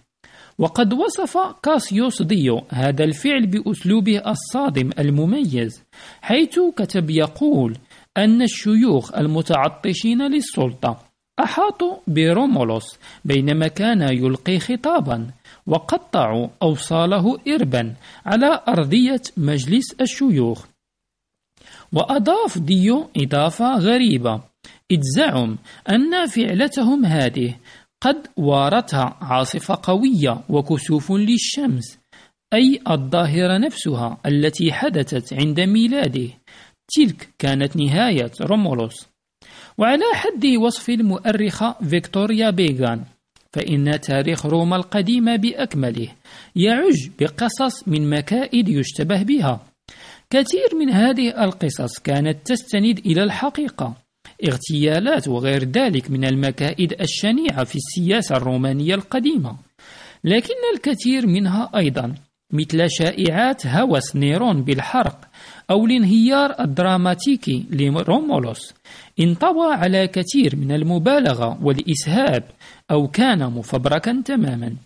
وقد 0.59 0.93
وصف 0.93 1.39
كاسيوس 1.63 2.23
ديو 2.23 2.63
هذا 2.71 3.05
الفعل 3.05 3.47
بأسلوبه 3.47 4.31
الصادم 4.31 4.91
المميز 4.99 5.83
حيث 6.21 6.61
كتب 6.77 7.11
يقول 7.11 7.79
أن 8.19 8.43
الشيوخ 8.43 9.15
المتعطشين 9.15 10.23
للسلطة 10.23 11.09
أحاطوا 11.41 11.97
برومولوس 12.07 12.99
بينما 13.25 13.69
كان 13.69 14.03
يلقي 14.03 14.59
خطابا 14.59 15.31
وقطعوا 15.67 16.49
أوصاله 16.63 17.39
إربا 17.49 17.95
على 18.27 18.61
أرضية 18.69 19.23
مجلس 19.37 19.93
الشيوخ. 20.01 20.67
وأضاف 21.93 22.59
ديو 22.59 23.11
إضافة 23.17 23.79
غريبة 23.79 24.41
إذ 24.91 25.01
زعم 25.17 25.59
أن 25.91 26.27
فعلتهم 26.27 27.05
هذه 27.07 27.55
قد 28.01 28.27
وارتها 28.37 29.17
عاصفة 29.21 29.79
قوية 29.83 30.41
وكسوف 30.49 31.13
للشمس 31.13 31.99
أي 32.55 32.81
الظاهرة 32.91 33.59
نفسها 33.59 34.19
التي 34.27 34.73
حدثت 34.73 35.33
عند 35.33 35.61
ميلاده. 35.61 36.29
تلك 36.89 37.29
كانت 37.39 37.77
نهاية 37.77 38.31
رومولوس. 38.41 39.07
وعلى 39.79 40.05
حد 40.15 40.47
وصف 40.47 40.89
المؤرخة 40.91 41.77
فيكتوريا 41.89 42.51
بيغان 42.51 43.05
فإن 43.53 44.01
تاريخ 44.01 44.47
روما 44.47 44.77
القديم 44.77 45.37
بأكمله 45.37 46.09
يعج 46.57 47.09
بقصص 47.21 47.89
من 47.89 48.11
مكائد 48.11 48.69
يشتبه 48.69 49.23
بها. 49.23 49.61
كثير 50.31 50.69
من 50.81 50.91
هذه 50.91 51.45
القصص 51.45 51.99
كانت 51.99 52.47
تستند 52.47 52.99
إلى 52.99 53.23
الحقيقة. 53.23 53.97
اغتيالات 54.49 55.29
وغير 55.29 55.65
ذلك 55.65 56.11
من 56.11 56.25
المكائد 56.25 57.01
الشنيعة 57.01 57.65
في 57.65 57.77
السياسة 57.77 58.37
الرومانية 58.37 58.95
القديمة. 58.95 59.57
لكن 60.25 60.55
الكثير 60.75 61.27
منها 61.27 61.71
أيضا 61.77 62.15
مثل 62.53 62.91
شائعات 62.91 63.67
هوس 63.67 64.17
نيرون 64.17 64.63
بالحرق 64.63 65.29
أو 65.71 65.87
الانهيار 65.87 66.61
الدراماتيكي 66.61 67.67
لرومولوس 67.71 68.75
انطوى 69.21 69.75
على 69.75 70.09
كثير 70.09 70.57
من 70.57 70.73
المبالغة 70.73 71.59
والإسهاب 71.63 72.45
أو 72.91 73.09
كان 73.09 73.53
مفبركا 73.53 74.23
تماما. 74.25 74.77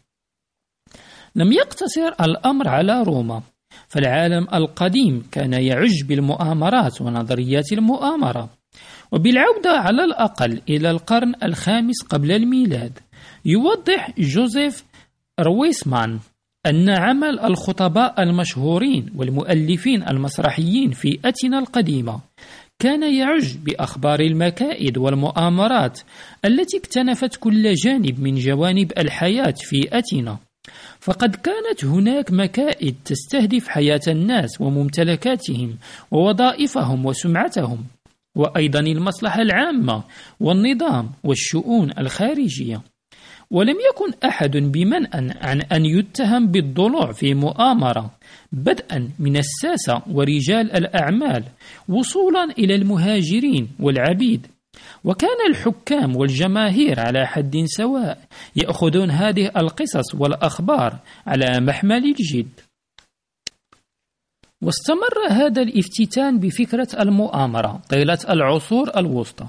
لم 1.37 1.53
يقتصر 1.53 2.09
الأمر 2.21 2.69
على 2.69 3.03
روما 3.03 3.43
فالعالم 3.89 4.47
القديم 4.55 5.29
كان 5.33 5.53
يعج 5.53 6.05
بالمؤامرات 6.09 7.01
ونظريات 7.01 7.73
المؤامرة. 7.73 8.51
وبالعودة 9.13 9.71
على 9.71 10.05
الأقل 10.05 10.63
إلى 10.69 10.91
القرن 10.91 11.35
الخامس 11.43 12.03
قبل 12.03 12.33
الميلاد 12.33 12.99
يوضح 13.45 14.11
جوزيف 14.19 14.85
رويسمان 15.41 16.19
أن 16.67 16.91
عمل 16.91 17.41
الخطباء 17.41 18.23
المشهورين 18.23 19.07
والمؤلفين 19.17 20.09
المسرحيين 20.09 20.91
في 20.91 21.19
أتنا 21.25 21.59
القديمة 21.59 22.21
كان 22.79 23.15
يعج 23.15 23.57
بأخبار 23.57 24.21
المكائد 24.21 24.99
والمؤامرات 24.99 26.01
التي 26.45 26.77
اكتنفت 26.77 27.37
كل 27.37 27.75
جانب 27.75 28.21
من 28.21 28.35
جوانب 28.35 28.93
الحياة 28.99 29.55
في 29.57 29.89
أتنا 29.93 30.39
فقد 31.01 31.37
كانت 31.37 31.85
هناك 31.85 32.33
مكائد 32.33 32.97
تستهدف 33.05 33.69
حياة 33.69 34.01
الناس 34.09 34.61
وممتلكاتهم 34.61 35.77
ووظائفهم 36.11 37.07
وسمعتهم 37.07 37.85
وأيضا 38.37 38.81
المصلحة 38.81 39.43
العامة 39.43 40.03
والنظام 40.41 41.11
والشؤون 41.25 41.91
الخارجية. 41.99 42.92
ولم 43.53 43.77
يكن 43.91 44.29
أحد 44.29 44.57
بمنأ 44.57 45.35
عن 45.41 45.61
أن 45.61 45.85
يتهم 45.87 46.47
بالضلوع 46.47 47.13
في 47.13 47.35
مؤامرة 47.35 48.11
بدءا 48.53 49.11
من 49.19 49.37
الساسة 49.37 50.03
ورجال 50.11 50.73
الأعمال 50.73 51.45
وصولا 51.89 52.45
إلى 52.59 52.75
المهاجرين 52.75 53.69
والعبيد. 53.81 54.47
وكان 55.05 55.37
الحكام 55.51 56.17
والجماهير 56.17 57.01
على 57.01 57.27
حد 57.27 57.57
سواء 57.65 58.19
يأخذون 58.57 59.11
هذه 59.11 59.51
القصص 59.57 60.15
والأخبار 60.15 60.99
على 61.27 61.61
محمل 61.61 62.05
الجد. 62.05 62.61
واستمر 64.63 65.31
هذا 65.31 65.63
الافتتان 65.63 66.39
بفكرة 66.39 66.89
المؤامرة 67.01 67.83
طيلة 67.89 68.19
العصور 68.31 68.91
الوسطى. 68.97 69.47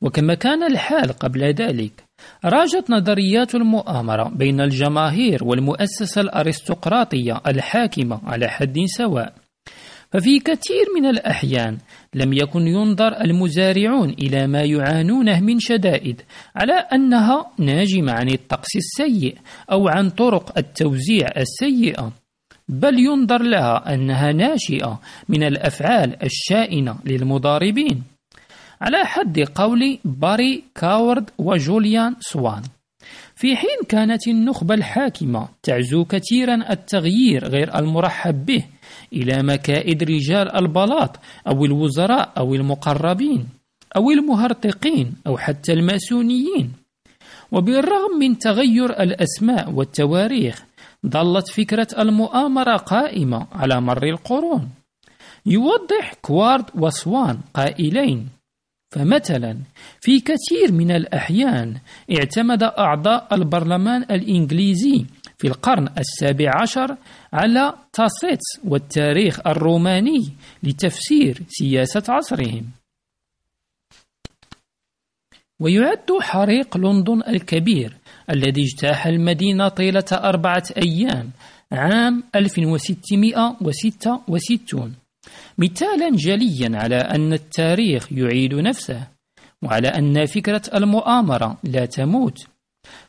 وكما 0.00 0.34
كان 0.34 0.62
الحال 0.62 1.12
قبل 1.12 1.44
ذلك 1.44 2.07
راجت 2.44 2.90
نظريات 2.90 3.54
المؤامرة 3.54 4.28
بين 4.28 4.60
الجماهير 4.60 5.44
والمؤسسة 5.44 6.20
الأرستقراطية 6.20 7.40
الحاكمة 7.46 8.20
على 8.24 8.48
حد 8.48 8.78
سواء. 8.86 9.34
ففي 10.12 10.38
كثير 10.38 10.84
من 10.96 11.06
الأحيان 11.06 11.78
لم 12.14 12.32
يكن 12.32 12.66
ينظر 12.66 13.20
المزارعون 13.20 14.10
إلى 14.10 14.46
ما 14.46 14.62
يعانونه 14.62 15.40
من 15.40 15.58
شدائد 15.58 16.22
على 16.56 16.72
أنها 16.72 17.52
ناجمة 17.58 18.12
عن 18.12 18.28
الطقس 18.28 18.76
السيء 18.76 19.34
أو 19.72 19.88
عن 19.88 20.10
طرق 20.10 20.58
التوزيع 20.58 21.28
السيئة 21.36 22.12
بل 22.68 22.98
ينظر 22.98 23.42
لها 23.42 23.94
أنها 23.94 24.32
ناشئة 24.32 25.00
من 25.28 25.42
الأفعال 25.42 26.22
الشائنة 26.22 26.98
للمضاربين. 27.04 28.02
على 28.80 29.04
حد 29.04 29.40
قول 29.40 29.98
باري 30.04 30.64
كاورد 30.74 31.30
وجوليان 31.38 32.16
سوان. 32.20 32.62
في 33.34 33.56
حين 33.56 33.78
كانت 33.88 34.28
النخبة 34.28 34.74
الحاكمة 34.74 35.48
تعزو 35.62 36.04
كثيرا 36.04 36.72
التغيير 36.72 37.48
غير 37.48 37.78
المرحب 37.78 38.46
به 38.46 38.64
إلى 39.12 39.42
مكائد 39.42 40.02
رجال 40.02 40.56
البلاط 40.56 41.20
أو 41.48 41.64
الوزراء 41.64 42.32
أو 42.38 42.54
المقربين 42.54 43.48
أو 43.96 44.10
المهرطقين 44.10 45.14
أو 45.26 45.38
حتى 45.38 45.72
المأسونيين. 45.72 46.72
وبالرغم 47.52 48.18
من 48.20 48.38
تغير 48.38 48.90
الأسماء 49.02 49.70
والتواريخ 49.70 50.64
ظلت 51.06 51.48
فكرة 51.48 51.88
المؤامرة 51.98 52.76
قائمة 52.76 53.46
على 53.52 53.80
مر 53.80 54.02
القرون. 54.02 54.68
يوضح 55.46 56.14
كوارد 56.22 56.64
وسوان 56.74 57.38
قائلين 57.54 58.37
فمثلا 58.90 59.58
في 60.00 60.20
كثير 60.20 60.72
من 60.72 60.90
الأحيان 60.90 61.74
اعتمد 62.18 62.62
أعضاء 62.62 63.34
البرلمان 63.34 64.02
الإنجليزي 64.02 65.04
في 65.38 65.48
القرن 65.48 65.88
السابع 65.98 66.50
عشر 66.62 66.96
على 67.32 67.74
تاسيتس 67.92 68.44
والتاريخ 68.64 69.46
الروماني 69.46 70.28
لتفسير 70.62 71.38
سياسة 71.48 72.02
عصرهم. 72.08 72.70
ويعد 75.60 76.06
حريق 76.20 76.76
لندن 76.76 77.22
الكبير 77.28 77.96
الذي 78.30 78.62
اجتاح 78.62 79.06
المدينة 79.06 79.68
طيلة 79.68 80.04
أربعة 80.12 80.62
أيام 80.76 81.30
عام 81.72 82.22
1666 82.34 84.94
مثالا 85.58 86.10
جليا 86.16 86.78
على 86.78 86.96
أن 86.96 87.32
التاريخ 87.32 88.12
يعيد 88.12 88.54
نفسه 88.54 89.06
وعلى 89.62 89.88
أن 89.88 90.26
فكرة 90.26 90.62
المؤامرة 90.74 91.58
لا 91.64 91.86
تموت. 91.86 92.38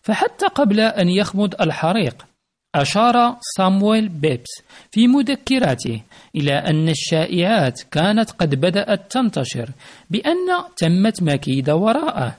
فحتى 0.01 0.45
قبل 0.45 0.79
أن 0.79 1.09
يخمد 1.09 1.55
الحريق 1.61 2.25
أشار 2.75 3.37
سامويل 3.57 4.09
بيبس 4.09 4.63
في 4.91 5.07
مذكراته 5.07 6.01
إلى 6.35 6.53
أن 6.53 6.89
الشائعات 6.89 7.81
كانت 7.91 8.31
قد 8.31 8.55
بدأت 8.55 9.11
تنتشر 9.11 9.69
بأن 10.09 10.47
تمت 10.77 11.23
مكيدة 11.23 11.75
وراءه. 11.75 12.37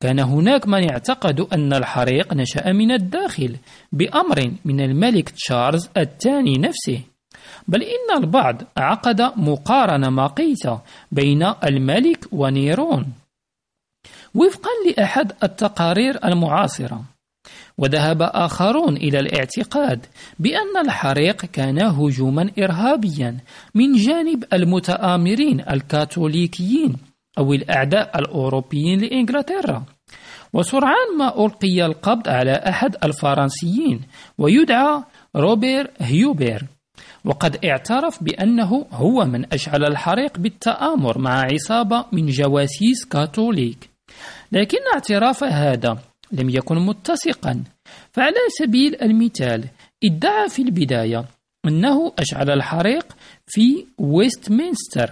كان 0.00 0.20
هناك 0.20 0.68
من 0.68 0.90
اعتقدوا 0.90 1.54
أن 1.54 1.72
الحريق 1.72 2.34
نشأ 2.34 2.72
من 2.72 2.92
الداخل 2.92 3.56
بأمر 3.92 4.52
من 4.64 4.80
الملك 4.80 5.28
تشارلز 5.28 5.88
الثاني 5.96 6.58
نفسه. 6.58 7.00
بل 7.70 7.82
إن 7.82 8.22
البعض 8.22 8.62
عقد 8.76 9.20
مقارنة 9.36 10.10
مقيتة 10.10 10.80
بين 11.12 11.42
الملك 11.64 12.26
ونيرون 12.32 13.12
وفقا 14.34 14.70
لأحد 14.86 15.32
التقارير 15.42 16.24
المعاصرة. 16.24 17.04
وذهب 17.78 18.22
آخرون 18.22 18.96
إلى 18.96 19.20
الاعتقاد 19.20 20.06
بأن 20.38 20.76
الحريق 20.84 21.36
كان 21.36 21.82
هجوما 21.82 22.50
إرهابيا 22.58 23.38
من 23.74 23.92
جانب 23.92 24.44
المتآمرين 24.52 25.60
الكاثوليكيين 25.60 26.96
أو 27.38 27.52
الأعداء 27.52 28.18
الأوروبيين 28.18 29.00
لإنجلترا. 29.00 29.84
وسرعان 30.52 31.18
ما 31.18 31.44
ألقي 31.46 31.86
القبض 31.86 32.28
على 32.28 32.52
أحد 32.52 32.96
الفرنسيين 33.04 34.00
ويدعى 34.38 35.02
روبير 35.36 35.90
هيوبير. 35.98 36.64
وقد 37.24 37.64
اعترف 37.64 38.22
بأنه 38.22 38.86
هو 38.92 39.24
من 39.24 39.52
أشعل 39.52 39.84
الحريق 39.84 40.38
بالتآمر 40.38 41.18
مع 41.18 41.44
عصابة 41.44 42.04
من 42.12 42.26
جواسيس 42.26 43.04
كاثوليك. 43.04 43.90
لكن 44.52 44.78
اعتراف 44.94 45.44
هذا 45.44 45.98
لم 46.32 46.50
يكن 46.50 46.76
متسقا. 46.76 47.64
فعلى 48.12 48.36
سبيل 48.58 49.02
المثال 49.02 49.64
ادعى 50.04 50.48
في 50.48 50.62
البداية 50.62 51.24
أنه 51.66 52.12
أشعل 52.18 52.50
الحريق 52.50 53.06
في 53.46 53.86
ويستمنستر 53.98 55.10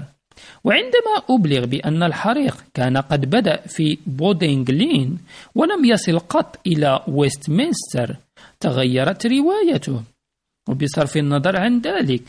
وعندما 0.64 1.14
أبلغ 1.30 1.64
بأن 1.66 2.02
الحريق 2.02 2.64
كان 2.74 2.96
قد 2.96 3.30
بدأ 3.30 3.56
في 3.56 3.98
بودينغلين 4.06 5.18
ولم 5.54 5.84
يصل 5.84 6.18
قط 6.18 6.58
إلى 6.66 7.02
ويستمنستر 7.08 8.16
تغيرت 8.60 9.26
روايته. 9.26 10.02
وبصرف 10.68 11.16
النظر 11.16 11.56
عن 11.56 11.80
ذلك 11.80 12.22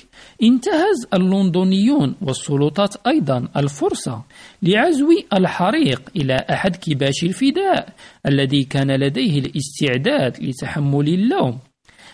انتهز 0.43 1.07
اللندنيون 1.13 2.15
والسلطات 2.21 2.95
أيضا 3.07 3.47
الفرصة 3.57 4.23
لعزو 4.63 5.07
الحريق 5.33 6.01
إلى 6.15 6.45
أحد 6.49 6.75
كباش 6.75 7.23
الفداء 7.23 7.93
الذي 8.25 8.63
كان 8.63 8.91
لديه 8.91 9.39
الاستعداد 9.39 10.43
لتحمل 10.43 11.07
اللوم. 11.07 11.59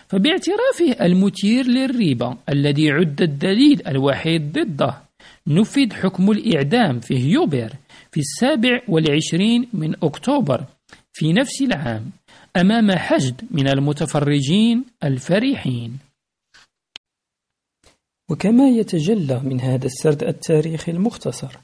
فباعترافه 0.08 1.06
المثير 1.06 1.66
للريبة 1.66 2.36
الذي 2.48 2.90
عد 2.90 3.22
الدليل 3.22 3.82
الوحيد 3.88 4.52
ضده 4.52 4.94
نفذ 5.46 5.92
حكم 5.92 6.30
الإعدام 6.30 7.00
في 7.00 7.18
هيوبر 7.18 7.72
في 8.12 8.20
السابع 8.20 8.80
والعشرين 8.88 9.68
من 9.72 9.94
أكتوبر 10.02 10.64
في 11.12 11.32
نفس 11.32 11.62
العام 11.62 12.10
أمام 12.56 12.90
حشد 12.92 13.40
من 13.50 13.68
المتفرجين 13.68 14.84
الفرحين 15.04 16.05
وكما 18.30 18.68
يتجلى 18.68 19.40
من 19.44 19.60
هذا 19.60 19.86
السرد 19.86 20.24
التاريخي 20.24 20.92
المختصر. 20.92 21.58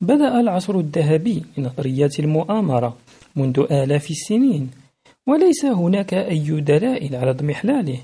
بدأ 0.00 0.40
العصر 0.40 0.78
الذهبي 0.78 1.42
لنظريات 1.58 2.20
المؤامرة 2.20 2.96
منذ 3.36 3.66
آلاف 3.70 4.10
السنين 4.10 4.70
وليس 5.26 5.64
هناك 5.64 6.14
أي 6.14 6.60
دلائل 6.60 7.16
على 7.16 7.30
اضمحلاله 7.30 7.98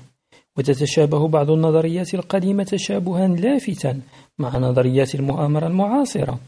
وتتشابه 0.57 1.27
بعض 1.27 1.51
النظريات 1.51 2.13
القديمة 2.13 2.63
تشابها 2.63 3.27
لافتا 3.27 4.01
مع 4.39 4.57
نظريات 4.57 5.15
المؤامرة 5.15 5.67
المعاصرة. 5.67 6.39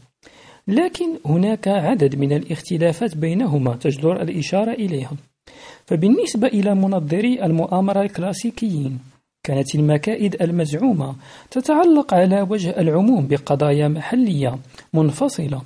لكن 0.68 1.08
هناك 1.26 1.68
عدد 1.68 2.16
من 2.16 2.32
الاختلافات 2.32 3.16
بينهما 3.16 3.76
تجدر 3.76 4.22
الإشارة 4.22 4.72
إليها. 4.72 5.12
فبالنسبة 5.86 6.46
إلى 6.48 6.74
منظري 6.74 7.44
المؤامرة 7.44 8.02
الكلاسيكيين 8.02 8.98
كانت 9.46 9.74
المكائد 9.74 10.42
المزعومة 10.42 11.14
تتعلق 11.50 12.14
على 12.14 12.46
وجه 12.50 12.70
العموم 12.80 13.26
بقضايا 13.26 13.88
محلية 13.88 14.58
منفصلة. 14.94 15.62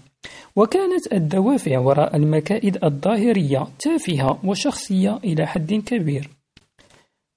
وكانت 0.56 1.12
الدوافع 1.12 1.78
وراء 1.78 2.16
المكائد 2.16 2.84
الظاهرية 2.84 3.66
تافهة 3.78 4.38
وشخصية 4.44 5.16
إلى 5.24 5.46
حد 5.46 5.74
كبير. 5.74 6.30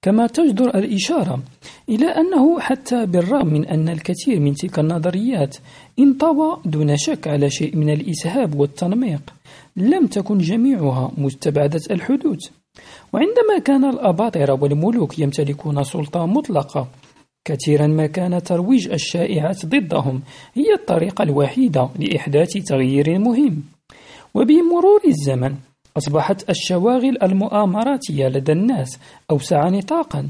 كما 0.02 0.26
تجدر 0.26 0.68
الإشارة 0.68 1.42
إلى 1.88 2.06
أنه 2.06 2.60
حتى 2.60 3.06
بالرغم 3.06 3.46
من 3.46 3.66
أن 3.66 3.88
الكثير 3.88 4.40
من 4.40 4.54
تلك 4.54 4.78
النظريات 4.78 5.56
انطوى 5.98 6.60
دون 6.64 6.96
شك 6.96 7.28
على 7.28 7.50
شيء 7.50 7.76
من 7.76 7.90
الإسهاب 7.90 8.60
والتنميق 8.60 9.34
لم 9.76 10.06
تكن 10.06 10.38
جميعها 10.38 11.12
مستبعدة 11.18 11.80
الحدوث. 11.90 12.48
وعندما 13.12 13.58
كان 13.64 13.84
الأباطرة 13.84 14.58
والملوك 14.62 15.18
يمتلكون 15.18 15.84
سلطة 15.84 16.26
مطلقة 16.26 16.88
كثيرا 17.44 17.86
ما 17.86 18.06
كان 18.06 18.42
ترويج 18.42 18.92
الشائعات 18.92 19.66
ضدهم 19.66 20.22
هي 20.54 20.74
الطريقة 20.74 21.22
الوحيدة 21.22 21.88
لإحداث 21.98 22.52
تغيير 22.52 23.18
مهم. 23.18 23.62
وبمرور 24.34 25.00
الزمن 25.06 25.54
أصبحت 25.96 26.50
الشواغل 26.50 27.18
المؤامراتية 27.22 28.28
لدى 28.28 28.52
الناس 28.52 28.98
أوسع 29.30 29.68
نطاقا 29.68 30.28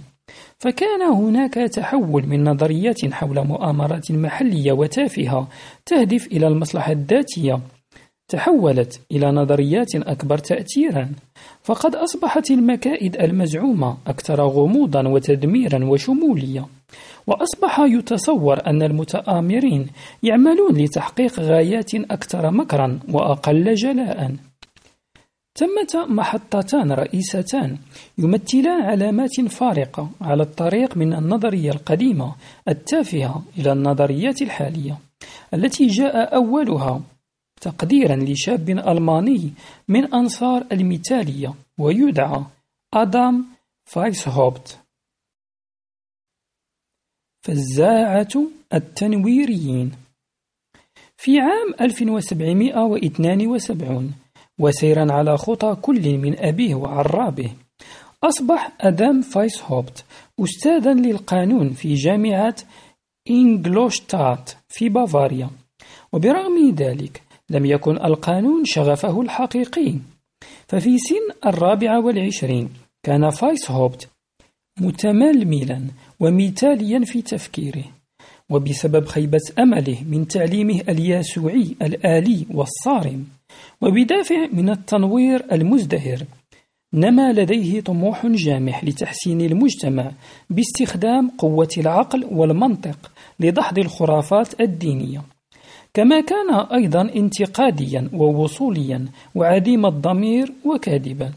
فكان 0.59 1.03
هناك 1.03 1.55
تحول 1.55 2.27
من 2.27 2.45
نظريات 2.45 3.13
حول 3.13 3.47
مؤامرات 3.47 4.13
محلية 4.13 4.73
وتافهة 4.73 5.49
تهدف 5.87 6.27
إلى 6.27 6.47
المصلحة 6.47 6.93
الذاتية. 6.93 7.61
تحولت 8.29 9.01
إلى 9.13 9.33
نظريات 9.33 9.95
أكبر 9.95 10.39
تأثيرا. 10.39 11.13
فقد 11.63 11.95
أصبحت 11.95 12.51
المكائد 12.51 13.17
المزعومة 13.17 13.97
أكثر 14.07 14.43
غموضا 14.43 15.09
وتدميرا 15.09 15.85
وشمولية. 15.85 16.67
وأصبح 17.27 17.81
يتصور 17.81 18.67
أن 18.67 18.83
المتآمرين 18.83 19.87
يعملون 20.23 20.77
لتحقيق 20.77 21.41
غايات 21.41 21.95
أكثر 21.95 22.51
مكرا 22.51 23.01
وأقل 23.13 23.75
جلاء. 23.75 24.37
ثمة 25.59 26.07
محطتان 26.09 26.93
رئيستان 26.93 27.79
يمثلان 28.19 28.83
علامات 28.83 29.41
فارقة 29.41 30.11
على 30.21 30.43
الطريق 30.43 30.97
من 30.97 31.15
النظرية 31.15 31.71
القديمة 31.71 32.35
التافهة 32.69 33.43
إلى 33.59 33.73
النظريات 33.73 34.43
الحالية 34.43 34.99
التي 35.55 35.87
جاء 35.87 36.35
أولها 36.35 37.01
تقديرا 37.65 38.17
لشاب 38.17 38.71
ألماني 38.71 39.53
من 39.89 40.15
أنصار 40.15 40.67
المثالية 40.73 41.55
ويدعى 41.79 42.45
آدام 42.95 43.47
فايسهوبت. 43.85 44.79
فزاعة 47.43 48.47
التنويريين. 48.75 49.93
في 51.17 51.41
عام 51.41 51.75
1772 51.81 54.15
وسيرا 54.59 55.13
على 55.13 55.37
خطى 55.37 55.77
كل 55.83 56.19
من 56.19 56.39
أبيه 56.39 56.75
وعرابه 56.75 57.51
أصبح 58.23 58.73
أدام 58.81 59.23
فايسهوبت 59.23 60.05
أستاذا 60.41 60.95
للقانون 60.95 61.73
في 61.73 61.95
جامعة 61.95 62.57
إنجلوشتات 63.31 64.51
في 64.69 64.89
بافاريا. 64.89 65.51
وبرغم 66.13 66.75
ذلك 66.75 67.24
لم 67.51 67.67
يكن 67.67 67.97
القانون 68.05 68.65
شغفه 68.65 69.21
الحقيقي 69.21 69.95
ففي 70.69 70.99
سن 70.99 71.49
الرابعة 71.49 72.01
والعشرين 72.01 72.69
كان 73.03 73.31
فايسهوبت 73.31 74.09
متململا 74.81 75.81
ومثاليا 76.21 77.05
في 77.05 77.23
تفكيره 77.23 77.85
وبسبب 78.51 79.07
خيبة 79.07 79.41
أمله 79.59 80.05
من 80.09 80.29
تعليمه 80.29 80.81
الياسوعي 80.89 81.77
الآلي 81.83 82.47
والصارم 82.51 83.27
وبدافع 83.81 84.47
من 84.53 84.71
التنوير 84.71 85.45
المزدهر 85.53 86.23
نما 86.95 87.33
لديه 87.33 87.81
طموح 87.81 88.27
جامح 88.27 88.85
لتحسين 88.85 89.41
المجتمع 89.41 90.13
باستخدام 90.51 91.31
قوة 91.39 91.69
العقل 91.79 92.25
والمنطق 92.25 93.13
لدحض 93.41 93.79
الخرافات 93.79 94.61
الدينية. 94.61 95.23
كما 95.95 96.21
كان 96.21 96.55
أيضا 96.55 97.03
انتقاديا 97.03 98.11
ووصوليا 98.13 99.05
وعديم 99.35 99.87
الضمير 99.87 100.53
وكاذبا 100.65 101.33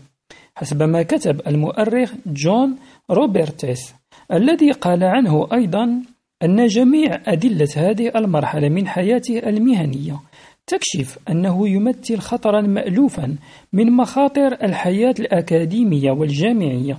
حسب 0.55 0.83
ما 0.83 1.03
كتب 1.03 1.41
المؤرخ 1.47 2.13
جون 2.25 2.75
روبرتس 3.11 3.93
الذي 4.33 4.71
قال 4.71 5.03
عنه 5.03 5.47
أيضا 5.53 6.01
أن 6.43 6.67
جميع 6.67 7.21
أدلة 7.27 7.67
هذه 7.75 8.11
المرحلة 8.15 8.69
من 8.69 8.87
حياته 8.87 9.39
المهنية 9.39 10.19
تكشف 10.67 11.19
أنه 11.29 11.69
يمثل 11.69 12.17
خطرا 12.17 12.61
مألوفا 12.61 13.35
من 13.73 13.91
مخاطر 13.91 14.53
الحياة 14.63 15.15
الأكاديمية 15.19 16.11
والجامعية 16.11 16.97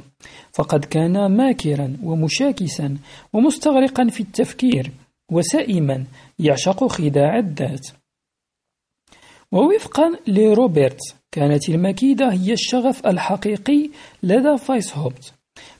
فقد 0.53 0.85
كان 0.85 1.37
ماكرا 1.37 1.97
ومشاكسا 2.03 2.97
ومستغرقا 3.33 4.05
في 4.09 4.21
التفكير 4.21 4.91
وسائما 5.33 6.05
يعشق 6.39 6.87
خداع 6.87 7.39
الذات. 7.39 7.87
ووفقا 9.53 10.19
لروبرت 10.27 11.01
كانت 11.33 11.69
المكيدة 11.69 12.33
هي 12.33 12.53
الشغف 12.53 13.07
الحقيقي 13.07 13.91
لدى 14.23 14.57
فايسهوبت 14.57 15.33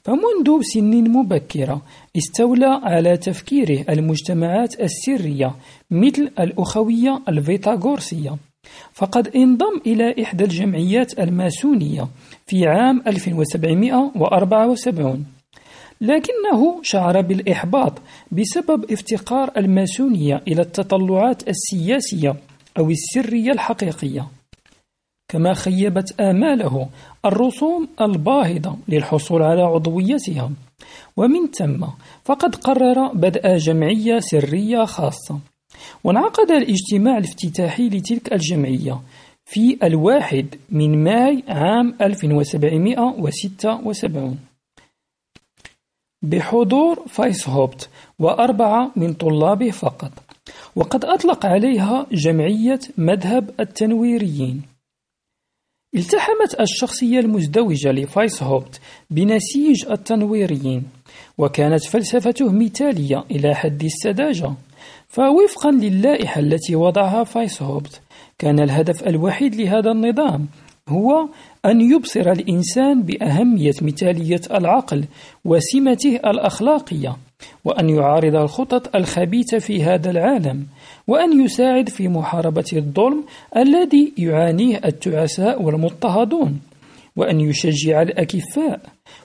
فمنذ 0.05 0.63
سن 0.63 1.11
مبكرة 1.11 1.83
استولى 2.17 2.81
على 2.83 3.17
تفكيره 3.17 3.85
المجتمعات 3.89 4.81
السرية 4.81 5.55
مثل 5.91 6.31
الأخوية 6.39 7.23
الفيتاغورسية 7.29 8.37
فقد 8.93 9.37
انضم 9.37 9.81
إلى 9.87 10.23
إحدى 10.23 10.45
الجمعيات 10.45 11.19
الماسونية 11.19 12.09
في 12.47 12.67
عام 12.67 13.03
1774 13.07 15.27
لكنه 16.01 16.81
شعر 16.83 17.21
بالإحباط 17.21 17.93
بسبب 18.33 18.93
افتقار 18.93 19.51
الماسونية 19.57 20.43
إلى 20.49 20.63
التطلعات 20.63 21.49
السياسية 21.49 22.37
أو 22.79 22.91
السرية 22.91 23.53
الحقيقية. 23.53 24.27
كما 25.29 25.55
خيبت 25.55 26.21
آماله 26.21 26.89
الرسوم 27.25 27.89
الباهظة 28.01 28.77
للحصول 28.89 29.43
على 29.43 29.63
عضويتها. 29.63 30.51
ومن 31.17 31.47
ثم 31.47 31.85
فقد 32.25 32.55
قرر 32.55 33.09
بدء 33.15 33.57
جمعية 33.57 34.19
سرية 34.19 34.85
خاصة. 34.85 35.39
وانعقد 36.05 36.51
الاجتماع 36.51 37.19
الافتتاحي 37.19 37.89
لتلك 37.89 38.33
الجمعية 38.33 39.01
في 39.45 39.79
الواحد 39.83 40.55
من 40.71 41.05
ماي 41.05 41.45
عام 41.49 41.95
1776 42.01 44.39
بحضور 46.23 47.05
فايسهوبت 47.09 47.89
وأربعة 48.19 48.91
من 48.97 49.13
طلابه 49.13 49.71
فقط. 49.71 50.13
وقد 50.77 51.05
أطلق 51.05 51.47
عليها 51.47 52.07
جمعية 52.13 52.81
مذهب 52.99 53.51
التنويريين. 53.61 54.63
التحمت 55.95 56.61
الشخصية 56.61 57.21
المزدوجة 57.21 57.93
لفايسهوبت 57.93 58.81
بنسيج 59.11 59.87
التنويريين 59.91 60.83
وكانت 61.39 61.85
فلسفته 61.85 62.53
مثالية 62.53 63.25
إلى 63.31 63.55
حد 63.55 63.85
السذاجة. 63.85 64.55
فوفقا 65.09 65.71
للائحة 65.71 66.41
التي 66.41 66.77
وضعها 66.77 67.25
فايسهوبت 67.25 68.01
كان 68.39 68.61
الهدف 68.61 69.09
الوحيد 69.09 69.55
لهذا 69.55 69.91
النظام 69.91 70.47
هو 70.89 71.29
أن 71.67 71.81
يبصر 71.81 72.33
الإنسان 72.33 73.03
بأهمية 73.03 73.75
مثالية 73.83 74.41
العقل 74.51 75.05
وسمته 75.45 76.17
الأخلاقية 76.17 77.17
وأن 77.65 77.89
يعارض 77.89 78.37
الخطط 78.37 78.97
الخبيثة 78.97 79.59
في 79.59 79.83
هذا 79.83 80.11
العالم 80.11 80.67
وأن 81.07 81.45
يساعد 81.45 81.89
في 81.89 82.09
محاربة 82.09 82.71
الظلم 82.73 83.25
الذي 83.57 84.13
يعانيه 84.19 84.81
التعساء 84.85 85.63
والمضطهدون 85.63 86.61
وأن 87.17 87.41
يشجع 87.41 88.03
الأكفاء 88.03 88.81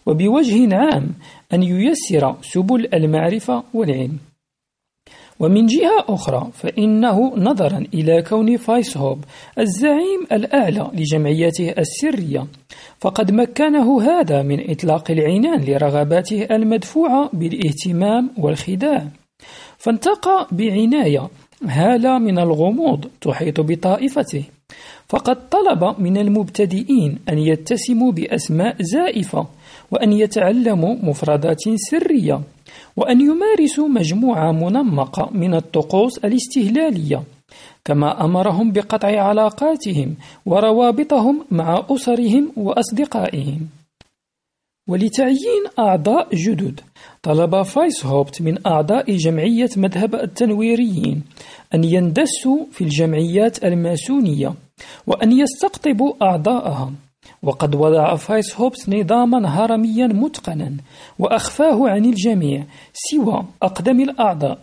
وبوجه 0.06 0.76
عام 0.76 1.10
أن 1.54 1.64
ييسر 1.64 2.36
سبل 2.42 2.88
المعرفة 2.94 3.64
والعلم. 3.74 4.18
ومن 5.44 5.66
جهة 5.66 6.06
أخرى 6.08 6.50
فإنه 6.54 7.34
نظرا 7.38 7.84
إلى 7.94 8.22
كون 8.22 8.58
فايسهوب 8.58 9.20
الزعيم 9.60 10.22
الأعلى 10.32 10.92
لجمعيته 10.94 11.74
السرية. 11.78 12.48
فقد 13.00 13.32
مكنه 13.32 14.02
هذا 14.02 14.42
من 14.42 14.72
إطلاق 14.72 15.12
العنان 15.12 15.62
لرغباته 15.62 16.44
المدفوعة 16.52 17.30
بالاهتمام 17.34 18.30
والخداع. 18.38 19.08
فانتقى 19.78 20.48
بعناية 20.52 21.30
هالة 21.66 22.20
من 22.20 22.40
الغموض 22.40 23.06
تحيط 23.22 23.62
بطائفته. 23.62 24.44
فقد 25.10 25.50
طلب 25.50 26.00
من 26.00 26.18
المبتدئين 26.18 27.20
أن 27.30 27.38
يتسموا 27.38 28.12
بأسماء 28.12 28.76
زائفة 28.80 29.48
وأن 29.92 30.12
يتعلموا 30.14 30.96
مفردات 31.04 31.62
سرية. 31.76 32.42
وأن 32.98 33.22
يمارسوا 33.22 33.88
مجموعة 33.88 34.52
منمقة 34.52 35.30
من 35.32 35.56
الطقوس 35.56 36.18
الاستهلالية 36.18 37.24
كما 37.86 38.26
أمرهم 38.26 38.72
بقطع 38.72 39.22
علاقاتهم 39.22 40.16
وروابطهم 40.46 41.46
مع 41.52 41.86
أسرهم 41.90 42.52
وأصدقائهم. 42.58 43.68
ولتعيين 44.88 45.64
أعضاء 45.80 46.36
جدد 46.36 46.80
طلب 47.22 47.62
فايس 47.62 48.06
هوبت 48.06 48.42
من 48.42 48.68
أعضاء 48.68 49.16
جمعية 49.16 49.70
مذهب 49.78 50.16
التنويريين 50.16 51.24
أن 51.74 51.84
يندسوا 51.84 52.66
في 52.72 52.84
الجمعيات 52.84 53.64
الماسونية 53.64 54.54
وأن 55.08 55.32
يستقطبوا 55.32 56.14
أعضاءها 56.22 56.92
وقد 57.44 57.76
وضع 57.76 58.16
فايس 58.16 58.62
هوبس 58.62 58.90
نظاما 58.90 59.48
هرميا 59.48 60.08
متقنا 60.08 60.78
وأخفاه 61.20 61.90
عن 61.90 62.06
الجميع 62.06 62.64
سوى 62.94 63.46
أقدم 63.64 64.02
الأعضاء. 64.02 64.60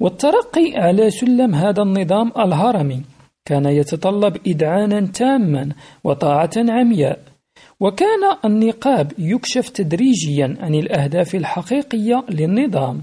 والترقي 0.00 0.72
على 0.76 1.10
سلم 1.10 1.54
هذا 1.54 1.82
النظام 1.82 2.32
الهرمي. 2.38 3.02
كان 3.44 3.66
يتطلب 3.66 4.36
إدعانا 4.46 5.06
تاما 5.06 5.68
وطاعة 6.04 6.50
عمياء. 6.56 7.18
وكان 7.80 8.36
النقاب 8.44 9.12
يكشف 9.18 9.68
تدريجيا 9.68 10.56
عن 10.60 10.74
الأهداف 10.74 11.34
الحقيقية 11.34 12.24
للنظام. 12.30 13.02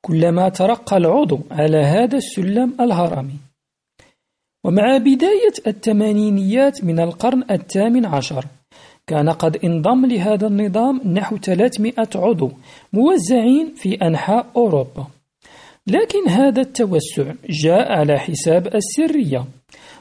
كلما 0.00 0.48
ترقى 0.48 0.96
العضو 0.96 1.38
على 1.50 1.78
هذا 1.78 2.16
السلم 2.16 2.74
الهرمي 2.80 3.49
ومع 4.64 4.96
بداية 4.96 5.54
الثمانينيات 5.66 6.84
من 6.84 7.00
القرن 7.00 7.44
الثامن 7.50 8.06
عشر 8.06 8.44
كان 9.06 9.30
قد 9.30 9.56
انضم 9.64 10.06
لهذا 10.06 10.46
النظام 10.46 11.00
نحو 11.04 11.36
300 11.36 11.94
عضو 12.14 12.50
موزعين 12.92 13.74
في 13.76 13.94
أنحاء 13.94 14.46
أوروبا. 14.56 15.06
لكن 15.86 16.28
هذا 16.28 16.60
التوسع 16.60 17.32
جاء 17.48 17.92
على 17.92 18.18
حساب 18.18 18.74
السرية. 18.74 19.44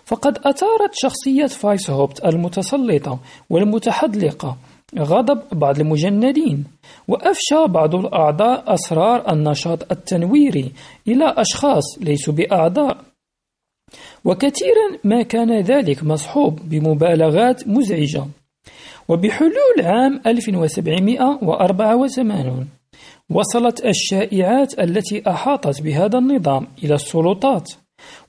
فقد 0.06 0.38
أثارت 0.38 0.92
شخصية 0.94 1.46
فايسهوبت 1.46 2.26
المتسلطة 2.26 3.20
والمتحدلقة 3.50 4.58
غضب 5.00 5.42
بعض 5.52 5.80
المجندين 5.80 6.66
وأفشى 7.08 7.68
بعض 7.68 7.96
الأعضاء 7.96 8.74
أسرار 8.74 9.32
النشاط 9.32 9.92
التنويري 9.92 10.72
إلى 11.08 11.34
أشخاص 11.38 11.84
ليسوا 12.02 12.34
بأعضاء. 12.34 12.98
وكثيرا 14.26 14.98
ما 15.04 15.22
كان 15.22 15.62
ذلك 15.62 16.04
مصحوب 16.04 16.60
بمبالغات 16.70 17.68
مزعجة. 17.68 18.26
وبحلول 19.10 19.82
عام 19.82 20.22
1784 20.28 22.68
وصلت 23.30 23.86
الشائعات 23.86 24.80
التي 24.80 25.24
أحاطت 25.30 25.82
بهذا 25.82 26.18
النظام 26.18 26.68
إلى 26.84 26.96
السلطات 26.96 27.72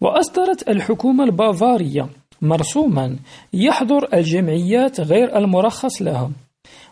وأصدرت 0.00 0.68
الحكومة 0.68 1.24
البافارية 1.24 2.08
مرسوما 2.42 3.16
يحضر 3.52 4.08
الجمعيات 4.14 5.00
غير 5.00 5.38
المرخص 5.38 6.02
لها 6.02 6.30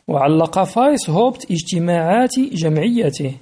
وعلق 0.08 0.62
فايس 0.62 1.10
هوبت 1.10 1.50
اجتماعات 1.50 2.38
جمعيته 2.38 3.32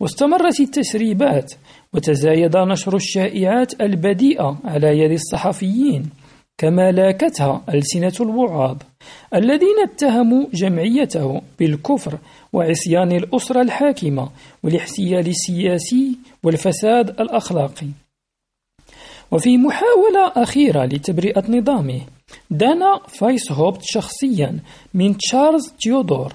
واستمرت 0.00 0.60
التسريبات 0.60 1.52
وتزايد 1.94 2.56
نشر 2.56 2.96
الشائعات 2.96 3.80
البذيئة 3.80 4.58
على 4.64 4.98
يد 4.98 5.10
الصحفيين 5.10 6.10
كما 6.58 6.92
لاكتها 6.92 7.62
ألسنة 7.68 8.12
الوعاظ 8.20 8.76
الذين 9.34 9.78
اتهموا 9.84 10.46
جمعيته 10.54 11.42
بالكفر 11.58 12.18
وعصيان 12.52 13.12
الأسرة 13.12 13.62
الحاكمة 13.62 14.28
والاحتيال 14.62 15.26
السياسي 15.28 16.18
والفساد 16.42 17.20
الأخلاقي. 17.20 17.86
وفي 19.30 19.56
محاولة 19.56 20.32
أخيرة 20.36 20.84
لتبرئة 20.84 21.50
نظامه 21.50 22.00
دنا 22.50 23.00
فايس 23.08 23.52
هوبت 23.52 23.80
شخصيا 23.82 24.58
من 24.94 25.16
تشارلز 25.16 25.72
تيودور 25.80 26.32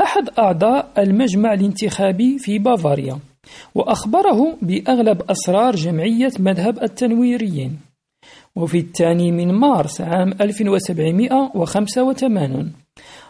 أحد 0.00 0.28
أعضاء 0.38 0.92
المجمع 0.98 1.52
الانتخابي 1.52 2.38
في 2.38 2.58
بافاريا. 2.58 3.18
وأخبره 3.74 4.56
بأغلب 4.62 5.22
أسرار 5.30 5.76
جمعية 5.76 6.32
مذهب 6.38 6.82
التنويريين. 6.82 7.78
وفي 8.56 8.78
الثاني 8.78 9.32
من 9.32 9.52
مارس 9.52 10.00
عام 10.00 10.32
1785 10.40 12.72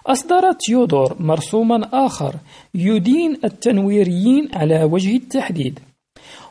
أصدر 0.06 0.52
تيودور 0.52 1.16
مرسوما 1.20 1.88
آخر 1.92 2.34
يدين 2.74 3.38
التنويريين 3.44 4.48
على 4.54 4.84
وجه 4.84 5.16
التحديد. 5.16 5.78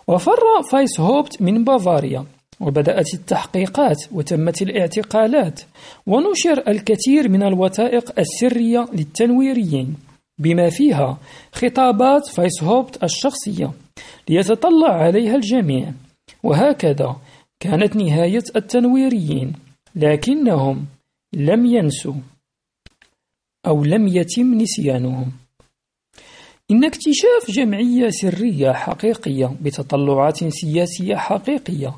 وفر 0.08 0.62
فايس 0.72 1.00
هوبت 1.00 1.42
من 1.42 1.64
بافاريا 1.64 2.26
وبدأت 2.60 3.14
التحقيقات 3.14 3.98
وتمت 4.12 4.62
الاعتقالات 4.62 5.62
ونشر 6.08 6.64
الكثير 6.68 7.30
من 7.30 7.44
الوثائق 7.44 8.20
السرية 8.20 8.86
للتنويريين. 8.94 9.96
بما 10.40 10.70
فيها 10.70 11.18
خطابات 11.54 12.28
فايس 12.28 12.64
هوبت 12.64 13.04
الشخصية 13.04 13.72
ليتطلع 14.30 14.90
عليها 14.90 15.36
الجميع. 15.36 15.92
وهكذا 16.44 17.16
كانت 17.60 17.96
نهاية 17.96 18.44
التنويريين 18.56 19.54
لكنهم 19.96 20.86
لم 21.34 21.66
ينسوا 21.66 22.14
أو 23.68 23.84
لم 23.84 24.08
يتم 24.08 24.54
نسيانهم. 24.54 25.32
إن 26.72 26.84
اكتشاف 26.86 27.52
جمعية 27.52 28.10
سرية 28.10 28.72
حقيقية 28.72 29.56
بتطلعات 29.62 30.44
سياسية 30.44 31.16
حقيقية 31.16 31.96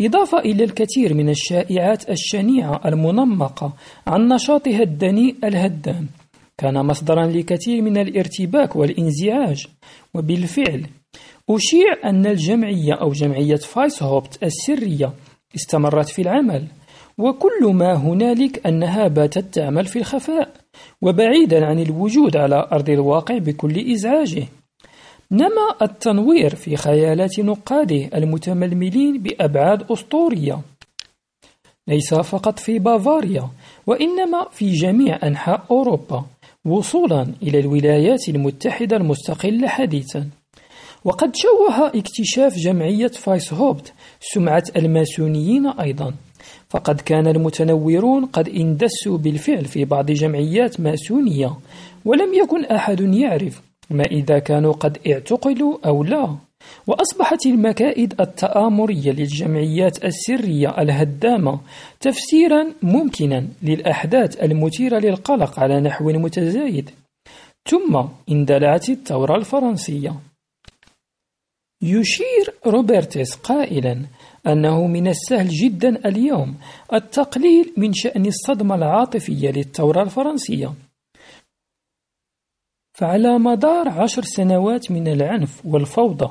إضافة 0.00 0.38
إلى 0.38 0.64
الكثير 0.64 1.14
من 1.14 1.28
الشائعات 1.28 2.10
الشنيعة 2.10 2.80
المنمقة 2.84 3.72
عن 4.06 4.28
نشاطها 4.28 4.82
الدنيء 4.82 5.36
الهدام. 5.44 6.08
كان 6.58 6.86
مصدرا 6.86 7.26
لكثير 7.26 7.82
من 7.82 7.96
الارتباك 7.98 8.76
والانزعاج. 8.76 9.66
وبالفعل 10.14 10.86
أشيع 11.50 12.10
أن 12.10 12.26
الجمعية 12.26 12.94
أو 12.94 13.12
جمعية 13.12 13.56
فايس 13.56 14.02
هوبت 14.02 14.42
السرية 14.42 15.12
استمرت 15.56 16.08
في 16.08 16.22
العمل 16.22 16.66
وكل 17.18 17.72
ما 17.74 17.94
هنالك 17.94 18.66
أنها 18.66 19.08
باتت 19.08 19.54
تعمل 19.54 19.86
في 19.86 19.98
الخفاء 19.98 20.50
وبعيدا 21.02 21.66
عن 21.66 21.78
الوجود 21.78 22.36
على 22.36 22.68
أرض 22.72 22.90
الواقع 22.90 23.38
بكل 23.38 23.92
إزعاجه. 23.92 24.46
نما 25.30 25.74
التنوير 25.82 26.54
في 26.54 26.76
خيالات 26.76 27.40
نقاده 27.40 28.10
المتململين 28.14 29.22
بأبعاد 29.22 29.92
أسطورية. 29.92 30.60
ليس 31.88 32.14
فقط 32.14 32.58
في 32.58 32.78
بافاريا 32.78 33.48
وإنما 33.86 34.46
في 34.50 34.72
جميع 34.72 35.18
أنحاء 35.22 35.64
أوروبا. 35.70 36.24
وصولا 36.68 37.26
إلى 37.42 37.58
الولايات 37.60 38.28
المتحدة 38.28 38.96
المستقلة 38.96 39.68
حديثا. 39.68 40.28
وقد 41.04 41.36
شوه 41.36 41.86
اكتشاف 41.86 42.56
جمعية 42.56 43.08
فايس 43.08 43.52
هوبت 43.52 43.92
سمعة 44.20 44.64
الماسونيين 44.76 45.66
أيضا. 45.66 46.14
فقد 46.68 47.00
كان 47.00 47.26
المتنورون 47.26 48.26
قد 48.26 48.48
اندسوا 48.48 49.18
بالفعل 49.18 49.64
في 49.64 49.84
بعض 49.84 50.10
جمعيات 50.10 50.80
ماسونية 50.80 51.56
ولم 52.04 52.34
يكن 52.34 52.64
أحد 52.64 53.00
يعرف 53.00 53.62
ما 53.90 54.04
إذا 54.04 54.38
كانوا 54.38 54.72
قد 54.72 54.98
اعتقلوا 55.06 55.78
أو 55.86 56.04
لا. 56.04 56.47
وأصبحت 56.86 57.46
المكائد 57.46 58.20
التآمرية 58.20 59.10
للجمعيات 59.10 60.04
السرية 60.04 60.80
الهدامة 60.82 61.60
تفسيرا 62.00 62.74
ممكنا 62.82 63.48
للأحداث 63.62 64.42
المثيرة 64.42 64.98
للقلق 64.98 65.60
على 65.60 65.80
نحو 65.80 66.10
متزايد. 66.10 66.90
ثم 67.68 68.02
اندلعت 68.30 68.88
الثورة 68.88 69.36
الفرنسية. 69.36 70.14
يشير 71.82 72.54
روبرتس 72.66 73.34
قائلا 73.34 74.04
أنه 74.46 74.86
من 74.86 75.08
السهل 75.08 75.48
جدا 75.48 76.08
اليوم 76.08 76.54
التقليل 76.92 77.72
من 77.76 77.92
شأن 77.92 78.26
الصدمة 78.26 78.74
العاطفية 78.74 79.50
للثورة 79.50 80.02
الفرنسية. 80.02 80.74
فعلى 82.94 83.38
مدار 83.38 83.88
عشر 83.88 84.22
سنوات 84.22 84.90
من 84.90 85.08
العنف 85.08 85.66
والفوضى 85.66 86.30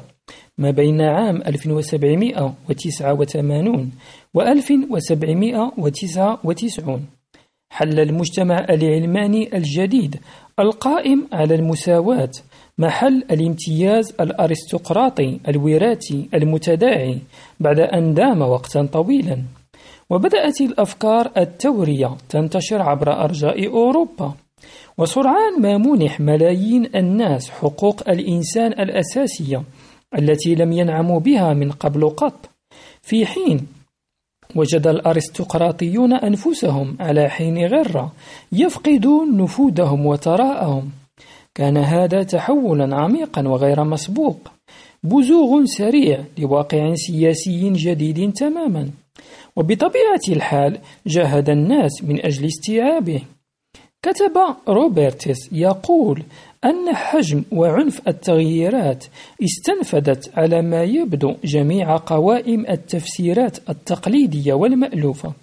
ما 0.57 0.71
بين 0.71 1.01
عام 1.01 1.41
1789 1.41 3.91
و 4.33 4.41
1799 4.41 7.05
حل 7.69 7.99
المجتمع 7.99 8.65
العلماني 8.69 9.57
الجديد 9.57 10.15
القائم 10.59 11.27
على 11.33 11.55
المساواة 11.55 12.31
محل 12.77 13.23
الامتياز 13.31 14.13
الأرستقراطي 14.21 15.39
الوراثي 15.47 16.29
المتداعي 16.33 17.19
بعد 17.59 17.79
أن 17.79 18.13
دام 18.13 18.41
وقتا 18.41 18.85
طويلا. 18.85 19.43
وبدأت 20.09 20.61
الأفكار 20.61 21.31
التورية 21.37 22.17
تنتشر 22.29 22.81
عبر 22.81 23.23
أرجاء 23.23 23.67
أوروبا. 23.67 24.33
وسرعان 24.97 25.61
ما 25.61 25.77
منح 25.77 26.19
ملايين 26.19 26.89
الناس 26.95 27.49
حقوق 27.49 28.09
الإنسان 28.09 28.71
الأساسية 28.71 29.63
التي 30.19 30.55
لم 30.55 30.71
ينعموا 30.71 31.19
بها 31.19 31.53
من 31.53 31.71
قبل 31.71 32.09
قط. 32.09 32.49
في 33.01 33.25
حين 33.25 33.67
وجد 34.55 34.87
الأرستقراطيون 34.87 36.13
أنفسهم 36.13 36.97
على 36.99 37.29
حين 37.29 37.65
غرة 37.65 38.11
يفقدون 38.51 39.37
نفوذهم 39.37 40.05
وثراءهم. 40.05 40.91
كان 41.55 41.77
هذا 41.77 42.23
تحولا 42.23 42.95
عميقا 42.95 43.47
وغير 43.47 43.83
مسبوق. 43.83 44.39
بزوغ 45.03 45.65
سريع 45.65 46.23
لواقع 46.37 46.93
سياسي 46.95 47.69
جديد 47.69 48.33
تماما. 48.33 48.89
وبطبيعة 49.55 50.25
الحال 50.29 50.79
جاهد 51.07 51.49
الناس 51.49 52.03
من 52.03 52.25
أجل 52.25 52.45
استيعابه. 52.45 53.21
كتب 54.01 54.37
روبرتس 54.67 55.51
يقول 55.51 56.23
أن 56.65 56.95
حجم 56.95 57.43
وعنف 57.51 58.07
التغييرات 58.07 59.05
استنفدت 59.43 60.37
على 60.37 60.61
ما 60.61 60.83
يبدو 60.83 61.35
جميع 61.43 61.97
قوائم 61.97 62.65
التفسيرات 62.69 63.69
التقليدية 63.69 64.53
والمألوفة 64.53 65.33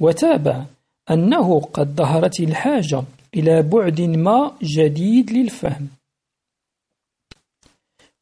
وتابع 0.00 0.64
أنه 1.10 1.60
قد 1.60 1.96
ظهرت 1.96 2.40
الحاجة 2.40 3.02
إلى 3.34 3.62
بعد 3.62 4.00
ما 4.00 4.52
جديد 4.62 5.32
للفهم. 5.32 5.88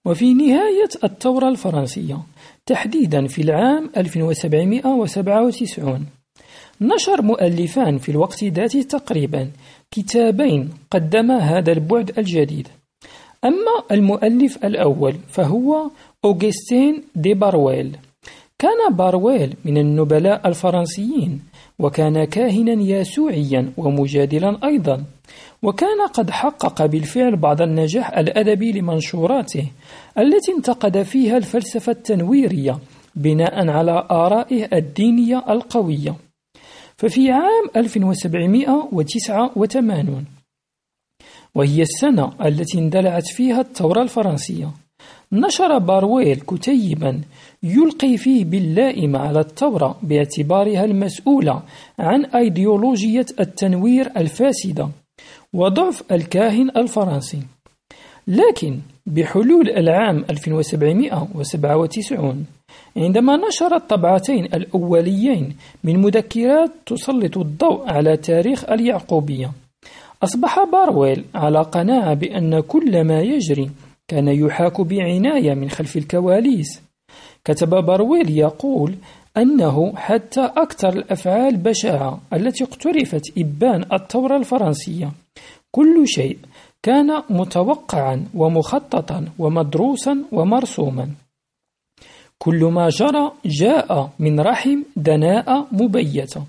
وفي 0.05 0.35
نهاية 0.35 0.89
الثورة 1.05 1.49
الفرنسية 1.49 2.19
تحديدا 2.67 3.27
في 3.27 3.43
العام 3.43 3.91
1797 3.97 6.07
نشر 6.81 7.23
مؤلفان 7.23 7.99
في 7.99 8.09
الوقت 8.09 8.45
ذاته 8.45 8.83
تقريبا 8.83 9.51
كتابين 9.91 10.71
قدما 10.91 11.39
هذا 11.39 11.73
البعد 11.73 12.19
الجديد. 12.19 12.69
أما 13.45 13.83
المؤلف 13.93 14.65
الأول 14.65 15.15
فهو 15.29 15.91
أوغستين 16.25 17.03
دي 17.17 17.35
بارويل. 17.35 17.97
كان 18.59 18.95
بارويل 18.95 19.55
من 19.65 19.79
النبلاء 19.79 20.49
الفرنسيين 20.49 21.41
وكان 21.79 22.25
كاهنا 22.25 22.83
يسوعيا 22.83 23.73
ومجادلا 23.77 24.59
أيضا. 24.65 25.05
وكان 25.63 26.07
قد 26.15 26.31
حقق 26.31 26.87
بالفعل 26.87 27.37
بعض 27.37 27.63
النجاح 27.63 28.19
الأدبي 28.19 28.73
لمنشوراته 28.73 29.67
التي 30.19 30.53
انتقد 30.53 31.03
فيها 31.03 31.37
الفلسفة 31.37 31.93
التنويرية 31.93 32.79
بناء 33.15 33.69
على 33.69 34.07
آرائه 34.11 34.69
الدينية 34.73 35.45
القوية. 35.49 36.28
ففي 36.99 37.31
عام 37.31 37.71
1789 37.77 40.25
وهي 41.55 41.83
السنة 41.83 42.33
التي 42.47 42.79
اندلعت 42.79 43.27
فيها 43.27 43.61
الثورة 43.61 44.03
الفرنسية 44.03 44.71
نشر 45.33 45.79
بارويل 45.79 46.41
كتيبا 46.41 47.21
يلقي 47.63 48.17
فيه 48.17 48.45
باللائم 48.45 49.17
على 49.17 49.41
الثورة 49.41 49.99
باعتبارها 50.03 50.85
المسؤولة 50.85 51.63
عن 51.99 52.25
أيديولوجية 52.25 53.27
التنوير 53.41 54.11
الفاسدة 54.17 54.89
وضعف 55.53 56.13
الكاهن 56.13 56.71
الفرنسي. 56.77 57.43
لكن 58.29 58.79
بحلول 59.07 59.71
العام 59.71 60.25
1797 60.31 62.47
عندما 62.97 63.37
نشر 63.37 63.77
الطبعتين 63.77 64.45
الأوليين 64.45 65.57
من 65.85 66.01
مذكرات 66.01 66.71
تسلط 66.87 67.39
الضوء 67.39 67.91
على 67.91 68.17
تاريخ 68.17 68.71
اليعقوبية 68.71 69.51
أصبح 70.23 70.65
بارويل 70.73 71.25
على 71.35 71.63
قناعة 71.63 72.15
بأن 72.15 72.61
كل 72.61 73.05
ما 73.05 73.21
يجري 73.21 73.71
كان 74.09 74.29
يحاك 74.29 74.81
بعناية 74.81 75.55
من 75.55 75.71
خلف 75.71 75.97
الكواليس. 75.97 76.83
كتب 77.45 77.71
بارويل 77.71 78.39
يقول 78.39 78.95
أنه 79.37 79.93
حتى 79.97 80.41
أكثر 80.57 80.89
الأفعال 80.89 81.57
بشاعة 81.57 82.21
التي 82.33 82.65
اقترفت 82.65 83.39
إبان 83.39 83.85
الثورة 83.93 84.37
الفرنسية 84.37 85.11
كل 85.71 86.03
شيء 86.09 86.39
كان 86.83 87.23
متوقعا 87.31 88.25
ومخططا 88.35 89.25
ومدروسا 89.39 90.25
ومرسوما. 90.33 91.09
كل 92.39 92.65
ما 92.65 92.89
جرى 92.89 93.33
جاء 93.47 94.11
من 94.19 94.41
رحم 94.41 94.83
دناء 94.97 95.67
مبيتة 95.73 96.43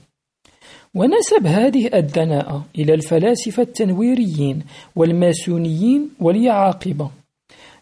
ونسب 0.95 1.47
هذه 1.47 1.89
الدناءة 1.93 2.65
إلى 2.77 2.93
الفلاسفة 2.93 3.63
التنويريين 3.63 4.63
والماسونيين 4.95 6.09
واليعاقبة. 6.19 7.09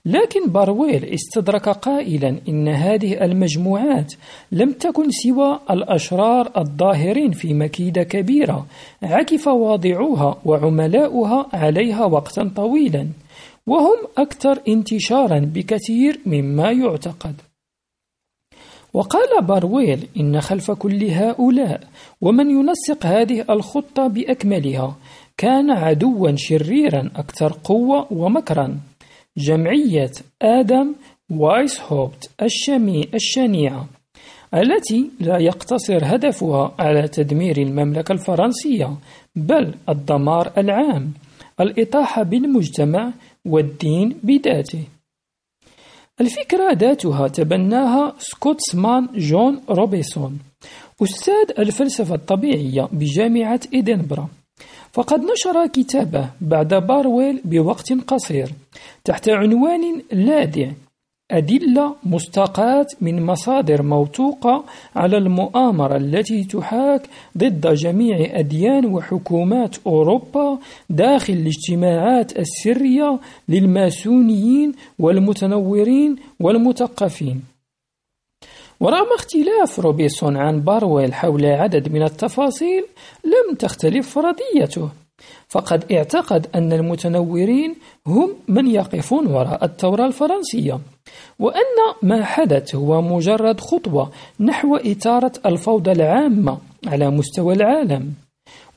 لكن 0.05 0.49
بارويل 0.49 1.05
استدرك 1.05 1.69
قائلا 1.69 2.37
إن 2.49 2.67
هذه 2.67 3.25
المجموعات 3.25 4.13
لم 4.51 4.71
تكن 4.71 5.11
سوى 5.11 5.59
الأشرار 5.69 6.51
الظاهرين 6.57 7.31
في 7.31 7.53
مكيدة 7.53 8.03
كبيرة 8.03 8.65
عكف 9.03 9.47
واضعوها 9.47 10.37
وعملاؤها 10.45 11.45
عليها 11.53 12.05
وقتا 12.05 12.51
طويلا 12.55 13.07
وهم 13.67 13.97
أكثر 14.17 14.59
انتشارا 14.67 15.39
بكثير 15.39 16.19
مما 16.25 16.71
يعتقد. 16.71 17.35
وقال 18.93 19.41
بارويل 19.41 20.07
إن 20.19 20.41
خلف 20.41 20.71
كل 20.71 21.03
هؤلاء 21.03 21.81
ومن 22.21 22.49
ينسق 22.49 23.05
هذه 23.05 23.45
الخطة 23.49 24.07
بأكملها 24.07 24.95
كان 25.37 25.71
عدوا 25.71 26.31
شريرا 26.35 27.11
أكثر 27.15 27.53
قوة 27.63 28.07
ومكرا. 28.13 28.77
جمعية 29.37 30.11
آدم 30.41 30.95
وايس 31.29 31.81
هوبت 31.81 32.29
الشمي 32.41 33.09
الشنيعة 33.13 33.87
التي 34.53 35.11
لا 35.19 35.37
يقتصر 35.37 35.99
هدفها 36.03 36.75
على 36.79 37.07
تدمير 37.07 37.57
المملكة 37.57 38.11
الفرنسية 38.11 38.97
بل 39.35 39.73
الدمار 39.89 40.51
العام 40.57 41.13
الإطاحة 41.59 42.23
بالمجتمع 42.23 43.11
والدين 43.45 44.17
بذاته. 44.23 44.83
الفكرة 46.21 46.73
ذاتها 46.73 47.27
تبناها 47.27 48.13
سكوتسمان 48.19 49.07
جون 49.15 49.61
روبيسون 49.69 50.39
أستاذ 51.03 51.59
الفلسفة 51.59 52.15
الطبيعية 52.15 52.89
بجامعة 52.91 53.59
إدنبرا. 53.73 54.27
فقد 54.91 55.19
نشر 55.19 55.67
كتابه 55.67 56.29
بعد 56.41 56.73
بارويل 56.73 57.41
بوقت 57.45 57.93
قصير 57.93 58.49
تحت 59.03 59.29
عنوان 59.29 60.01
لاذع 60.11 60.71
أدلة 61.31 61.95
مستقاة 62.03 62.85
من 63.01 63.25
مصادر 63.25 63.81
موثوقة 63.81 64.63
على 64.95 65.17
المؤامرة 65.17 65.97
التي 65.97 66.43
تحاك 66.43 67.09
ضد 67.37 67.73
جميع 67.73 68.39
أديان 68.39 68.85
وحكومات 68.85 69.75
أوروبا 69.87 70.59
داخل 70.89 71.33
الاجتماعات 71.33 72.39
السرية 72.39 73.19
للماسونيين 73.49 74.73
والمتنورين 74.99 76.15
والمثقفين. 76.39 77.43
ورغم 78.79 79.07
اختلاف 79.15 79.79
روبيسون 79.79 80.37
عن 80.37 80.61
بارويل 80.61 81.13
حول 81.13 81.45
عدد 81.45 81.89
من 81.89 82.03
التفاصيل 82.03 82.83
لم 83.25 83.55
تختلف 83.55 84.09
فرضيته 84.09 84.89
فقد 85.47 85.91
اعتقد 85.91 86.47
أن 86.55 86.73
المتنورين 86.73 87.75
هم 88.07 88.29
من 88.47 88.67
يقفون 88.67 89.27
وراء 89.27 89.65
الثورة 89.65 90.05
الفرنسية 90.05 90.79
وأن 91.39 91.77
ما 92.03 92.25
حدث 92.25 92.75
هو 92.75 93.01
مجرد 93.01 93.59
خطوة 93.59 94.11
نحو 94.39 94.75
إثارة 94.75 95.31
الفوضى 95.45 95.91
العامة 95.91 96.57
على 96.87 97.09
مستوى 97.09 97.53
العالم. 97.53 98.13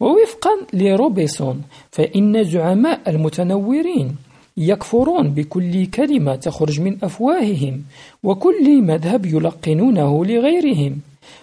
ووفقا 0.01 0.51
لروبيسون 0.73 1.63
فإن 1.91 2.45
زعماء 2.45 3.01
المتنورين 3.11 4.17
يكفرون 4.57 5.31
بكل 5.31 5.87
كلمة 5.87 6.37
تخرج 6.37 6.81
من 6.81 6.99
أفواههم 7.03 7.83
وكل 8.23 8.83
مذهب 8.83 9.27
يلقنونه 9.27 10.25
لغيرهم 10.25 11.01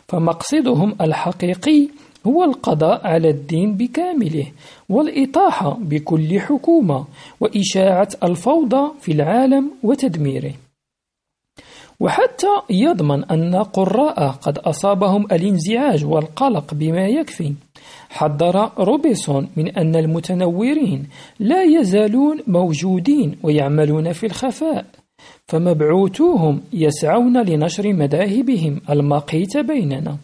فمقصدهم 0.08 0.96
الحقيقي 1.02 1.88
هو 2.28 2.44
القضاء 2.44 3.08
على 3.08 3.30
الدين 3.30 3.78
بكامله 3.78 4.46
والإطاحة 4.90 5.78
بكل 5.82 6.40
حكومة 6.40 7.06
وإشاعة 7.40 8.10
الفوضى 8.24 8.92
في 9.02 9.12
العالم 9.12 9.72
وتدميره. 9.84 10.54
وحتى 12.00 12.54
يضمن 12.70 13.24
أن 13.24 13.56
قراء 13.56 14.28
قد 14.28 14.58
أصابهم 14.58 15.26
الانزعاج 15.32 16.06
والقلق 16.06 16.74
بما 16.74 17.08
يكفي 17.08 17.54
حذر 18.10 18.72
روبيسون 18.80 19.50
من 19.58 19.78
أن 19.78 19.96
المتنورين 19.96 21.08
لا 21.40 21.64
يزالون 21.64 22.38
موجودين 22.48 23.38
ويعملون 23.44 24.12
في 24.14 24.26
الخفاء 24.26 24.86
فمبعوثوهم 25.48 26.62
يسعون 26.74 27.42
لنشر 27.46 27.94
مذاهبهم 27.94 28.82
المقيت 28.90 29.58
بيننا. 29.58 30.18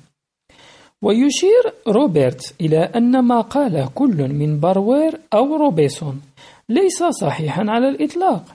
ويشير 1.04 1.74
روبرت 1.88 2.54
إلى 2.62 2.78
أن 2.78 3.20
ما 3.20 3.42
قاله 3.42 3.90
كل 3.96 4.34
من 4.34 4.60
بارويل 4.60 5.20
أو 5.34 5.56
روبيسون 5.56 6.22
ليس 6.70 7.04
صحيحا 7.04 7.66
على 7.68 7.90
الإطلاق. 7.90 8.46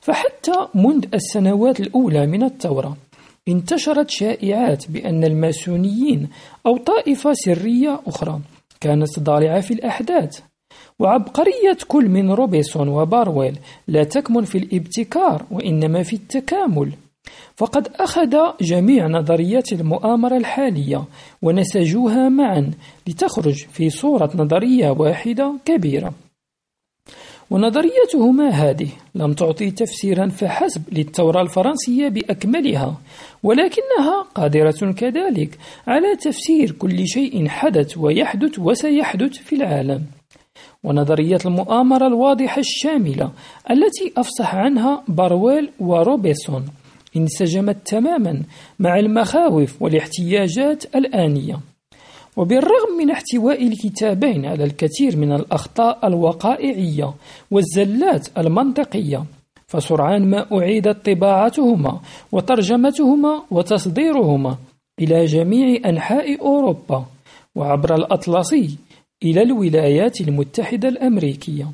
فحتى 0.00 0.68
منذ 0.74 1.04
السنوات 1.14 1.80
الأولى 1.80 2.26
من 2.26 2.42
الثورة 2.42 2.96
انتشرت 3.48 4.10
شائعات 4.10 4.90
بأن 4.90 5.24
الماسونيين 5.24 6.28
أو 6.66 6.76
طائفة 6.76 7.32
سرية 7.32 8.00
أخرى 8.06 8.40
كانت 8.80 9.20
ضالعة 9.20 9.60
في 9.60 9.74
الأحداث. 9.74 10.40
وعبقرية 10.98 11.78
كل 11.88 12.08
من 12.08 12.30
روبيسون 12.30 12.88
وبارويل 12.88 13.58
لا 13.88 14.04
تكمن 14.04 14.44
في 14.44 14.58
الابتكار 14.58 15.44
وإنما 15.50 16.02
في 16.02 16.16
التكامل. 16.16 16.92
فقد 17.56 17.88
أخذ 18.00 18.36
جميع 18.60 19.06
نظريات 19.06 19.72
المؤامرة 19.72 20.36
الحالية 20.36 21.04
ونسجوها 21.42 22.28
معا 22.28 22.70
لتخرج 23.06 23.66
في 23.72 23.90
صورة 23.90 24.30
نظرية 24.34 24.90
واحدة 24.90 25.54
كبيرة. 25.64 26.14
ونظريتهما 27.50 28.48
هذه 28.48 28.88
لم 29.14 29.32
تعطي 29.32 29.70
تفسيرا 29.70 30.28
فحسب 30.28 30.82
للثورة 30.92 31.42
الفرنسية 31.42 32.08
بأكملها 32.08 33.00
ولكنها 33.42 34.22
قادرة 34.34 34.92
كذلك 34.92 35.58
على 35.86 36.16
تفسير 36.16 36.70
كل 36.70 37.08
شيء 37.08 37.48
حدث 37.48 37.98
ويحدث 37.98 38.58
وسيحدث 38.58 39.32
في 39.32 39.56
العالم. 39.56 40.02
ونظرية 40.84 41.38
المؤامرة 41.46 42.06
الواضحة 42.06 42.60
الشاملة 42.60 43.32
التي 43.70 44.12
أفصح 44.16 44.54
عنها 44.54 45.04
بارويل 45.08 45.70
وروبيسون 45.80 46.64
انسجمت 47.16 47.76
تماما 47.86 48.42
مع 48.78 48.98
المخاوف 48.98 49.82
والاحتياجات 49.82 50.96
الآنية. 50.96 51.60
وبالرغم 52.36 52.98
من 52.98 53.10
احتواء 53.10 53.66
الكتابين 53.66 54.46
على 54.46 54.64
الكثير 54.64 55.16
من 55.16 55.32
الأخطاء 55.32 56.06
الوقائعية 56.06 57.14
والزلات 57.50 58.38
المنطقية 58.38 59.24
فسرعان 59.66 60.30
ما 60.30 60.46
أعيدت 60.52 61.10
طباعتهما 61.10 62.00
وترجمتهما 62.32 63.42
وتصديرهما 63.50 64.58
إلى 65.00 65.24
جميع 65.24 65.80
أنحاء 65.88 66.40
أوروبا 66.40 67.04
وعبر 67.54 67.94
الأطلسي 67.94 68.78
إلى 69.22 69.42
الولايات 69.42 70.20
المتحدة 70.20 70.88
الأمريكية. 70.88 71.66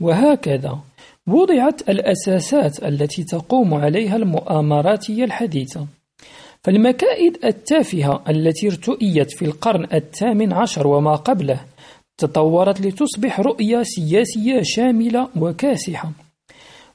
وهكذا 0.00 0.78
وضعت 1.28 1.88
الأساسات 1.88 2.84
التي 2.84 3.24
تقوم 3.24 3.74
عليها 3.74 4.16
المؤامراتية 4.16 5.24
الحديثة. 5.24 5.86
فالمكائد 6.64 7.44
التافهة 7.44 8.24
التي 8.28 8.66
ارتؤيت 8.66 9.30
في 9.30 9.44
القرن 9.44 9.86
الثامن 9.92 10.52
عشر 10.52 10.86
وما 10.86 11.14
قبله 11.14 11.60
تطورت 12.18 12.80
لتصبح 12.80 13.40
رؤية 13.40 13.82
سياسية 13.82 14.62
شاملة 14.62 15.28
وكاسحة. 15.36 16.10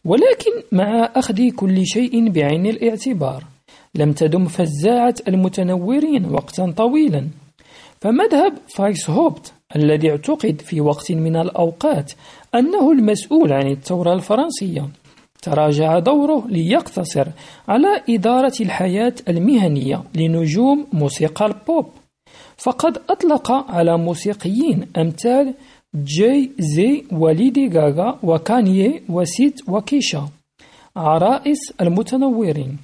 ولكن 0.05 0.51
مع 0.71 1.11
أخذ 1.15 1.49
كل 1.49 1.85
شيء 1.85 2.29
بعين 2.29 2.65
الاعتبار 2.65 3.43
لم 3.95 4.13
تدم 4.13 4.45
فزاعة 4.45 5.15
المتنورين 5.27 6.25
وقتا 6.25 6.73
طويلا. 6.77 7.27
فمذهب 8.01 8.53
فايس 8.75 9.09
هوبت 9.09 9.53
الذي 9.75 10.11
اعتقد 10.11 10.61
في 10.61 10.81
وقت 10.81 11.11
من 11.11 11.35
الأوقات 11.35 12.11
أنه 12.55 12.91
المسؤول 12.91 13.53
عن 13.53 13.67
الثورة 13.67 14.13
الفرنسية. 14.13 14.89
تراجع 15.41 15.99
دوره 15.99 16.47
ليقتصر 16.47 17.27
على 17.67 18.03
إدارة 18.09 18.53
الحياة 18.61 19.13
المهنية 19.27 20.03
لنجوم 20.15 20.87
موسيقى 20.93 21.45
البوب. 21.45 21.85
فقد 22.57 22.97
أطلق 23.09 23.51
على 23.51 23.97
موسيقيين 23.97 24.87
أمثال 24.97 25.53
جي 25.95 26.51
زي 26.59 27.03
وليدي 27.11 27.69
غاغا 27.69 28.19
وكانيي 28.23 29.03
ويست 29.09 29.69
وكيشا. 29.69 30.29
عرائس 30.95 31.73
المتنورين. 31.81 32.77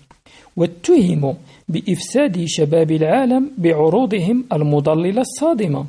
واتهموا 0.55 1.33
بإفساد 1.69 2.43
شباب 2.45 2.91
العالم 2.91 3.51
بعروضهم 3.57 4.45
المضللة 4.53 5.21
الصادمة. 5.21 5.85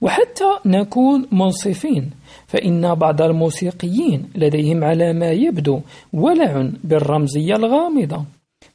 وحتى 0.00 0.50
نكون 0.66 1.26
منصفين 1.32 2.10
فإن 2.46 2.94
بعض 2.94 3.22
الموسيقيين 3.22 4.30
لديهم 4.34 4.84
على 4.84 5.12
ما 5.12 5.30
يبدو 5.30 5.80
ولع 6.12 6.70
بالرمزية 6.84 7.56
الغامضة. 7.56 8.24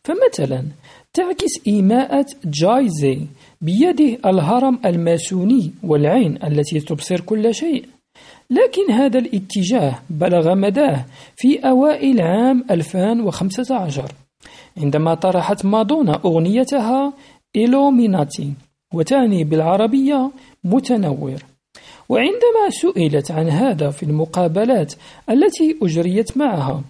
فمثلا 0.04 0.66
تعكس 1.14 1.68
إيماءة 1.68 2.26
جايزي 2.46 3.20
بيده 3.62 4.30
الهرم 4.30 4.80
الماسوني 4.86 5.72
والعين 5.84 6.40
التي 6.44 6.80
تبصر 6.80 7.20
كل 7.20 7.54
شيء. 7.56 7.86
لكن 8.50 8.92
هذا 8.92 9.20
الاتجاه 9.20 10.00
بلغ 10.10 10.56
مداه 10.56 11.06
في 11.36 11.60
أوائل 11.60 12.22
عام 12.22 12.66
2015 12.72 14.12
عندما 14.80 15.14
طرحت 15.14 15.66
مادونا 15.66 16.22
أغنيتها 16.26 17.14
إيلوميناتي 17.56 18.54
وتعني 18.94 19.44
بالعربية 19.44 20.32
متنور. 20.64 21.44
وعندما 22.10 22.70
سئلت 22.70 23.32
عن 23.32 23.50
هذا 23.50 23.90
في 23.90 24.04
المقابلات 24.04 24.94
التي 25.30 25.78
أجريت 25.82 26.38
معها 26.38 26.82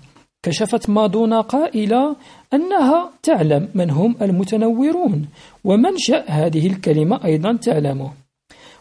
كشفت 0.43 0.89
مادونا 0.89 1.41
قائلة 1.41 2.15
أنها 2.53 3.11
تعلم 3.23 3.69
من 3.75 3.89
هم 3.89 4.15
المتنورون 4.21 5.27
ومنشأ 5.63 6.23
هذه 6.27 6.67
الكلمة 6.67 7.25
أيضا 7.25 7.53
تعلمه. 7.53 8.11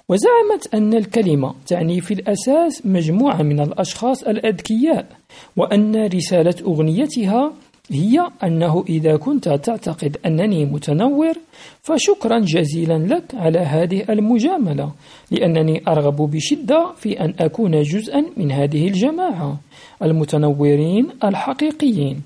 وزعمت 0.08 0.74
أن 0.74 0.94
الكلمة 0.94 1.54
تعني 1.66 2.00
في 2.00 2.14
الأساس 2.14 2.86
مجموعة 2.86 3.42
من 3.42 3.60
الأشخاص 3.60 4.22
الأذكياء 4.22 5.06
وأن 5.56 6.06
رسالة 6.06 6.54
أغنيتها 6.62 7.52
هي 7.90 8.30
أنه 8.44 8.84
إذا 8.88 9.16
كنت 9.16 9.48
تعتقد 9.48 10.16
أنني 10.26 10.64
متنور 10.64 11.34
فشكرا 11.82 12.38
جزيلا 12.38 12.98
لك 12.98 13.34
على 13.34 13.58
هذه 13.58 14.04
المجاملة 14.10 14.92
لأنني 15.30 15.82
أرغب 15.88 16.30
بشدة 16.30 16.92
في 16.96 17.20
أن 17.20 17.34
أكون 17.40 17.82
جزءا 17.82 18.24
من 18.36 18.52
هذه 18.52 18.88
الجماعة 18.88 19.60
المتنورين 20.02 21.08
الحقيقيين. 21.24 22.22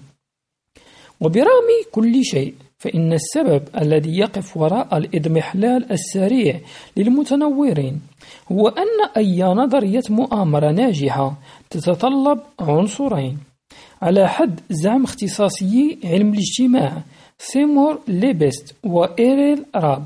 وبرغم 1.20 1.68
كل 1.92 2.24
شيء 2.24 2.54
فإن 2.78 3.12
السبب 3.12 3.62
الذي 3.80 4.18
يقف 4.18 4.56
وراء 4.56 4.96
الإضمحلال 4.98 5.92
السريع 5.92 6.60
للمتنورين 6.96 8.00
هو 8.52 8.68
أن 8.68 9.10
أي 9.16 9.42
نظرية 9.42 10.02
مؤامرة 10.10 10.70
ناجحة 10.70 11.34
تتطلب 11.70 12.38
عنصرين. 12.60 13.51
على 14.02 14.28
حد 14.28 14.60
زعم 14.70 15.04
اختصاصيي 15.04 15.98
علم 16.04 16.32
الاجتماع. 16.32 17.02
سيمور 17.38 18.00
ليبست 18.08 18.74
وإيرل 18.84 19.64
راب. 19.76 20.04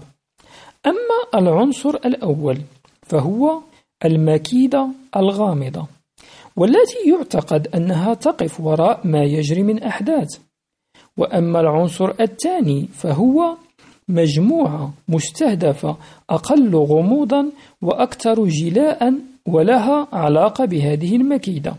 أما 0.86 1.18
العنصر 1.34 1.90
الأول 1.90 2.58
فهو 3.02 3.60
المكيدة 4.04 4.88
الغامضة 5.16 5.86
والتي 6.56 7.10
يعتقد 7.10 7.68
أنها 7.74 8.14
تقف 8.14 8.60
وراء 8.60 9.00
ما 9.04 9.24
يجري 9.24 9.62
من 9.62 9.82
أحداث. 9.82 10.38
وأما 11.16 11.60
العنصر 11.60 12.12
الثاني 12.20 12.88
فهو 12.92 13.56
مجموعة 14.08 14.92
مستهدفة 15.08 15.96
أقل 16.30 16.76
غموضا 16.76 17.50
وأكثر 17.82 18.44
جلاء 18.44 19.14
ولها 19.46 20.08
علاقة 20.12 20.64
بهذه 20.64 21.16
المكيدة. 21.16 21.74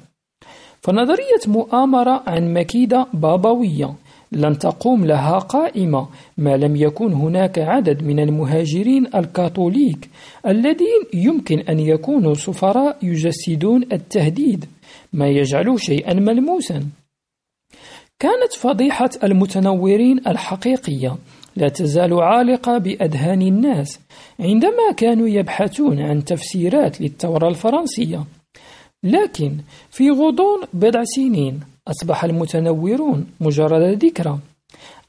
فنظرية 0.81 1.41
مؤامرة 1.47 2.23
عن 2.27 2.53
مكيدة 2.53 3.07
بابوية 3.13 3.93
لن 4.31 4.57
تقوم 4.57 5.05
لها 5.05 5.39
قائمة 5.39 6.07
ما 6.37 6.57
لم 6.57 6.75
يكن 6.75 7.13
هناك 7.13 7.59
عدد 7.59 8.03
من 8.03 8.19
المهاجرين 8.19 9.07
الكاثوليك 9.15 10.09
الذين 10.47 11.01
يمكن 11.13 11.59
أن 11.59 11.79
يكونوا 11.79 12.33
سفراء 12.33 12.97
يجسدون 13.03 13.83
التهديد 13.91 14.65
ما 15.13 15.27
يجعله 15.27 15.77
شيئا 15.77 16.13
ملموسا. 16.13 16.83
كانت 18.19 18.53
فضيحة 18.53 19.09
المتنورين 19.23 20.27
الحقيقية 20.27 21.15
لا 21.55 21.69
تزال 21.69 22.13
عالقة 22.13 22.77
بأذهان 22.77 23.41
الناس 23.41 23.99
عندما 24.39 24.91
كانوا 24.97 25.27
يبحثون 25.27 25.99
عن 25.99 26.23
تفسيرات 26.23 27.01
للثورة 27.01 27.47
الفرنسية. 27.47 28.23
لكن 29.03 29.57
في 29.91 30.09
غضون 30.09 30.61
بضع 30.73 31.03
سنين 31.03 31.59
أصبح 31.87 32.23
المتنورون 32.23 33.27
مجرد 33.39 34.05
ذكرى. 34.05 34.39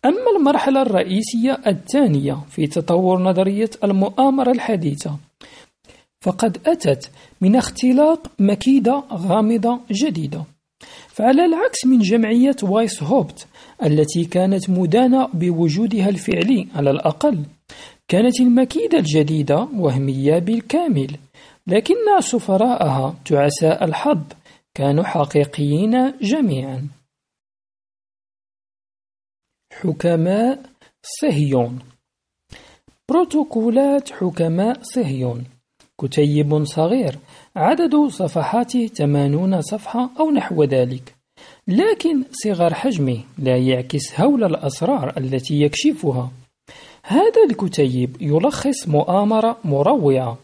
أما 0.05 0.31
المرحلة 0.37 0.83
الرئيسية 0.83 1.59
الثانية 1.67 2.39
في 2.51 2.67
تطور 2.67 3.23
نظرية 3.23 3.71
المؤامرة 3.85 4.51
الحديثة 4.51 5.17
فقد 6.21 6.59
أتت 6.67 7.11
من 7.41 7.57
اختلاق 7.57 8.27
مكيدة 8.39 9.03
غامضة 9.13 9.81
جديدة. 9.91 10.45
فعلى 11.09 11.45
العكس 11.45 11.87
من 11.87 11.99
جمعية 11.99 12.57
وايس 12.63 13.03
هوبت 13.03 13.47
التي 13.85 14.25
كانت 14.25 14.71
مدانة 14.71 15.29
بوجودها 15.35 16.09
الفعلي 16.09 16.69
على 16.75 16.91
الأقل 16.91 17.39
كانت 18.09 18.41
المكيدة 18.41 18.99
الجديدة 18.99 19.69
وهمية 19.77 20.39
بالكامل. 20.39 21.17
لكن 21.69 22.21
سفراءها 22.21 23.15
تعساء 23.25 23.85
الحظ 23.85 24.23
كانوا 24.75 25.05
حقيقيين 25.05 26.13
جميعا. 26.23 26.89
حكماء 29.73 30.63
صهيون. 31.03 31.79
بروتوكولات 33.09 34.11
حكماء 34.11 34.83
صهيون. 34.83 35.45
كتيب 36.01 36.65
صغير. 36.65 37.19
عدد 37.57 37.97
صفحاته 38.09 38.87
80 38.87 39.61
صفحة 39.61 40.11
أو 40.21 40.31
نحو 40.31 40.65
ذلك. 40.65 41.15
لكن 41.69 42.25
صغر 42.45 42.75
حجمه 42.75 43.25
لا 43.39 43.57
يعكس 43.57 44.21
هول 44.21 44.45
الأسرار 44.45 45.17
التي 45.17 45.61
يكشفها. 45.61 46.31
هذا 47.03 47.45
الكتيب 47.51 48.17
يلخص 48.21 48.89
مؤامرة 48.89 49.59
مروعة 49.65 50.39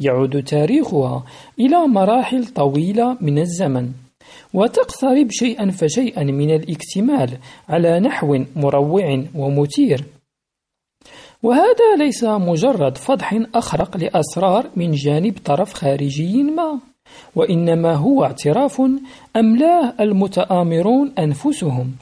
يعود 0.00 0.42
تاريخها 0.42 1.24
إلى 1.60 1.86
مراحل 1.86 2.46
طويلة 2.46 3.16
من 3.20 3.38
الزمن 3.38 3.90
وتقترب 4.54 5.30
شيئا 5.30 5.70
فشيئا 5.70 6.24
من 6.24 6.50
الاكتمال 6.50 7.30
على 7.68 8.00
نحو 8.00 8.44
مروع 8.56 9.24
ومثير. 9.34 10.04
وهذا 11.42 11.96
ليس 11.98 12.24
مجرد 12.24 12.96
فضح 12.96 13.42
أخرق 13.54 13.96
لأسرار 13.96 14.70
من 14.76 14.92
جانب 14.92 15.34
طرف 15.44 15.72
خارجي 15.72 16.42
ما 16.42 16.78
وإنما 17.36 17.94
هو 17.94 18.24
اعتراف 18.24 18.82
أملاه 19.36 19.94
المتآمرون 20.00 21.12
أنفسهم. 21.18 21.92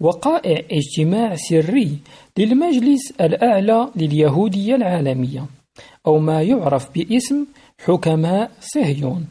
وقائع 0.00 0.62
اجتماع 0.72 1.34
سري 1.34 1.98
للمجلس 2.38 3.10
الأعلى 3.20 3.88
لليهودية 3.96 4.74
العالمية. 4.74 5.57
أو 6.06 6.18
ما 6.18 6.42
يعرف 6.42 6.90
باسم 6.94 7.46
حكماء 7.86 8.50
صهيون 8.60 9.26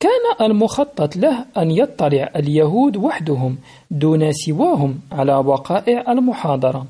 كان 0.00 0.46
المخطط 0.50 1.16
له 1.16 1.44
أن 1.56 1.70
يطلع 1.70 2.30
اليهود 2.36 2.96
وحدهم 2.96 3.56
دون 3.90 4.32
سواهم 4.32 5.00
على 5.12 5.34
وقائع 5.36 6.12
المحاضرة 6.12 6.86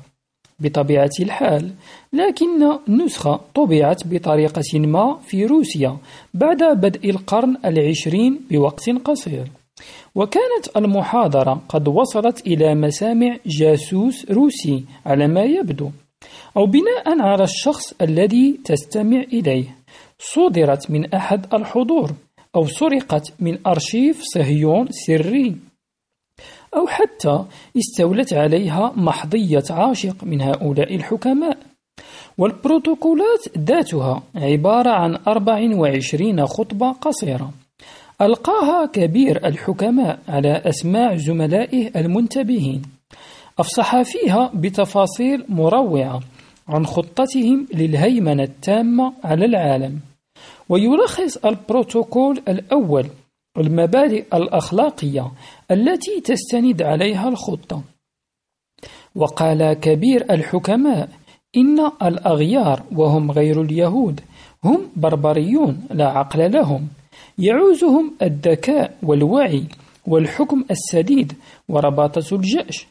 بطبيعة 0.59 1.09
الحال 1.19 1.71
لكن 2.13 2.77
نسخة 2.87 3.39
طبعت 3.55 4.07
بطريقة 4.07 4.79
ما 4.79 5.17
في 5.27 5.45
روسيا 5.45 5.97
بعد 6.33 6.63
بدء 6.63 7.09
القرن 7.09 7.57
العشرين 7.65 8.39
بوقت 8.51 8.89
قصير. 8.89 9.47
وكانت 10.15 10.77
المحاضرة 10.77 11.61
قد 11.69 11.87
وصلت 11.87 12.47
إلى 12.47 12.75
مسامع 12.75 13.37
جاسوس 13.45 14.31
روسي 14.31 14.85
على 15.05 15.27
ما 15.27 15.43
يبدو. 15.43 15.91
أو 16.57 16.65
بناء 16.65 17.21
على 17.21 17.43
الشخص 17.43 17.93
الذي 18.01 18.59
تستمع 18.65 19.19
إليه. 19.19 19.75
صدرت 20.19 20.91
من 20.91 21.13
أحد 21.13 21.53
الحضور 21.53 22.11
أو 22.55 22.65
سرقت 22.65 23.33
من 23.39 23.57
أرشيف 23.67 24.21
صهيون 24.23 24.87
سري. 24.91 25.55
أو 26.75 26.87
حتى 26.87 27.45
استولت 27.77 28.33
عليها 28.33 28.93
محضية 28.95 29.63
عاشق 29.69 30.23
من 30.23 30.41
هؤلاء 30.41 30.95
الحكماء. 30.95 31.57
والبروتوكولات 32.37 33.57
ذاتها 33.57 34.23
عبارة 34.35 34.89
عن 34.89 35.17
24 35.27 36.45
خطبة 36.45 36.91
قصيرة. 36.91 37.51
ألقاها 38.21 38.85
كبير 38.85 39.47
الحكماء 39.47 40.19
على 40.27 40.61
أسماع 40.65 41.15
زملائه 41.15 41.99
المنتبهين. 41.99 42.81
أفصح 43.59 44.01
فيها 44.01 44.51
بتفاصيل 44.53 45.45
مروعة. 45.49 46.19
عن 46.67 46.85
خطتهم 46.85 47.67
للهيمنة 47.73 48.43
التامة 48.43 49.13
على 49.23 49.45
العالم. 49.45 49.99
ويلخص 50.69 51.37
البروتوكول 51.37 52.41
الأول 52.47 53.07
المبادئ 53.57 54.25
الأخلاقية 54.33 55.31
التي 55.71 56.21
تستند 56.21 56.81
عليها 56.81 57.29
الخطة. 57.29 57.81
وقال 59.15 59.73
كبير 59.73 60.33
الحكماء 60.33 61.09
إن 61.57 61.79
الأغيار 62.01 62.83
وهم 62.95 63.31
غير 63.31 63.61
اليهود 63.61 64.21
هم 64.63 64.91
بربريون 64.95 65.87
لا 65.91 66.07
عقل 66.07 66.51
لهم. 66.51 66.87
يعوزهم 67.37 68.13
الذكاء 68.21 68.97
والوعي 69.03 69.63
والحكم 70.07 70.65
السديد 70.71 71.33
ورباطة 71.69 72.35
الجأش 72.35 72.87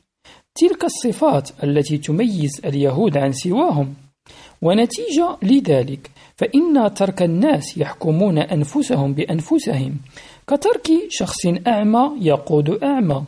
تلك 0.55 0.85
الصفات 0.85 1.51
التي 1.65 1.99
تميز 1.99 2.61
اليهود 2.65 3.17
عن 3.17 3.33
سواهم. 3.33 3.95
ونتيجة 4.63 5.37
لذلك 5.43 6.11
فإن 6.37 6.95
ترك 6.95 7.23
الناس 7.23 7.79
يحكمون 7.79 8.39
أنفسهم 8.39 9.15
بأنفسهم 9.15 9.97
كترك 10.47 10.89
شخص 11.09 11.47
أعمى 11.67 12.13
يقود 12.21 12.83
أعمى. 12.83 13.25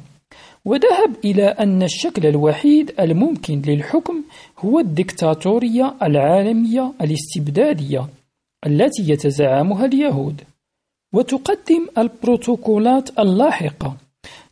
وذهب 0.65 1.17
إلى 1.25 1.45
أن 1.47 1.83
الشكل 1.83 2.27
الوحيد 2.27 2.95
الممكن 3.01 3.63
للحكم 3.67 4.25
هو 4.59 4.79
الدكتاتورية 4.79 5.95
العالمية 6.03 6.93
الاستبدادية 7.01 8.09
التي 8.67 9.03
يتزعمها 9.13 9.85
اليهود. 9.85 10.41
وتقدم 11.15 11.87
البروتوكولات 11.99 13.19
اللاحقة. 13.19 13.97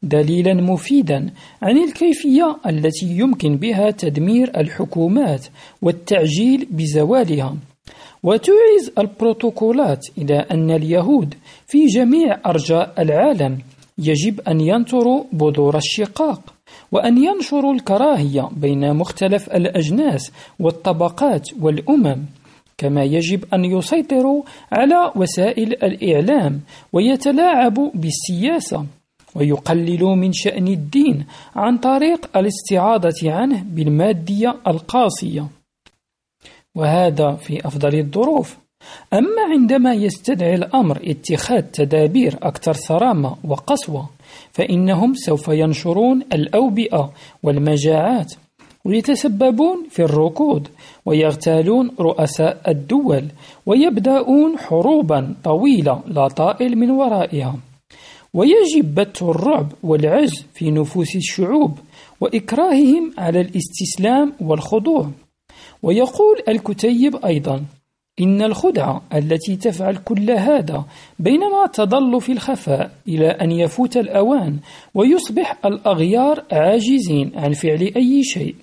دليلا 0.02 0.54
مفيدا 0.54 1.30
عن 1.62 1.78
الكيفية 1.78 2.56
التي 2.66 3.06
يمكن 3.06 3.56
بها 3.56 3.90
تدمير 3.90 4.60
الحكومات 4.60 5.46
والتعجيل 5.82 6.66
بزوالها. 6.70 7.56
وتعز 8.22 8.92
البروتوكولات 8.98 10.06
إلى 10.18 10.36
أن 10.50 10.70
اليهود 10.70 11.34
في 11.66 11.86
جميع 11.86 12.38
أرجاء 12.46 13.02
العالم 13.02 13.58
يجب 13.98 14.40
أن 14.40 14.60
ينطروا 14.60 15.24
بذور 15.32 15.76
الشقاق 15.76 16.54
وأن 16.92 17.24
ينشروا 17.24 17.74
الكراهية 17.74 18.48
بين 18.56 18.94
مختلف 18.94 19.48
الأجناس 19.48 20.32
والطبقات 20.60 21.48
والأمم 21.60 22.24
كما 22.78 23.04
يجب 23.04 23.44
أن 23.54 23.64
يسيطروا 23.64 24.42
على 24.72 25.12
وسائل 25.16 25.72
الإعلام 25.72 26.60
ويتلاعبوا 26.92 27.90
بالسياسة. 27.94 28.86
ويقللوا 29.36 30.14
من 30.14 30.32
شأن 30.32 30.68
الدين 30.68 31.26
عن 31.56 31.78
طريق 31.78 32.36
الاستعاضة 32.36 33.32
عنه 33.32 33.62
بالمادية 33.62 34.56
القاسية. 34.66 35.46
وهذا 36.74 37.32
في 37.32 37.66
أفضل 37.66 37.98
الظروف. 37.98 38.56
أما 39.12 39.42
عندما 39.50 39.94
يستدعي 39.94 40.54
الأمر 40.54 40.98
اتخاذ 41.04 41.62
تدابير 41.62 42.38
أكثر 42.42 42.72
صرامة 42.72 43.36
وقسوة 43.44 44.08
فإنهم 44.52 45.14
سوف 45.14 45.48
ينشرون 45.48 46.22
الأوبئة 46.32 47.12
والمجاعات 47.42 48.34
ويتسببون 48.84 49.86
في 49.90 50.02
الركود 50.02 50.68
ويغتالون 51.06 51.90
رؤساء 52.00 52.70
الدول 52.70 53.24
ويبدأون 53.66 54.58
حروبا 54.58 55.34
طويلة 55.44 56.02
لا 56.06 56.28
طائل 56.28 56.78
من 56.78 56.90
ورائها. 56.90 57.56
ويجب 58.34 58.94
بث 58.94 59.22
الرعب 59.22 59.72
والعجز 59.82 60.46
في 60.54 60.70
نفوس 60.70 61.16
الشعوب 61.16 61.78
وإكراههم 62.20 63.14
على 63.18 63.40
الاستسلام 63.40 64.32
والخضوع. 64.40 65.10
ويقول 65.82 66.36
الكتيب 66.48 67.16
أيضا 67.16 67.64
إن 68.20 68.42
الخدعة 68.42 69.02
التي 69.14 69.56
تفعل 69.56 69.96
كل 69.96 70.30
هذا 70.30 70.84
بينما 71.18 71.66
تظل 71.72 72.20
في 72.20 72.32
الخفاء 72.32 72.90
إلى 73.08 73.28
أن 73.28 73.50
يفوت 73.50 73.96
الأوان 73.96 74.58
ويصبح 74.94 75.58
الأغيار 75.66 76.44
عاجزين 76.52 77.32
عن 77.34 77.52
فعل 77.52 77.92
أي 77.96 78.24
شيء. 78.24 78.54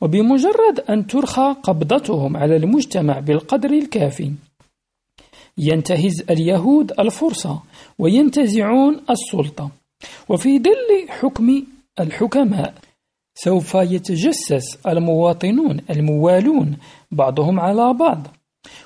وبمجرد 0.00 0.80
أن 0.90 1.06
ترخى 1.06 1.56
قبضتهم 1.62 2.36
على 2.36 2.56
المجتمع 2.56 3.20
بالقدر 3.20 3.70
الكافي 3.70 4.32
ينتهز 5.60 6.24
اليهود 6.30 6.92
الفرصة 7.00 7.62
وينتزعون 7.98 9.00
السلطة. 9.10 9.70
وفي 10.28 10.58
ظل 10.58 11.08
حكم 11.08 11.62
الحكماء 12.00 12.74
سوف 13.34 13.74
يتجسس 13.74 14.86
المواطنون 14.86 15.80
الموالون 15.90 16.76
بعضهم 17.10 17.60
على 17.60 17.94
بعض 17.94 18.26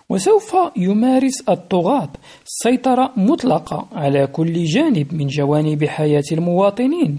وسوف 0.08 0.56
يمارس 0.76 1.48
الطغاة 1.48 2.08
سيطرة 2.44 3.12
مطلقة 3.16 3.86
على 3.92 4.26
كل 4.26 4.64
جانب 4.64 5.14
من 5.14 5.26
جوانب 5.26 5.84
حياة 5.84 6.24
المواطنين 6.32 7.18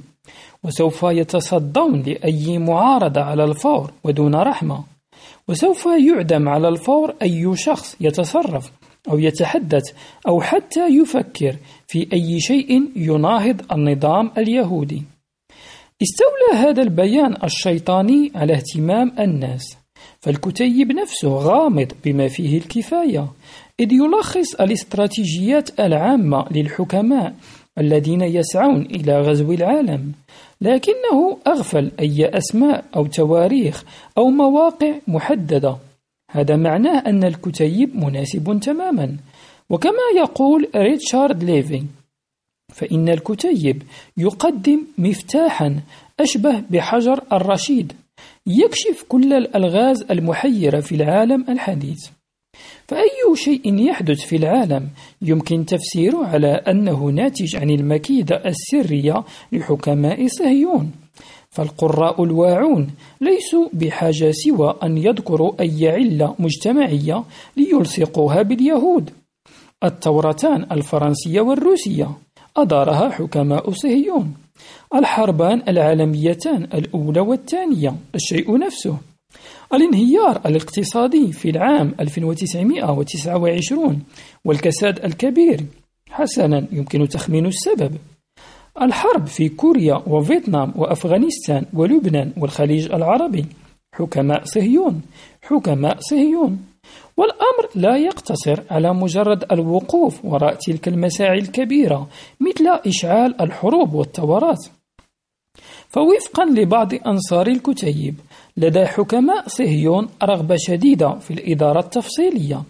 وسوف 0.64 1.04
يتصدون 1.04 2.02
لأي 2.02 2.58
معارضة 2.58 3.22
على 3.22 3.44
الفور 3.44 3.92
ودون 4.04 4.36
رحمة 4.36 4.84
وسوف 5.48 5.86
يعدم 5.86 6.50
على 6.50 6.68
الفور 6.68 7.14
أي 7.22 7.56
شخص 7.56 7.96
يتصرف. 8.02 8.72
أو 9.10 9.20
يتحدث 9.20 9.84
أو 10.28 10.42
حتى 10.42 10.88
يفكر 10.88 11.56
في 11.88 12.08
أي 12.14 12.40
شيء 12.40 12.90
يناهض 12.96 13.62
النظام 13.72 14.32
اليهودي. 14.38 15.04
استولى 16.02 16.68
هذا 16.68 16.82
البيان 16.82 17.36
الشيطاني 17.44 18.32
على 18.36 18.54
اهتمام 18.54 19.12
الناس 19.20 19.78
فالكتيب 20.20 20.92
نفسه 20.92 21.30
غامض 21.30 21.92
بما 22.06 22.28
فيه 22.28 22.58
الكفاية 22.58 23.28
إذ 23.80 23.94
يلخص 23.94 24.56
الاستراتيجيات 24.56 25.80
العامة 25.80 26.46
للحكماء 26.52 27.34
الذين 27.78 28.22
يسعون 28.22 28.82
إلى 28.82 29.22
غزو 29.22 29.52
العالم 29.52 30.12
لكنه 30.62 31.38
أغفل 31.48 31.92
أي 32.00 32.26
أسماء 32.26 32.86
أو 32.96 33.06
تواريخ 33.06 33.84
أو 34.18 34.30
مواقع 34.30 34.94
محددة 35.08 35.78
هذا 36.36 36.56
معناه 36.56 37.00
أن 37.00 37.24
الكتيب 37.24 37.96
مناسب 37.96 38.60
تماما. 38.60 39.18
وكما 39.70 40.06
يقول 40.18 40.70
ريتشارد 40.76 41.44
ليفي 41.44 41.84
فإن 42.74 43.10
الكتيب 43.10 43.84
يقدم 44.18 44.82
مفتاحا 44.98 45.80
أشبه 46.20 46.64
بحجر 46.70 47.24
الرشيد 47.34 47.94
يكشف 48.48 49.06
كل 49.10 49.34
الألغاز 49.34 50.06
المحيرة 50.12 50.80
في 50.80 50.96
العالم 50.96 51.46
الحديث. 51.50 52.10
فأي 52.88 53.36
شيء 53.36 53.80
يحدث 53.90 54.26
في 54.26 54.36
العالم 54.36 54.90
يمكن 55.22 55.66
تفسيره 55.66 56.26
على 56.26 56.48
أنه 56.48 57.06
ناتج 57.06 57.56
عن 57.56 57.70
المكيدة 57.70 58.42
السرية 58.46 59.24
لحكماء 59.52 60.28
صهيون. 60.28 61.05
فالقراء 61.56 62.24
الواعون 62.24 62.88
ليسوا 63.22 63.70
بحاجة 63.74 64.32
سوى 64.32 64.76
أن 64.84 64.98
يذكروا 64.98 65.62
أي 65.62 65.90
علة 65.90 66.36
مجتمعية 66.40 67.24
ليلصقوها 67.58 68.42
باليهود. 68.42 69.10
التورتان 69.84 70.66
الفرنسية 70.72 71.42
والروسية 71.42 72.10
أدارها 72.58 73.10
حكماء 73.10 73.72
صهيون. 73.72 74.34
الحربان 74.96 75.62
العالميتان 75.68 76.64
الأولى 76.64 77.20
والثانية 77.20 77.96
الشيء 78.16 78.58
نفسه. 78.58 78.98
الانهيار 79.74 80.42
الاقتصادي 80.46 81.32
في 81.32 81.50
العام 81.50 81.96
1929 82.00 84.04
والكساد 84.46 85.06
الكبير 85.06 85.66
حسنا 86.10 86.68
يمكن 86.72 87.08
تخمين 87.08 87.46
السبب. 87.46 87.98
الحرب 88.82 89.28
في 89.28 89.50
كوريا 89.50 90.02
وفيتنام 90.08 90.74
وأفغانستان 90.76 91.66
ولبنان 91.74 92.34
والخليج 92.38 92.92
العربي. 92.92 93.46
حكماء 93.94 94.44
صهيون 94.44 95.02
حكماء 95.42 95.98
صهيون. 96.00 96.66
والأمر 97.18 97.70
لا 97.76 97.98
يقتصر 97.98 98.64
على 98.72 98.94
مجرد 98.94 99.52
الوقوف 99.52 100.26
وراء 100.26 100.54
تلك 100.54 100.88
المساعي 100.88 101.40
الكبيرة 101.40 102.08
مثل 102.40 102.80
إشعال 102.88 103.42
الحروب 103.42 103.94
والثورات. 103.94 104.66
فوفقا 105.90 106.46
لبعض 106.46 106.94
أنصار 106.94 107.48
الكتيب 107.48 108.16
لدى 108.58 108.86
حكماء 108.86 109.48
صهيون 109.48 110.08
رغبة 110.24 110.56
شديدة 110.58 111.16
في 111.16 111.32
الإدارة 111.32 111.80
التفصيلية 111.80 112.64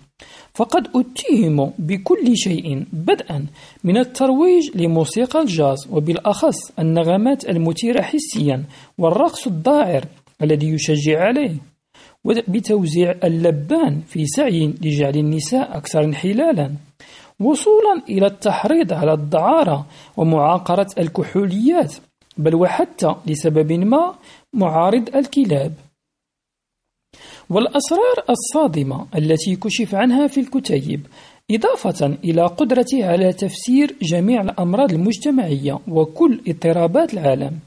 فقد 0.55 0.87
اتهموا 0.95 1.69
بكل 1.79 2.37
شيء 2.37 2.85
بدءا 2.93 3.45
من 3.83 3.97
الترويج 3.97 4.77
لموسيقى 4.77 5.41
الجاز 5.41 5.87
وبالأخص 5.91 6.79
النغمات 6.79 7.49
المثيرة 7.49 8.01
حسيا 8.01 8.63
والرقص 8.97 9.47
الداعر 9.47 10.05
الذي 10.41 10.67
يشجع 10.69 11.19
عليه 11.19 11.55
وبتوزيع 12.23 13.15
اللبان 13.23 14.01
في 14.07 14.25
سعي 14.25 14.73
لجعل 14.81 15.15
النساء 15.15 15.77
أكثر 15.77 16.03
انحلالا. 16.03 16.71
وصولا 17.39 18.01
إلى 18.09 18.25
التحريض 18.25 18.93
على 18.93 19.13
الدعارة 19.13 19.85
ومعاقرة 20.17 20.87
الكحوليات 20.97 21.95
بل 22.37 22.55
وحتى 22.55 23.15
لسبب 23.27 23.71
ما 23.71 24.15
معارض 24.53 25.15
الكلاب. 25.15 25.73
والأسرار 27.49 28.23
الصادمة 28.29 29.05
التي 29.15 29.55
كشف 29.55 29.95
عنها 29.95 30.27
في 30.27 30.39
الكتيب 30.39 31.07
إضافة 31.51 32.17
إلى 32.23 32.41
قدرته 32.45 33.05
على 33.05 33.33
تفسير 33.33 33.95
جميع 34.01 34.41
الأمراض 34.41 34.93
المجتمعية 34.93 35.79
وكل 35.87 36.39
اضطرابات 36.47 37.13
العالم 37.13 37.59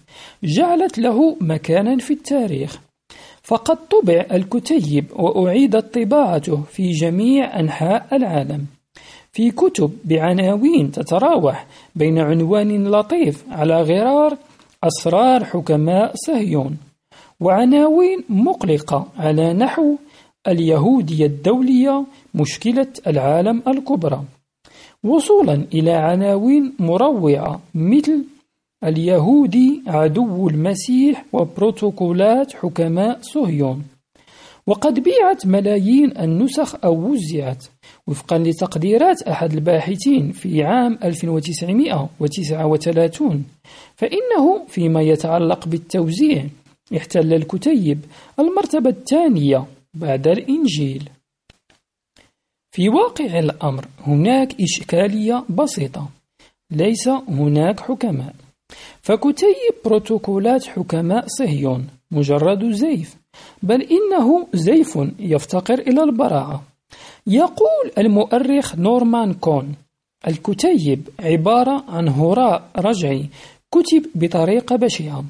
جعلت 0.45 0.99
له 0.99 1.37
مكانا 1.41 1.99
في 1.99 2.13
التاريخ. 2.13 2.81
فقد 3.43 3.77
طبع 3.77 4.27
الكتيب 4.33 5.05
وأعيدت 5.17 5.99
طباعته 5.99 6.63
في 6.63 6.91
جميع 6.91 7.61
أنحاء 7.61 8.07
العالم. 8.13 8.67
في 9.33 9.51
كتب 9.51 9.91
بعناوين 10.05 10.93
تتراوح 10.93 11.67
بين 11.95 12.19
عنوان 12.19 12.89
لطيف 12.89 13.45
على 13.51 13.83
غرار 13.83 14.37
أسرار 14.85 15.45
حكماء 15.45 16.13
صهيون. 16.15 16.77
وعناوين 17.41 18.25
مقلقة 18.29 19.07
على 19.17 19.53
نحو 19.53 19.97
اليهودية 20.49 21.27
الدولية 21.27 22.05
مشكلة 22.35 22.87
العالم 23.07 23.63
الكبرى. 23.69 24.25
وصولا 25.05 25.65
إلى 25.75 25.93
عناوين 25.93 26.73
مروعة 26.79 27.61
مثل 27.75 28.25
اليهودي 28.85 29.83
عدو 29.87 30.49
المسيح 30.49 31.25
وبروتوكولات 31.33 32.53
حكماء 32.55 33.19
صهيون 33.23 33.83
وقد 34.67 35.01
بيعت 35.01 35.47
ملايين 35.47 36.19
النسخ 36.19 36.85
أو 36.85 37.11
وزعت 37.11 37.65
وفقا 38.07 38.39
لتقديرات 38.39 39.23
أحد 39.23 39.53
الباحثين 39.53 40.33
في 40.33 40.65
عام 40.65 40.99
1939 41.05 43.45
فإنه 43.97 44.65
فيما 44.69 45.03
يتعلق 45.03 45.69
بالتوزيع 45.69 46.45
احتل 46.97 47.35
الكتيب. 47.35 48.05
المرتبة 48.39 48.91
الثانية 48.91 49.67
بعد 49.95 50.29
الإنجيل. 50.29 51.11
في 52.71 52.89
واقع 52.89 53.39
الأمر 53.39 53.85
هناك 54.07 54.61
إشكالية 54.61 55.45
بسيطة. 55.49 56.09
ليس 56.71 57.09
هناك 57.09 57.81
حكماء. 57.81 58.35
فكتيب 59.03 59.75
بروتوكولات 59.85 60.67
حكماء 60.67 61.25
صهيون 61.27 61.87
مجرد 62.11 62.71
زيف 62.71 63.17
بل 63.63 63.83
إنه 63.83 64.47
زيف 64.55 64.99
يفتقر 65.19 65.79
إلى 65.79 66.03
البراعة. 66.03 66.63
يقول 67.27 67.91
المؤرخ 67.99 68.77
نورمان 68.77 69.35
كون 69.35 69.75
الكتيب 70.29 71.09
عبارة 71.21 71.85
عن 71.89 72.09
هراء 72.09 72.71
رجعي 72.77 73.29
كتب 73.71 74.07
بطريقة 74.15 74.77
بشعة. 74.77 75.25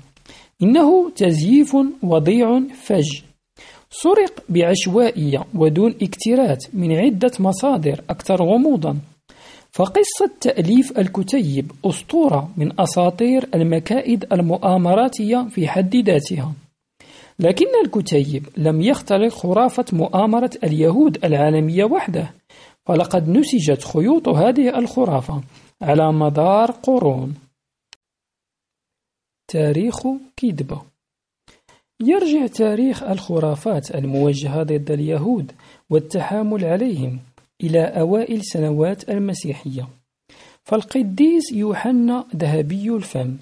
إنه 0.63 1.11
تزييف 1.11 1.77
وضيع 2.03 2.61
فج. 2.83 3.21
سرق 3.91 4.43
بعشوائية 4.49 5.45
ودون 5.55 5.95
اكتراث 6.03 6.59
من 6.75 6.93
عدة 6.97 7.31
مصادر 7.41 8.01
أكثر 8.11 8.43
غموضا. 8.43 8.99
فقصة 9.73 10.31
تأليف 10.41 10.99
الكتيب 10.99 11.73
أسطورة 11.85 12.51
من 12.57 12.81
أساطير 12.81 13.49
المكائد 13.55 14.25
المؤامراتية 14.33 15.47
في 15.51 15.69
حد 15.69 15.97
ذاتها. 15.97 16.53
لكن 17.39 17.67
الكتيب 17.85 18.47
لم 18.57 18.81
يختلق 18.81 19.29
خرافة 19.29 19.85
مؤامرة 19.93 20.51
اليهود 20.65 21.25
العالمية 21.25 21.85
وحده 21.85 22.31
فلقد 22.87 23.29
نسجت 23.29 23.85
خيوط 23.85 24.29
هذه 24.29 24.79
الخرافة 24.79 25.41
على 25.83 26.13
مدار 26.13 26.71
قرون. 26.71 27.35
تاريخ 29.49 30.07
كذبة 30.37 30.83
يرجع 32.01 32.47
تاريخ 32.47 33.03
الخرافات 33.03 33.95
الموجهة 33.95 34.63
ضد 34.63 34.91
اليهود 34.91 35.53
والتحامل 35.91 36.65
عليهم 36.65 37.19
إلى 37.63 37.83
أوائل 37.83 38.45
سنوات 38.45 39.11
المسيحية. 39.11 39.89
فالقديس 40.65 41.53
يوحنا 41.53 42.25
ذهبي 42.37 42.91
الفم 42.91 43.37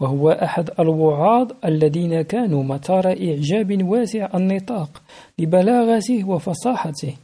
وهو 0.00 0.30
أحد 0.30 0.70
الوعاظ 0.80 1.52
الذين 1.64 2.22
كانوا 2.22 2.62
مطار 2.62 3.06
إعجاب 3.06 3.84
واسع 3.88 4.28
النطاق 4.34 5.02
لبلاغته 5.38 6.28
وفصاحته. 6.28 7.14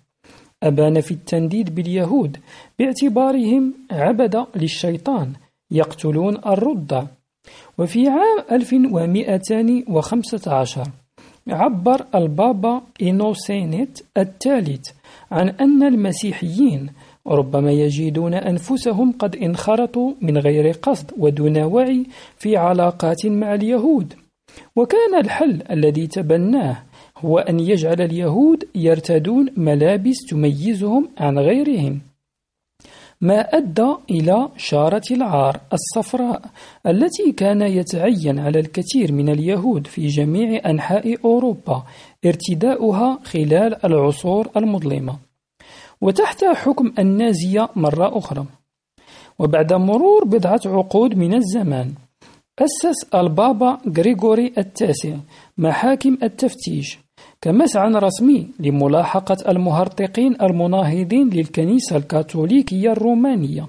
أبان 0.62 1.00
في 1.00 1.10
التنديد 1.10 1.74
باليهود 1.74 2.36
باعتبارهم 2.78 3.74
عبد 3.90 4.46
للشيطان 4.56 5.32
يقتلون 5.70 6.36
الرضع 6.36 7.04
وفي 7.78 8.08
عام 8.08 8.38
1215 8.52 10.82
عبر 11.48 12.04
البابا 12.14 12.82
إينوسينيت 13.02 13.98
الثالث 14.16 14.90
عن 15.30 15.48
أن 15.48 15.82
المسيحيين 15.82 16.90
ربما 17.26 17.72
يجدون 17.72 18.34
أنفسهم 18.34 19.12
قد 19.12 19.36
انخرطوا 19.36 20.12
من 20.20 20.38
غير 20.38 20.72
قصد 20.72 21.10
ودون 21.18 21.62
وعي 21.62 22.06
في 22.38 22.56
علاقات 22.56 23.26
مع 23.26 23.54
اليهود. 23.54 24.14
وكان 24.76 25.14
الحل 25.20 25.62
الذي 25.70 26.06
تبناه 26.06 26.82
هو 27.18 27.38
أن 27.38 27.60
يجعل 27.60 28.00
اليهود 28.00 28.64
يرتدون 28.74 29.48
ملابس 29.56 30.16
تميزهم 30.30 31.08
عن 31.18 31.38
غيرهم. 31.38 32.00
ما 33.20 33.40
أدى 33.40 33.94
إلى 34.10 34.48
شارة 34.56 35.02
العار 35.10 35.60
الصفراء 35.72 36.42
التي 36.86 37.32
كان 37.32 37.62
يتعين 37.62 38.38
على 38.38 38.58
الكثير 38.60 39.12
من 39.12 39.28
اليهود 39.28 39.86
في 39.86 40.06
جميع 40.06 40.70
أنحاء 40.70 41.24
أوروبا 41.24 41.82
ارتداؤها 42.26 43.18
خلال 43.24 43.86
العصور 43.86 44.48
المظلمة. 44.56 45.16
وتحت 46.00 46.44
حكم 46.44 46.92
النازية 46.98 47.68
مرة 47.76 48.18
أخرى. 48.18 48.44
وبعد 49.38 49.72
مرور 49.72 50.24
بضعة 50.24 50.60
عقود 50.66 51.14
من 51.14 51.34
الزمان 51.34 51.92
أسس 52.58 53.14
البابا 53.14 53.78
غريغوري 53.98 54.52
التاسع 54.58 55.16
محاكم 55.58 56.18
التفتيش 56.22 56.98
كمسعى 57.40 57.92
رسمي 57.92 58.48
لملاحقة 58.60 59.36
المهرطقين 59.48 60.36
المناهضين 60.42 61.30
للكنيسة 61.30 61.96
الكاثوليكية 61.96 62.92
الرومانية. 62.92 63.68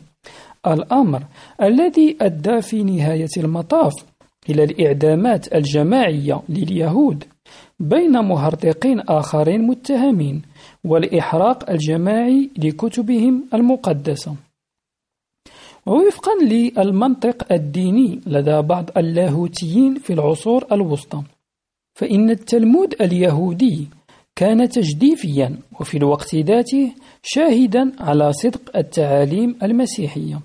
الأمر 0.67 1.23
الذي 1.61 2.17
أدى 2.21 2.61
في 2.61 2.83
نهاية 2.83 3.33
المطاف 3.37 3.93
إلى 4.49 4.63
الإعدامات 4.63 5.55
الجماعية 5.55 6.41
لليهود 6.49 7.23
بين 7.79 8.11
مهرطقين 8.11 8.99
آخرين 8.99 9.61
متهمين 9.61 10.41
والإحراق 10.83 11.69
الجماعي 11.69 12.49
لكتبهم 12.57 13.43
المقدسة. 13.53 14.35
ووفقا 15.85 16.31
للمنطق 16.43 17.53
الديني 17.53 18.21
لدى 18.25 18.61
بعض 18.61 18.89
اللاهوتيين 18.97 19.95
في 19.95 20.13
العصور 20.13 20.65
الوسطى. 20.71 21.23
فإن 21.97 22.29
التلمود 22.29 22.95
اليهودي 23.01 23.87
كان 24.35 24.69
تجديفيا 24.69 25.57
وفي 25.79 25.97
الوقت 25.97 26.35
ذاته 26.35 26.91
شاهدا 27.23 27.91
على 27.99 28.33
صدق 28.33 28.77
التعاليم 28.77 29.55
المسيحية. 29.63 30.39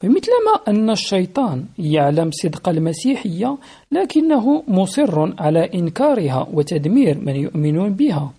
فمثلما 0.00 0.54
أن 0.68 0.90
الشيطان 0.90 1.64
يعلم 1.78 2.30
صدق 2.30 2.68
المسيحية 2.68 3.58
لكنه 3.92 4.62
مصر 4.68 5.42
على 5.42 5.70
إنكارها 5.74 6.48
وتدمير 6.52 7.18
من 7.18 7.36
يؤمنون 7.36 7.92
بها. 7.92 8.32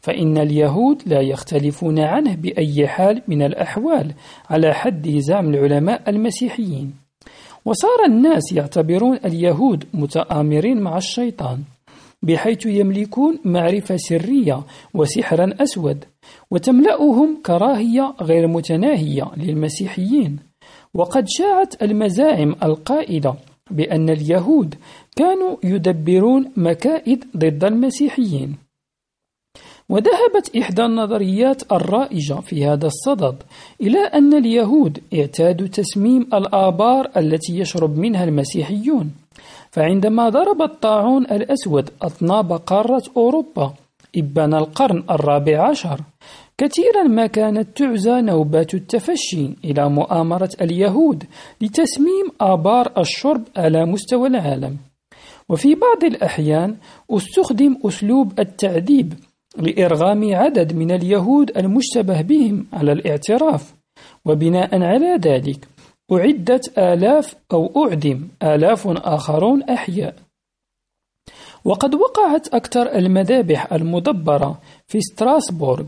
فإن 0.00 0.38
اليهود 0.38 1.02
لا 1.06 1.20
يختلفون 1.20 1.98
عنه 1.98 2.34
بأي 2.34 2.88
حال 2.88 3.22
من 3.28 3.42
الأحوال 3.42 4.12
على 4.50 4.74
حد 4.74 5.08
زعم 5.08 5.54
العلماء 5.54 6.10
المسيحيين. 6.10 6.92
وصار 7.64 8.04
الناس 8.06 8.52
يعتبرون 8.52 9.16
اليهود 9.24 9.84
متآمرين 9.94 10.80
مع 10.80 10.96
الشيطان. 10.96 11.58
بحيث 12.22 12.66
يملكون 12.66 13.38
معرفة 13.44 13.96
سرية 13.96 14.62
وسحرا 14.94 15.50
أسود 15.60 16.04
وتملأهم 16.50 17.42
كراهية 17.46 18.14
غير 18.20 18.46
متناهية 18.46 19.30
للمسيحيين. 19.36 20.38
وقد 20.94 21.24
شاعت 21.28 21.82
المزاعم 21.82 22.56
القائلة 22.62 23.36
بأن 23.70 24.10
اليهود 24.10 24.74
كانوا 25.16 25.56
يدبرون 25.64 26.50
مكائد 26.56 27.24
ضد 27.36 27.64
المسيحيين. 27.64 28.56
وذهبت 29.88 30.56
إحدى 30.56 30.84
النظريات 30.84 31.72
الرائجة 31.72 32.34
في 32.34 32.64
هذا 32.64 32.86
الصدد 32.86 33.42
إلى 33.80 33.98
أن 33.98 34.34
اليهود 34.34 35.00
اعتادوا 35.14 35.66
تسميم 35.66 36.22
الآبار 36.34 37.10
التي 37.16 37.58
يشرب 37.58 37.98
منها 37.98 38.24
المسيحيون. 38.24 39.10
فعندما 39.70 40.28
ضرب 40.28 40.62
الطاعون 40.62 41.22
الأسود 41.22 41.90
أطناب 42.02 42.52
قارة 42.52 43.02
أوروبا 43.16 43.74
إبان 44.16 44.54
القرن 44.54 45.04
الرابع 45.10 45.68
عشر 45.70 46.00
كثيرا 46.58 47.02
ما 47.02 47.26
كانت 47.26 47.76
تعزى 47.76 48.20
نوبات 48.20 48.74
التفشي 48.74 49.50
إلى 49.64 49.88
مؤامرة 49.88 50.50
اليهود 50.60 51.24
لتسميم 51.60 52.26
آبار 52.40 52.92
الشرب 52.98 53.42
على 53.56 53.86
مستوى 53.86 54.28
العالم. 54.28 54.76
وفي 55.48 55.74
بعض 55.74 56.04
الأحيان 56.04 56.76
استخدم 57.10 57.76
أسلوب 57.84 58.40
التعذيب 58.40 59.14
لإرغام 59.58 60.34
عدد 60.34 60.72
من 60.76 60.90
اليهود 60.90 61.58
المشتبه 61.58 62.22
بهم 62.22 62.66
على 62.72 62.92
الاعتراف 62.92 63.74
وبناء 64.24 64.82
على 64.82 65.18
ذلك 65.20 65.68
أعدت 66.12 66.78
آلاف 66.78 67.34
أو 67.52 67.84
أعدم 67.84 68.28
آلاف 68.42 68.88
آخرون 68.88 69.62
أحياء. 69.62 70.14
وقد 71.64 71.94
وقعت 71.94 72.48
أكثر 72.48 72.94
المذابح 72.94 73.72
المدبرة 73.72 74.60
في 74.86 75.00
ستراسبورغ 75.00 75.84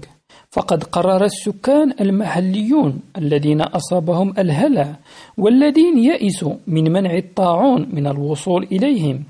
فقد 0.51 0.85
قرر 0.85 1.25
السكان 1.25 1.95
المحليون 2.01 3.01
الذين 3.19 3.61
أصابهم 3.61 4.35
الهلع 4.39 4.97
والذين 5.39 5.99
يئسوا 5.99 6.55
من 6.67 6.93
منع 6.93 7.17
الطاعون 7.17 7.89
من 7.93 8.07
الوصول 8.07 8.63
إليهم 8.73 9.25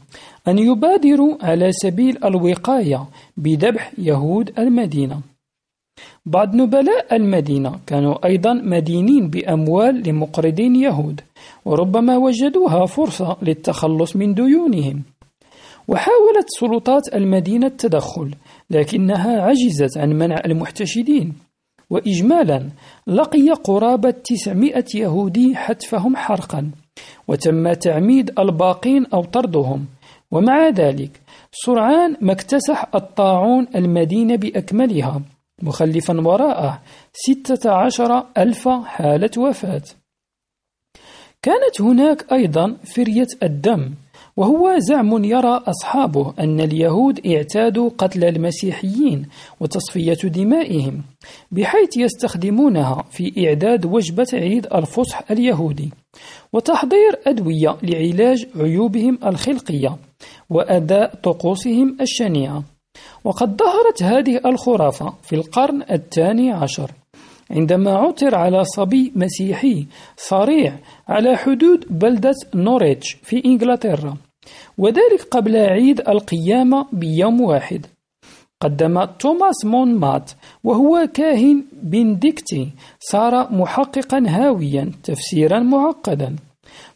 أن 0.48 0.58
يبادروا 0.58 1.36
على 1.42 1.72
سبيل 1.72 2.24
الوقاية 2.24 3.08
بذبح 3.36 3.92
يهود 3.98 4.58
المدينة. 4.58 5.20
بعض 6.26 6.54
نبلاء 6.54 7.16
المدينة 7.16 7.78
كانوا 7.86 8.26
أيضا 8.26 8.52
مدينين 8.52 9.30
بأموال 9.30 10.08
لمقرضين 10.08 10.76
يهود 10.76 11.20
وربما 11.64 12.16
وجدوها 12.16 12.86
فرصة 12.86 13.36
للتخلص 13.42 14.16
من 14.16 14.34
ديونهم. 14.34 15.02
وحاولت 15.88 16.46
سلطات 16.60 17.14
المدينة 17.14 17.66
التدخل 17.66 18.34
لكنها 18.70 19.42
عجزت 19.42 19.98
عن 19.98 20.10
منع 20.10 20.40
المحتشدين. 20.44 21.32
وإجمالا 21.90 22.68
لقي 23.06 23.50
قرابة 23.50 24.10
900 24.10 24.84
يهودي 24.94 25.56
حتفهم 25.56 26.16
حرقا 26.16 26.70
وتم 27.28 27.72
تعميد 27.72 28.30
الباقين 28.38 29.06
أو 29.06 29.24
طردهم. 29.24 29.86
ومع 30.30 30.68
ذلك 30.68 31.20
سرعان 31.52 32.16
ما 32.20 32.32
اكتسح 32.32 32.86
الطاعون 32.94 33.66
المدينة 33.74 34.36
بأكملها. 34.36 35.22
مخلفا 35.62 36.20
وراءه 36.20 36.80
ستة 37.12 37.70
عشر 37.70 38.26
ألف 38.38 38.68
حالة 38.68 39.30
وفاة. 39.38 39.82
كانت 41.42 41.80
هناك 41.80 42.32
أيضا 42.32 42.76
فرية 42.84 43.26
الدم 43.42 43.94
وهو 44.36 44.78
زعم 44.78 45.24
يرى 45.24 45.62
أصحابه 45.66 46.34
أن 46.38 46.60
اليهود 46.60 47.26
اعتادوا 47.26 47.90
قتل 47.98 48.24
المسيحيين 48.24 49.26
وتصفية 49.60 50.28
دمائهم 50.28 51.02
بحيث 51.50 51.96
يستخدمونها 51.96 53.04
في 53.10 53.48
إعداد 53.48 53.86
وجبة 53.86 54.26
عيد 54.32 54.66
الفصح 54.74 55.30
اليهودي 55.30 55.90
وتحضير 56.52 57.20
أدوية 57.26 57.76
لعلاج 57.82 58.46
عيوبهم 58.56 59.18
الخلقية 59.26 59.96
وأداء 60.50 61.14
طقوسهم 61.14 61.96
الشنيعة. 62.00 62.64
وقد 63.24 63.56
ظهرت 63.62 64.02
هذه 64.02 64.40
الخرافة 64.46 65.12
في 65.22 65.36
القرن 65.36 65.82
الثاني 65.90 66.52
عشر 66.52 66.90
عندما 67.50 67.94
عثر 67.94 68.34
على 68.34 68.64
صبي 68.64 69.12
مسيحي 69.16 69.86
صريع 70.16 70.78
على 71.08 71.36
حدود 71.36 71.84
بلدة 71.90 72.34
نوريتش 72.54 73.16
في 73.22 73.44
إنجلترا 73.44 74.16
وذلك 74.78 75.22
قبل 75.30 75.56
عيد 75.56 76.00
القيامة 76.08 76.86
بيوم 76.92 77.40
واحد. 77.40 77.86
قدم 78.60 79.04
توماس 79.04 79.64
مون 79.64 79.94
مات 79.94 80.30
وهو 80.64 81.08
كاهن 81.14 81.64
بنديكتي 81.82 82.68
صار 83.00 83.52
محققا 83.52 84.24
هاويا 84.28 84.92
تفسيرا 85.02 85.58
معقدا. 85.58 86.36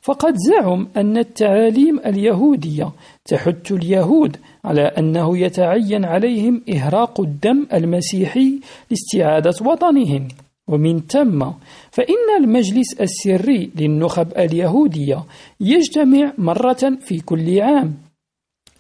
فقد 0.01 0.35
زعم 0.37 0.89
أن 0.97 1.19
التعاليم 1.19 1.99
اليهودية 1.99 2.93
تحث 3.25 3.73
اليهود 3.73 4.37
على 4.65 4.83
أنه 4.83 5.39
يتعين 5.39 6.05
عليهم 6.05 6.63
إهراق 6.75 7.21
الدم 7.21 7.67
المسيحي 7.73 8.61
لاستعادة 8.91 9.55
وطنهم. 9.67 10.29
ومن 10.69 11.01
ثم 11.01 11.51
فإن 11.91 12.29
المجلس 12.41 13.01
السري 13.01 13.71
للنخب 13.77 14.29
اليهودية 14.39 15.25
يجتمع 15.61 16.33
مرة 16.39 16.99
في 17.01 17.21
كل 17.21 17.61
عام 17.61 17.95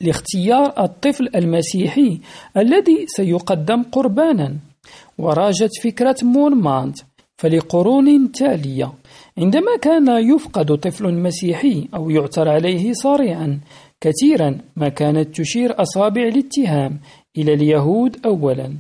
لاختيار 0.01 0.85
الطفل 0.85 1.29
المسيحي 1.35 2.21
الذي 2.57 3.05
سيقدم 3.07 3.83
قربانا. 3.83 4.57
وراجت 5.19 5.71
فكرة 5.83 6.17
مونمانت 6.23 6.99
فلقرون 7.37 8.33
تالية. 8.33 8.93
عندما 9.39 9.77
كان 9.83 10.09
يفقد 10.35 10.77
طفل 10.77 11.15
مسيحي 11.15 11.89
أو 11.95 12.11
يعثر 12.11 12.49
عليه 12.49 12.93
صارعا 12.93 13.61
كثيرا 14.01 14.59
ما 14.77 14.89
كانت 14.89 15.41
تشير 15.41 15.83
أصابع 15.83 16.23
الاتهام 16.23 17.01
إلى 17.39 17.55
اليهود 17.55 18.27
أولا. 18.27 18.77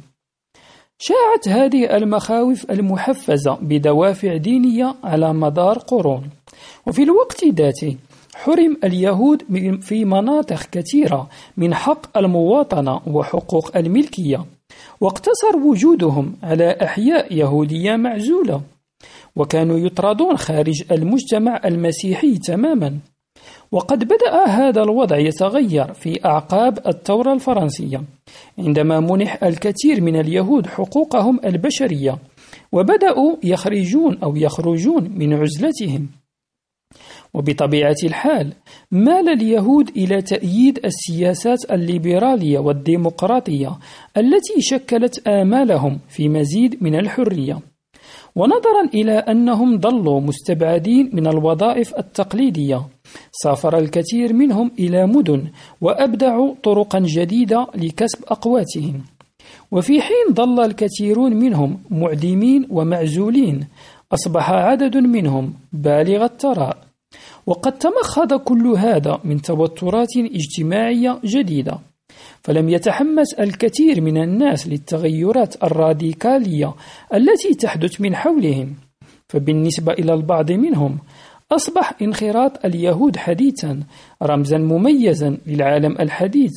شاعت 0.98 1.48
هذه 1.48 1.96
المخاوف 1.96 2.70
المحفزة 2.70 3.58
بدوافع 3.62 4.36
دينية 4.36 4.94
على 5.04 5.32
مدار 5.32 5.78
قرون. 5.78 6.30
وفي 6.86 7.02
الوقت 7.02 7.44
ذاته 7.44 7.96
حرم 8.34 8.76
اليهود 8.84 9.42
في 9.80 10.04
مناطق 10.04 10.62
كثيرة 10.72 11.28
من 11.56 11.74
حق 11.74 12.18
المواطنة 12.18 13.00
وحقوق 13.06 13.76
الملكية 13.76 14.44
واقتصر 15.00 15.56
وجودهم 15.56 16.36
على 16.42 16.76
أحياء 16.82 17.34
يهودية 17.34 17.96
معزولة. 17.96 18.60
وكانوا 19.36 19.78
يطردون 19.78 20.36
خارج 20.36 20.92
المجتمع 20.92 21.60
المسيحي 21.64 22.38
تماما. 22.38 22.98
وقد 23.74 24.04
بدأ 24.04 24.46
هذا 24.46 24.82
الوضع 24.82 25.18
يتغير 25.18 25.92
في 25.92 26.24
أعقاب 26.24 26.78
الثورة 26.86 27.32
الفرنسية 27.32 28.02
عندما 28.58 29.00
منح 29.00 29.44
الكثير 29.44 30.00
من 30.00 30.16
اليهود 30.20 30.66
حقوقهم 30.66 31.40
البشرية 31.44 32.18
وبدأوا 32.72 33.36
يخرجون 33.44 34.18
أو 34.22 34.36
يخرجون 34.36 35.10
من 35.16 35.34
عزلتهم. 35.34 36.08
وبطبيعة 37.34 37.96
الحال 38.04 38.52
مال 38.90 39.28
اليهود 39.28 39.88
إلى 39.88 40.22
تأييد 40.22 40.84
السياسات 40.84 41.70
الليبرالية 41.70 42.58
والديمقراطية 42.58 43.78
التي 44.16 44.60
شكلت 44.60 45.28
آمالهم 45.28 46.00
في 46.08 46.28
مزيد 46.28 46.82
من 46.82 46.94
الحرية. 46.94 47.58
ونظرا 48.36 48.84
إلى 48.94 49.12
أنهم 49.12 49.80
ظلوا 49.80 50.20
مستبعدين 50.20 51.10
من 51.12 51.26
الوظائف 51.26 51.94
التقليدية 51.98 52.93
سافر 53.32 53.78
الكثير 53.78 54.32
منهم 54.32 54.70
إلى 54.78 55.06
مدن 55.06 55.44
وأبدعوا 55.80 56.54
طرقا 56.62 56.98
جديدة 56.98 57.66
لكسب 57.74 58.24
أقواتهم. 58.28 59.02
وفي 59.70 60.00
حين 60.00 60.34
ظل 60.34 60.60
الكثيرون 60.64 61.36
منهم 61.36 61.78
معدمين 61.90 62.66
ومعزولين 62.70 63.66
أصبح 64.12 64.50
عدد 64.50 64.96
منهم 64.96 65.54
بالغ 65.72 66.24
الثراء. 66.24 66.76
وقد 67.46 67.72
تمخض 67.78 68.34
كل 68.34 68.66
هذا 68.66 69.20
من 69.24 69.42
توترات 69.42 70.16
اجتماعية 70.16 71.18
جديدة 71.24 71.78
فلم 72.42 72.68
يتحمس 72.68 73.34
الكثير 73.34 74.00
من 74.00 74.22
الناس 74.22 74.68
للتغيرات 74.68 75.62
الراديكالية 75.62 76.74
التي 77.14 77.54
تحدث 77.54 78.00
من 78.00 78.16
حولهم. 78.16 78.74
فبالنسبة 79.28 79.92
إلى 79.92 80.14
البعض 80.14 80.52
منهم 80.52 80.98
أصبح 81.54 81.92
انخراط 82.02 82.64
اليهود 82.64 83.16
حديثا 83.16 83.80
رمزا 84.22 84.58
مميزا 84.58 85.38
للعالم 85.46 85.96
الحديث. 86.00 86.52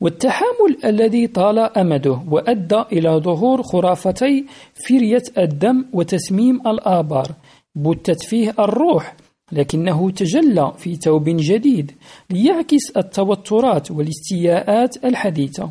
والتحامل 0.00 0.76
الذي 0.84 1.26
طال 1.26 1.58
أمده 1.58 2.20
وأدى 2.30 2.82
إلى 2.92 3.10
ظهور 3.10 3.62
خرافتي 3.62 4.46
فرية 4.88 5.22
الدم 5.38 5.84
وتسميم 5.92 6.60
الآبار 6.66 7.28
بتت 7.74 8.22
فيه 8.22 8.54
الروح 8.58 9.16
لكنه 9.52 10.10
تجلى 10.10 10.72
في 10.78 10.96
ثوب 10.96 11.24
جديد 11.28 11.92
ليعكس 12.30 12.90
التوترات 12.96 13.90
والاستياءات 13.90 15.04
الحديثة. 15.04 15.70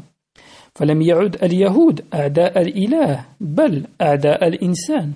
فلم 0.75 1.01
يعد 1.01 1.43
اليهود 1.43 2.05
أعداء 2.13 2.61
الإله 2.61 3.25
بل 3.39 3.85
أعداء 4.01 4.47
الإنسان. 4.47 5.13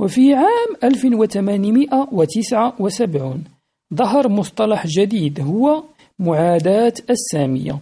وفي 0.00 0.34
عام 0.34 0.76
1879 0.84 3.44
ظهر 3.94 4.28
مصطلح 4.28 4.86
جديد 4.86 5.40
هو 5.40 5.82
معاداة 6.18 6.92
السامية 7.10 7.78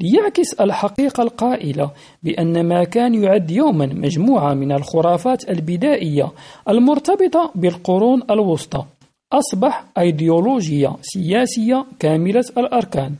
ليعكس 0.00 0.52
الحقيقة 0.60 1.22
القائلة 1.22 1.90
بأن 2.22 2.68
ما 2.68 2.84
كان 2.84 3.14
يعد 3.14 3.50
يوما 3.50 3.86
مجموعة 3.86 4.54
من 4.54 4.72
الخرافات 4.72 5.50
البدائية 5.50 6.32
المرتبطة 6.68 7.50
بالقرون 7.54 8.22
الوسطى 8.30 8.84
أصبح 9.32 9.84
أيديولوجية 9.98 10.96
سياسية 11.02 11.86
كاملة 11.98 12.44
الأركان. 12.58 13.14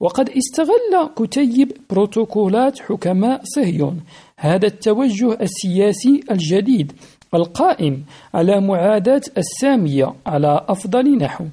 وقد 0.00 0.30
استغل 0.30 1.10
كتيب 1.16 1.72
بروتوكولات 1.90 2.78
حكماء 2.78 3.40
صهيون 3.44 4.00
هذا 4.38 4.66
التوجه 4.66 5.38
السياسي 5.40 6.20
الجديد 6.30 6.92
القائم 7.34 8.04
على 8.34 8.60
معاداة 8.60 9.20
السامية 9.38 10.14
على 10.26 10.64
أفضل 10.68 11.16
نحو 11.18 11.44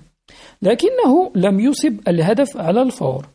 لكنه 0.61 1.31
لم 1.35 1.59
يصب 1.59 1.99
الهدف 2.07 2.57
على 2.57 2.81
الفور. 2.81 3.27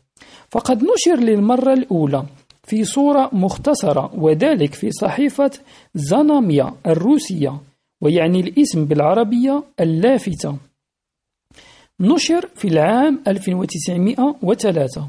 فقد 0.49 0.83
نشر 0.83 1.19
للمرة 1.19 1.73
الأولى 1.73 2.25
في 2.63 2.83
صورة 2.83 3.29
مختصرة 3.33 4.11
وذلك 4.15 4.73
في 4.73 4.91
صحيفة 4.91 5.51
زاناميا 5.95 6.73
الروسية 6.87 7.57
ويعني 8.01 8.39
الاسم 8.39 8.85
بالعربية 8.85 9.63
اللافتة. 9.79 10.57
نشر 11.99 12.49
في 12.55 12.67
العام 12.67 13.19
1903 13.27 15.07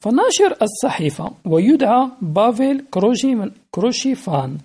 فناشر 0.00 0.56
الصحيفة 0.62 1.30
ويدعى 1.44 2.08
بافيل 2.22 2.84
كروشيفان 3.70 4.58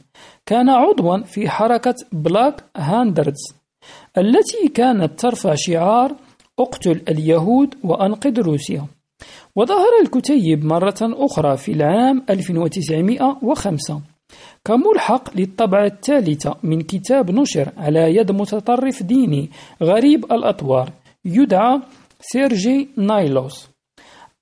كان 0.45 0.69
عضوا 0.69 1.17
في 1.17 1.49
حركة 1.49 1.95
بلاك 2.11 2.63
هاندردز 2.77 3.55
التي 4.17 4.67
كانت 4.73 5.19
ترفع 5.19 5.53
شعار 5.55 6.15
أقتل 6.59 7.01
اليهود 7.09 7.75
وأنقذ 7.83 8.41
روسيا. 8.41 8.85
وظهر 9.55 9.89
الكتيب 10.01 10.65
مرة 10.65 10.99
أخرى 11.01 11.57
في 11.57 11.71
العام 11.71 12.23
1905 12.29 14.01
كملحق 14.65 15.37
للطبعة 15.37 15.85
الثالثة 15.85 16.55
من 16.63 16.81
كتاب 16.81 17.31
نشر 17.31 17.69
على 17.77 18.15
يد 18.15 18.31
متطرف 18.31 19.03
ديني 19.03 19.49
غريب 19.83 20.25
الأطوار 20.25 20.89
يدعى 21.25 21.81
سيرجي 22.21 22.89
نايلوس. 22.97 23.69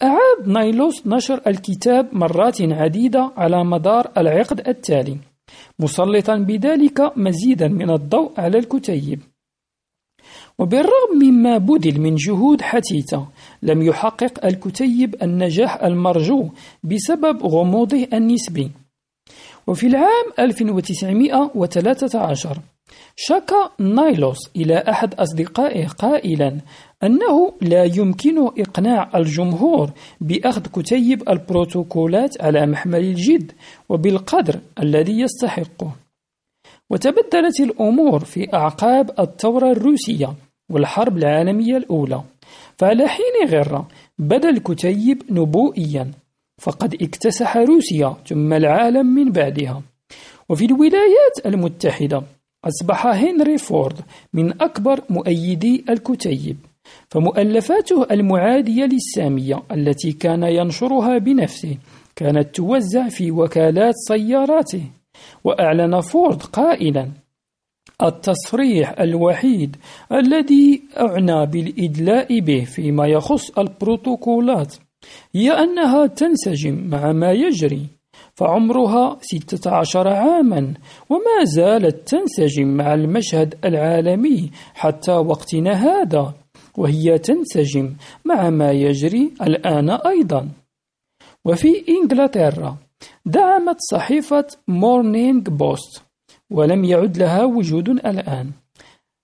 أعاد 0.04 0.48
نايلوس 0.48 1.08
نشر 1.08 1.42
الكتاب 1.48 2.10
مرات 2.12 2.62
عديدة 2.62 3.32
على 3.38 3.64
مدار 3.64 4.12
العقد 4.18 4.68
التالي. 4.68 5.31
مسلطا 5.80 6.38
بذلك 6.38 7.18
مزيدا 7.18 7.68
من 7.68 7.90
الضوء 7.90 8.32
على 8.38 8.58
الكتيب. 8.58 9.20
وبالرغم 10.60 11.18
مما 11.24 11.58
بذل 11.58 12.02
من 12.02 12.16
جهود 12.16 12.62
حثيثة 12.62 13.28
لم 13.64 13.82
يحقق 13.82 14.46
الكتيب 14.46 15.16
النجاح 15.24 15.84
المرجو 15.84 16.50
بسبب 16.84 17.44
غموضه 17.44 18.08
النسبي. 18.14 18.72
وفي 19.68 19.88
العام 19.88 20.26
1913 20.40 22.60
شكى 23.16 23.70
نايلوس 23.80 24.38
إلى 24.56 24.78
أحد 24.78 25.14
أصدقائه 25.14 25.88
قائلا 25.88 26.58
أنه 27.04 27.54
لا 27.62 27.84
يمكن 27.84 28.38
إقناع 28.58 29.12
الجمهور 29.16 29.92
بأخذ 30.22 30.62
كتيب 30.62 31.30
البروتوكولات 31.30 32.42
على 32.42 32.66
محمل 32.66 33.00
الجد 33.00 33.52
وبالقدر 33.90 34.60
الذي 34.84 35.20
يستحقه 35.20 35.92
وتبدلت 36.90 37.60
الأمور 37.60 38.20
في 38.20 38.54
أعقاب 38.54 39.20
الثورة 39.20 39.72
الروسية 39.72 40.34
والحرب 40.70 41.18
العالمية 41.18 41.78
الأولى. 41.78 42.24
فعلى 42.78 43.08
حين 43.08 43.48
غرة 43.50 43.88
بدا 44.20 44.50
الكتيب 44.50 45.24
نبوئيا 45.30 46.12
فقد 46.62 46.94
اكتسح 46.94 47.58
روسيا 47.58 48.16
ثم 48.26 48.54
العالم 48.54 49.06
من 49.06 49.32
بعدها. 49.32 49.82
وفي 50.50 50.66
الولايات 50.66 51.46
المتحدة 51.46 52.24
أصبح 52.66 53.08
هنري 53.08 53.58
فورد 53.58 54.00
من 54.34 54.62
أكبر 54.62 55.02
مؤيدي 55.10 55.86
الكتيب 55.90 56.58
فمؤلفاته 57.10 58.08
المعادية 58.12 58.86
للسامية 58.86 59.64
التي 59.72 60.12
كان 60.12 60.44
ينشرها 60.44 61.18
بنفسه 61.18 61.78
كانت 62.16 62.56
توزع 62.56 63.08
في 63.10 63.32
وكالات 63.32 63.94
سياراته 64.08 64.84
وأعلن 65.44 66.02
فورد 66.02 66.42
قائلا 66.42 67.08
التصريح 68.04 69.00
الوحيد 69.00 69.76
الذي 70.12 70.82
أعنى 71.00 71.46
بالإدلاء 71.46 72.40
به 72.40 72.64
فيما 72.64 73.08
يخص 73.08 73.58
البروتوكولات 73.58 74.76
هي 75.36 75.52
أنها 75.52 76.08
تنسجم 76.08 76.88
مع 76.90 77.12
ما 77.12 77.32
يجري 77.32 77.86
فعمرها 78.42 79.18
16 79.22 80.08
عاما 80.08 80.74
وما 81.10 81.44
زالت 81.44 82.08
تنسجم 82.08 82.68
مع 82.68 82.94
المشهد 82.94 83.56
العالمي 83.66 84.52
حتى 84.74 85.12
وقتنا 85.12 85.74
هذا 85.74 86.34
وهي 86.78 87.18
تنسجم 87.18 87.94
مع 88.26 88.50
ما 88.50 88.72
يجري 88.72 89.34
الآن 89.42 89.90
أيضا. 89.90 90.50
وفي 91.46 91.86
إنجلترا 91.90 92.78
دعمت 93.26 93.78
صحيفة 93.92 94.48
مورنينغ 94.68 95.42
بوست 95.42 96.04
ولم 96.52 96.84
يعد 96.84 97.18
لها 97.18 97.44
وجود 97.44 97.90
الآن. 97.90 98.52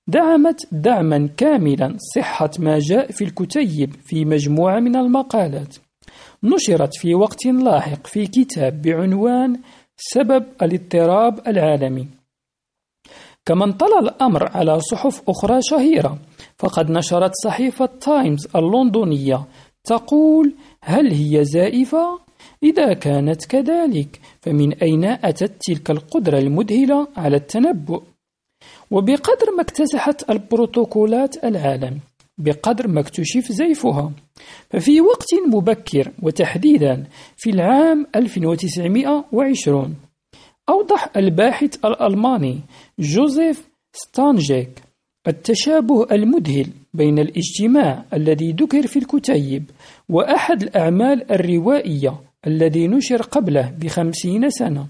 دعمت 0.07 0.67
دعما 0.71 1.29
كاملا 1.37 1.97
صحة 2.15 2.51
ما 2.59 2.79
جاء 2.79 3.11
في 3.11 3.23
الكتيب 3.23 3.93
في 3.93 4.25
مجموعة 4.25 4.79
من 4.79 4.95
المقالات. 4.95 5.86
نشرت 6.43 6.95
في 6.95 7.15
وقت 7.15 7.45
لاحق 7.45 8.07
في 8.07 8.27
كتاب 8.27 8.81
بعنوان 8.81 9.59
سبب 9.97 10.45
الاضطراب 10.61 11.47
العالمي 11.47 12.07
كما 13.45 13.65
انطلى 13.65 13.99
الأمر 13.99 14.57
على 14.57 14.79
صحف 14.79 15.29
أخرى 15.29 15.61
شهيرة 15.61 16.17
فقد 16.57 16.91
نشرت 16.91 17.31
صحيفة 17.43 17.85
تايمز 17.85 18.47
اللندنية 18.55 19.45
تقول 19.83 20.53
هل 20.83 21.13
هي 21.13 21.45
زائفة؟ 21.45 22.19
إذا 22.63 22.93
كانت 22.93 23.45
كذلك 23.45 24.19
فمن 24.41 24.73
أين 24.73 25.05
أتت 25.05 25.51
تلك 25.61 25.91
القدرة 25.91 26.37
المذهلة 26.37 27.07
على 27.17 27.37
التنبؤ؟ 27.37 28.03
وبقدر 28.91 29.51
ما 29.57 29.61
اكتسحت 29.61 30.29
البروتوكولات 30.29 31.43
العالم 31.43 31.99
بقدر 32.37 32.87
ما 32.87 32.99
اكتشف 32.99 33.51
زيفها. 33.51 34.11
ففي 34.69 35.01
وقت 35.01 35.27
مبكر 35.47 36.11
وتحديدا 36.21 37.03
في 37.37 37.49
العام 37.49 38.07
1920 38.15 39.95
أوضح 40.69 41.09
الباحث 41.17 41.85
الألماني 41.85 42.59
جوزيف 42.99 43.67
ستانجيك 43.93 44.69
التشابه 45.27 46.03
المذهل 46.11 46.67
بين 46.93 47.19
الاجتماع 47.19 48.05
الذي 48.13 48.51
ذكر 48.51 48.87
في 48.87 48.99
الكتيب 48.99 49.63
وأحد 50.09 50.63
الأعمال 50.63 51.31
الروائية 51.31 52.19
الذي 52.47 52.87
نشر 52.87 53.21
قبله 53.21 53.73
بخمسين 53.81 54.49
سنة. 54.49 54.87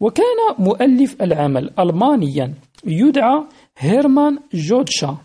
وكان 0.00 0.54
مؤلف 0.58 1.22
العمل 1.22 1.70
ألمانيا 1.78 2.54
يدعى 2.86 3.44
هيرمان 3.78 4.38
جوتشا 4.54 5.16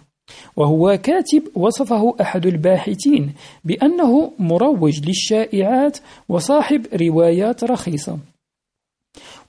وهو 0.56 0.98
كاتب 1.04 1.44
وصفه 1.56 2.16
أحد 2.22 2.46
الباحثين 2.46 3.34
بأنه 3.64 4.32
مروج 4.40 5.08
للشائعات 5.08 5.98
وصاحب 6.30 6.86
روايات 6.94 7.64
رخيصة. 7.64 8.18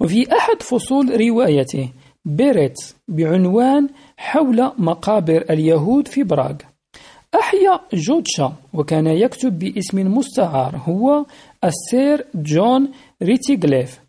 وفي 0.00 0.36
أحد 0.36 0.62
فصول 0.62 1.20
روايته 1.20 1.88
بيريت 2.24 2.76
بعنوان 3.08 3.88
حول 4.16 4.72
مقابر 4.78 5.44
اليهود 5.50 6.08
في 6.08 6.22
براغ. 6.22 6.56
أحيا 7.34 7.80
جوتشا 7.92 8.52
وكان 8.74 9.06
يكتب 9.06 9.58
باسم 9.58 9.98
مستعار 10.16 10.76
هو 10.76 11.26
السير 11.64 12.26
جون 12.34 12.92
ريتيغليف. 13.22 14.05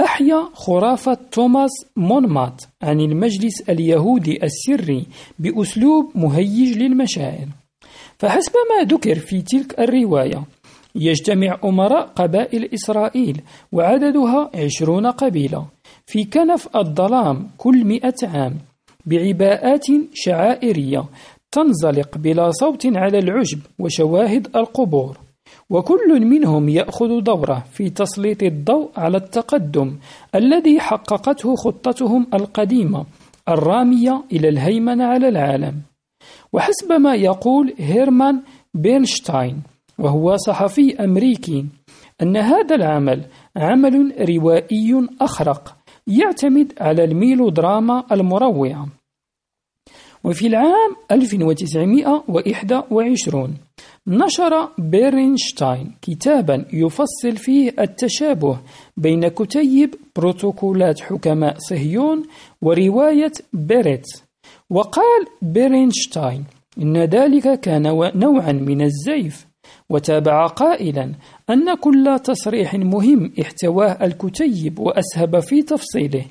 أحيا 0.00 0.48
خرافة 0.54 1.18
توماس 1.32 1.70
مونمات 1.96 2.62
عن 2.82 3.00
المجلس 3.00 3.60
اليهودي 3.68 4.44
السري 4.44 5.06
بأسلوب 5.38 6.10
مهيج 6.14 6.78
للمشاعر. 6.78 7.48
فحسب 8.18 8.52
ما 8.70 8.84
ذكر 8.84 9.14
في 9.14 9.42
تلك 9.42 9.80
الرواية 9.80 10.44
يجتمع 10.94 11.58
أمراء 11.64 12.06
قبائل 12.06 12.74
إسرائيل 12.74 13.40
وعددها 13.72 14.50
عشرون 14.54 15.06
قبيلة 15.06 15.66
في 16.06 16.24
كنف 16.24 16.76
الظلام 16.76 17.50
كل 17.58 17.84
مئة 17.84 18.28
عام 18.28 18.58
بعباءات 19.06 19.86
شعائرية 20.14 21.04
تنزلق 21.52 22.18
بلا 22.18 22.50
صوت 22.50 22.86
على 22.86 23.18
العشب 23.18 23.58
وشواهد 23.78 24.56
القبور. 24.56 25.29
وكل 25.70 26.26
منهم 26.26 26.68
يأخذ 26.68 27.20
دوره 27.20 27.64
في 27.72 27.90
تسليط 27.90 28.42
الضوء 28.42 28.90
على 28.96 29.16
التقدم 29.16 29.96
الذي 30.34 30.80
حققته 30.80 31.54
خطتهم 31.56 32.26
القديمة 32.34 33.06
الرامية 33.48 34.22
إلى 34.32 34.48
الهيمنة 34.48 35.04
على 35.04 35.28
العالم. 35.28 35.74
وحسب 36.52 36.92
ما 36.92 37.14
يقول 37.14 37.74
هيرمان 37.78 38.40
بيرنشتاين 38.74 39.62
وهو 39.98 40.36
صحفي 40.36 41.04
أمريكي 41.04 41.66
أن 42.22 42.36
هذا 42.36 42.74
العمل 42.74 43.24
عمل 43.56 44.14
روائي 44.28 45.08
أخرق 45.20 45.76
يعتمد 46.06 46.72
على 46.80 47.04
الميلودراما 47.04 48.04
المروعة. 48.12 48.88
وفي 50.24 50.46
العام 50.46 50.96
1921 51.10 53.54
نشر 54.06 54.68
بيرنشتاين 54.78 55.92
كتابا 56.02 56.64
يفصل 56.72 57.36
فيه 57.36 57.74
التشابه 57.78 58.58
بين 58.96 59.28
كتيب 59.28 59.94
بروتوكولات 60.16 61.00
حكماء 61.00 61.56
صهيون 61.58 62.22
ورواية 62.62 63.32
بيريت. 63.52 64.06
وقال 64.70 65.26
بيرنشتاين 65.42 66.44
إن 66.82 66.96
ذلك 66.96 67.60
كان 67.60 67.82
نوعا 68.14 68.52
من 68.52 68.82
الزيف 68.82 69.46
وتابع 69.90 70.46
قائلا 70.46 71.12
أن 71.50 71.74
كل 71.74 72.18
تصريح 72.24 72.74
مهم 72.74 73.32
احتواه 73.40 74.04
الكتيب 74.04 74.78
وأسهب 74.78 75.40
في 75.40 75.62
تفصيله. 75.62 76.24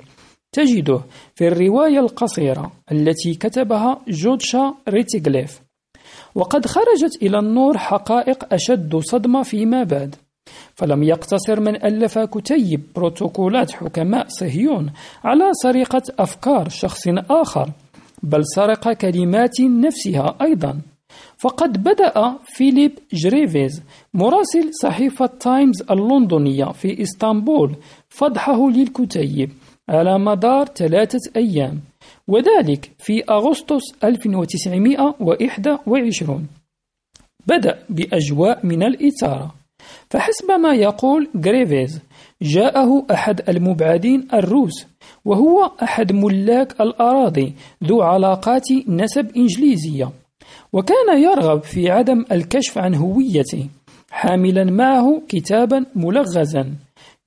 تجده 0.52 1.00
في 1.34 1.48
الرواية 1.48 2.00
القصيرة 2.00 2.72
التي 2.92 3.34
كتبها 3.34 4.00
جوتشا 4.08 4.74
ريتيغليف. 4.88 5.60
وقد 6.34 6.66
خرجت 6.66 7.22
إلى 7.22 7.38
النور 7.38 7.78
حقائق 7.78 8.54
أشد 8.54 8.96
صدمة 8.96 9.42
فيما 9.42 9.82
بعد. 9.82 10.14
فلم 10.74 11.02
يقتصر 11.02 11.60
من 11.60 11.84
ألف 11.84 12.18
كتيب 12.18 12.80
بروتوكولات 12.96 13.70
حكماء 13.70 14.26
صهيون 14.28 14.90
على 15.24 15.44
سرقة 15.62 16.02
أفكار 16.18 16.68
شخص 16.68 17.08
آخر 17.30 17.70
بل 18.22 18.42
سرق 18.44 18.92
الكلمات 18.92 19.60
نفسها 19.60 20.36
أيضا. 20.42 20.80
فقد 21.38 21.82
بدأ 21.82 22.38
فيليب 22.44 22.98
جريفيز 23.12 23.82
مراسل 24.14 24.70
صحيفة 24.82 25.26
تايمز 25.26 25.82
اللندنية 25.90 26.64
في 26.64 27.02
إسطنبول 27.02 27.74
فضحه 28.08 28.70
للكتيب. 28.70 29.50
على 29.90 30.18
مدار 30.18 30.66
ثلاثة 30.66 31.30
أيام 31.36 31.80
وذلك 32.28 32.90
في 32.98 33.24
أغسطس 33.30 33.82
1921 34.04 36.46
بدأ 37.46 37.78
بأجواء 37.88 38.66
من 38.66 38.82
الإثارة 38.82 39.54
فحسب 40.10 40.50
ما 40.50 40.74
يقول 40.74 41.28
غريفيز 41.46 42.00
جاءه 42.42 43.06
أحد 43.10 43.48
المبعدين 43.48 44.28
الروس 44.34 44.86
وهو 45.24 45.70
أحد 45.82 46.12
ملاك 46.12 46.80
الأراضي 46.80 47.54
ذو 47.84 48.02
علاقات 48.02 48.72
نسب 48.88 49.36
إنجليزية. 49.36 50.10
وكان 50.72 51.22
يرغب 51.22 51.62
في 51.62 51.90
عدم 51.90 52.24
الكشف 52.32 52.78
عن 52.78 52.94
هويته 52.94 53.66
حاملا 54.10 54.64
معه 54.64 55.22
كتابا 55.28 55.86
ملغزا. 55.94 56.74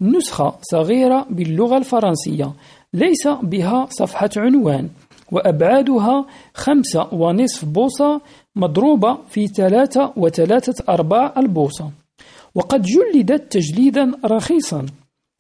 نسخة 0.03 0.53
صغيرة 0.71 1.25
باللغة 1.30 1.77
الفرنسية 1.77 2.53
ليس 2.93 3.27
بها 3.27 3.88
صفحة 3.89 4.30
عنوان 4.38 4.89
وأبعادها 5.31 6.25
خمسة 6.53 7.07
ونصف 7.13 7.65
بوصة 7.65 8.21
مضروبة 8.55 9.17
في 9.30 9.47
ثلاثة 9.47 10.13
وثلاثة 10.17 10.93
أرباع 10.93 11.34
البوصة. 11.38 11.91
وقد 12.55 12.81
جلدت 12.81 13.51
تجليدا 13.51 14.11
رخيصا 14.25 14.85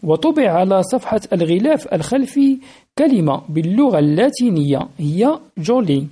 وطبع 0.03 0.51
على 0.51 0.83
صفحة 0.83 1.21
الغلاف 1.33 1.93
الخلفي 1.93 2.59
كلمة 2.97 3.41
باللغة 3.49 3.99
اللاتينية 3.99 4.79
هي 4.97 5.39
جولي 5.57 6.07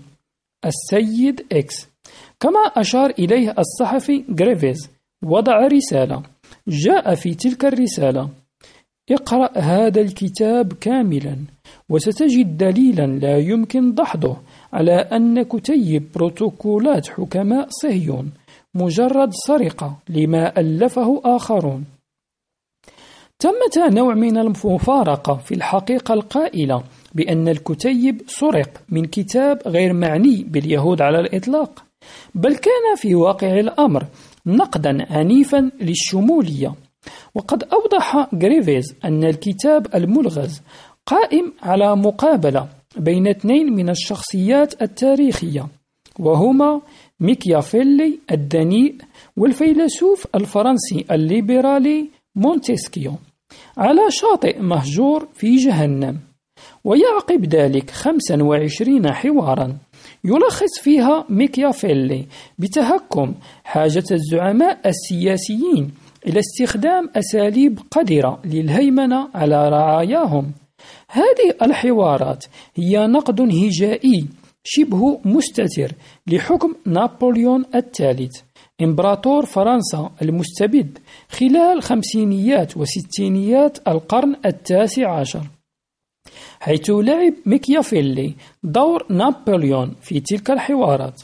السيد 0.65 1.45
إكس. 1.51 1.87
كما 2.39 2.59
أشار 2.59 3.09
إليه 3.09 3.55
الصحفي 3.59 4.23
غريفيز 4.39 4.89
وضع 5.23 5.67
رسالة. 5.67 6.21
جاء 6.67 7.15
في 7.15 7.33
تلك 7.33 7.65
الرسالة 7.65 8.29
اقرأ 9.09 9.57
هذا 9.57 10.01
الكتاب 10.01 10.73
كاملا 10.73 11.37
وستجد 11.89 12.57
دليلا 12.57 13.07
لا 13.07 13.37
يمكن 13.37 13.93
دحضه 13.93 14.37
على 14.73 14.95
أن 14.95 15.43
كتيب 15.43 16.11
بروتوكولات 16.15 17.07
حكماء 17.07 17.67
صهيون 17.69 18.31
مجرد 18.75 19.29
سرقة 19.47 19.97
لما 20.09 20.59
ألفه 20.59 21.21
آخرون. 21.25 21.85
تمت 23.39 23.77
نوع 23.77 24.13
من 24.13 24.37
المفارقة 24.37 25.37
في 25.37 25.55
الحقيقة 25.55 26.13
القائلة 26.13 26.83
بأن 27.15 27.47
الكتيب 27.47 28.21
سرق 28.27 28.81
من 28.89 29.05
كتاب 29.05 29.61
غير 29.67 29.93
معني 29.93 30.43
باليهود 30.43 31.01
على 31.01 31.19
الإطلاق 31.19 31.83
بل 32.35 32.55
كان 32.55 32.95
في 32.95 33.15
واقع 33.15 33.59
الأمر 33.59 34.05
نقدا 34.45 35.07
عنيفا 35.09 35.71
للشمولية. 35.81 36.73
وقد 37.35 37.63
أوضح 37.63 38.27
غريفيز 38.43 38.95
أن 39.05 39.23
الكتاب 39.23 39.87
الملغز 39.95 40.61
قائم 41.05 41.53
على 41.63 41.95
مقابلة 41.95 42.67
بين 42.97 43.27
اثنين 43.27 43.73
من 43.73 43.89
الشخصيات 43.89 44.81
التاريخية 44.81 45.67
وهما 46.19 46.81
ميكيافيلي 47.19 48.19
الدنيء 48.31 48.95
والفيلسوف 49.37 50.27
الفرنسي 50.35 51.05
الليبرالي 51.11 52.09
مونتسكيو 52.35 53.13
على 53.77 54.01
شاطئ 54.09 54.59
مهجور 54.59 55.27
في 55.33 55.55
جهنم. 55.55 56.17
ويعقب 56.83 57.45
ذلك 57.45 57.89
25 57.91 59.11
حوارا 59.13 59.77
يلخص 60.23 60.79
فيها 60.81 61.25
ميكيافيلي 61.29 62.25
بتهكم 62.59 63.33
حاجة 63.63 64.03
الزعماء 64.11 64.79
السياسيين 64.89 65.91
إلى 66.27 66.39
استخدام 66.39 67.09
أساليب 67.15 67.79
قذرة 67.91 68.39
للهيمنة 68.45 69.29
على 69.35 69.69
رعاياهم. 69.69 70.51
هذه 71.09 71.55
الحوارات 71.61 72.45
هي 72.75 73.07
نقد 73.07 73.41
هجائي 73.41 74.27
شبه 74.63 75.19
مستتر 75.25 75.91
لحكم 76.27 76.75
نابليون 76.85 77.65
الثالث. 77.75 78.41
إمبراطور 78.81 79.45
فرنسا 79.45 80.11
المستبد 80.21 80.97
خلال 81.29 81.81
خمسينيات 81.81 82.77
وستينيات 82.77 83.87
القرن 83.87 84.35
التاسع 84.45 85.19
عشر. 85.19 85.41
حيث 86.59 86.89
لعب 86.89 87.33
ميكيافيلي 87.45 88.35
دور 88.63 89.05
نابليون 89.09 89.95
في 90.01 90.19
تلك 90.19 90.51
الحوارات. 90.51 91.21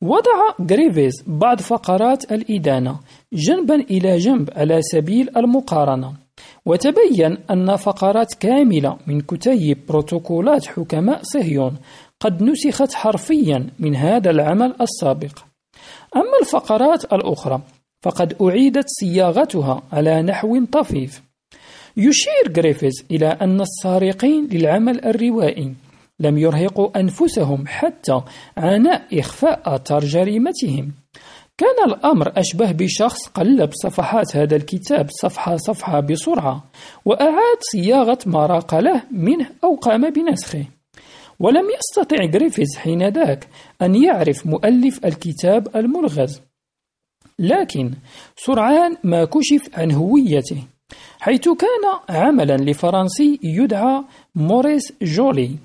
وضع 0.00 0.66
غريفيز 0.70 1.24
بعض 1.26 1.60
فقرات 1.60 2.32
الإدانة 2.32 3.00
جنبا 3.36 3.74
إلى 3.74 4.16
جنب 4.16 4.50
على 4.56 4.82
سبيل 4.82 5.30
المقارنة. 5.36 6.12
وتبين 6.66 7.38
أن 7.50 7.76
فقرات 7.76 8.34
كاملة 8.34 8.96
من 9.06 9.20
كتيب 9.20 9.78
بروتوكولات 9.88 10.66
حكماء 10.66 11.20
صهيون 11.22 11.76
قد 12.20 12.42
نسخت 12.42 12.92
حرفيا 12.92 13.66
من 13.78 13.96
هذا 13.96 14.30
العمل 14.30 14.74
السابق. 14.80 15.38
أما 16.16 16.38
الفقرات 16.42 17.04
الأخرى 17.04 17.60
فقد 18.02 18.36
أعيدت 18.42 18.84
صياغتها 18.88 19.82
على 19.92 20.22
نحو 20.22 20.64
طفيف. 20.64 21.22
يشير 21.96 22.52
غريفيز 22.56 23.04
إلى 23.10 23.26
أن 23.26 23.60
السارقين 23.60 24.48
للعمل 24.52 25.04
الروائي 25.04 25.74
لم 26.20 26.38
يرهقوا 26.38 27.00
أنفسهم 27.00 27.64
حتى 27.66 28.20
عناء 28.56 29.20
إخفاء 29.20 29.74
آثار 29.74 30.04
جريمتهم 30.04 30.92
كان 31.58 31.90
الأمر 31.90 32.32
أشبه 32.36 32.72
بشخص 32.72 33.26
قلب 33.28 33.70
صفحات 33.72 34.36
هذا 34.36 34.56
الكتاب 34.56 35.08
صفحة 35.10 35.56
صفحة 35.56 36.00
بسرعة 36.00 36.64
وأعاد 37.04 37.58
صياغة 37.72 38.18
ما 38.26 38.46
راق 38.46 38.74
له 38.74 39.02
منه 39.10 39.50
أو 39.64 39.74
قام 39.74 40.10
بنسخه. 40.10 40.64
ولم 41.40 41.64
يستطع 41.78 42.24
غريفيز 42.34 42.76
حينذاك 42.76 43.48
أن 43.82 43.94
يعرف 43.94 44.46
مؤلف 44.46 45.06
الكتاب 45.06 45.76
الملغز. 45.76 46.40
لكن 47.38 47.90
سرعان 48.36 48.96
ما 49.04 49.24
كشف 49.24 49.78
عن 49.78 49.92
هويته 49.92 50.62
حيث 51.20 51.48
كان 51.48 52.16
عملا 52.16 52.56
لفرنسي 52.56 53.38
يدعى 53.42 54.04
موريس 54.34 54.92
جولي. 55.02 55.56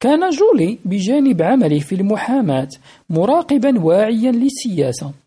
كان 0.00 0.30
جولي 0.30 0.78
بجانب 0.84 1.42
عمله 1.42 1.78
في 1.78 1.94
المحاماة 1.94 2.68
مراقبا 3.10 3.80
واعيا 3.80 4.32
للسياسة. 4.32 5.21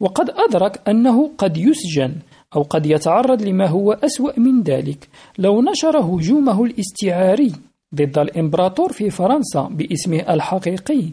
وقد 0.00 0.30
أدرك 0.30 0.88
أنه 0.88 1.30
قد 1.38 1.56
يسجن 1.56 2.14
أو 2.56 2.62
قد 2.62 2.86
يتعرض 2.86 3.42
لما 3.42 3.66
هو 3.66 3.92
أسوأ 3.92 4.40
من 4.40 4.62
ذلك. 4.62 5.08
لو 5.38 5.62
نشر 5.62 5.98
هجومه 5.98 6.64
الاستعاري 6.64 7.52
ضد 7.94 8.18
الإمبراطور 8.18 8.92
في 8.92 9.10
فرنسا 9.10 9.68
باسمه 9.70 10.34
الحقيقي 10.34 11.04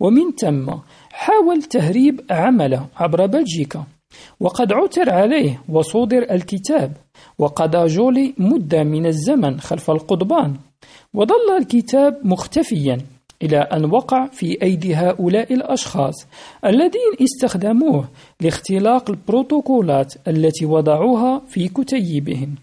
ومن 0.00 0.32
ثم 0.32 0.72
حاول 1.10 1.62
تهريب 1.62 2.20
عمله 2.30 2.86
عبر 2.96 3.26
بلجيكا. 3.26 3.84
وقد 4.40 4.72
عثر 4.72 5.10
عليه 5.10 5.62
وصودر 5.68 6.22
الكتاب 6.30 6.92
وقضى 7.38 7.86
جولي 7.86 8.34
مدة 8.38 8.84
من 8.84 9.06
الزمن 9.06 9.60
خلف 9.60 9.90
القضبان 9.90 10.56
وظل 11.14 11.56
الكتاب 11.58 12.20
مختفيا. 12.24 12.98
إلى 13.42 13.58
أن 13.58 13.84
وقع 13.84 14.26
في 14.26 14.62
أيدي 14.62 14.94
هؤلاء 14.94 15.52
الأشخاص 15.54 16.26
الذين 16.64 17.12
استخدموه 17.22 18.08
لاختلاق 18.40 19.10
البروتوكولات 19.10 20.14
التي 20.28 20.66
وضعوها 20.66 21.42
في 21.48 21.68
كتيبهم. 21.68 22.54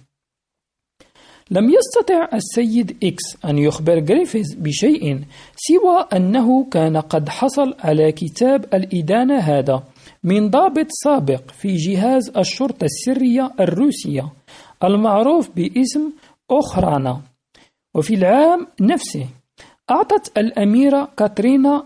لم 1.51 1.69
يستطع 1.69 2.29
السيد 2.33 2.97
إكس 3.03 3.45
أن 3.45 3.57
يخبر 3.57 3.99
غريفيز 3.99 4.53
بشيء 4.53 5.21
سوى 5.55 6.07
أنه 6.13 6.63
كان 6.63 6.97
قد 6.97 7.29
حصل 7.29 7.75
على 7.79 8.11
كتاب 8.11 8.65
الإدانة 8.73 9.37
هذا 9.37 9.83
من 10.23 10.49
ضابط 10.49 10.87
سابق 10.89 11.51
في 11.51 11.75
جهاز 11.75 12.29
الشرطة 12.37 12.85
السرية 12.85 13.51
الروسية 13.59 14.31
المعروف 14.83 15.49
باسم 15.55 16.11
أوخرانا. 16.51 17.21
وفي 17.95 18.13
العام 18.13 18.67
نفسه 18.81 19.25
أعطت 19.91 20.37
الأميرة 20.37 21.09
كاترينا 21.17 21.83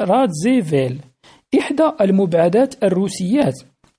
رادزيفيل 0.00 0.98
إحدى 1.58 1.90
المبعدات 2.00 2.84
الروسيات 2.84 3.54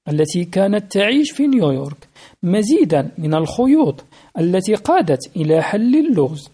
التي 0.10 0.46
كانت 0.46 0.92
تعيش 0.92 1.32
في 1.32 1.48
نيويورك 1.48 2.08
مزيدا 2.44 3.12
من 3.18 3.34
الخيوط 3.34 4.04
التي 4.40 4.76
قادت 4.76 5.38
إلى 5.38 5.62
حل 5.62 5.96
اللغز. 5.96 6.50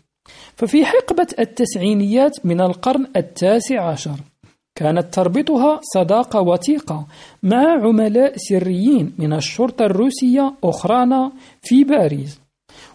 ففي 0.56 0.86
حقبة 0.86 1.28
التسعينيات 1.40 2.46
من 2.46 2.62
القرن 2.62 3.08
التاسع 3.16 3.90
عشر 3.90 4.20
كانت 4.76 5.14
تربطها 5.14 5.80
صداقة 5.96 6.42
وثيقة 6.42 7.08
مع 7.44 7.86
عملاء 7.86 8.34
سريين 8.38 9.14
من 9.20 9.34
الشرطة 9.34 9.86
الروسية 9.86 10.54
أخرانا 10.64 11.32
في 11.62 11.84
باريس. 11.84 12.40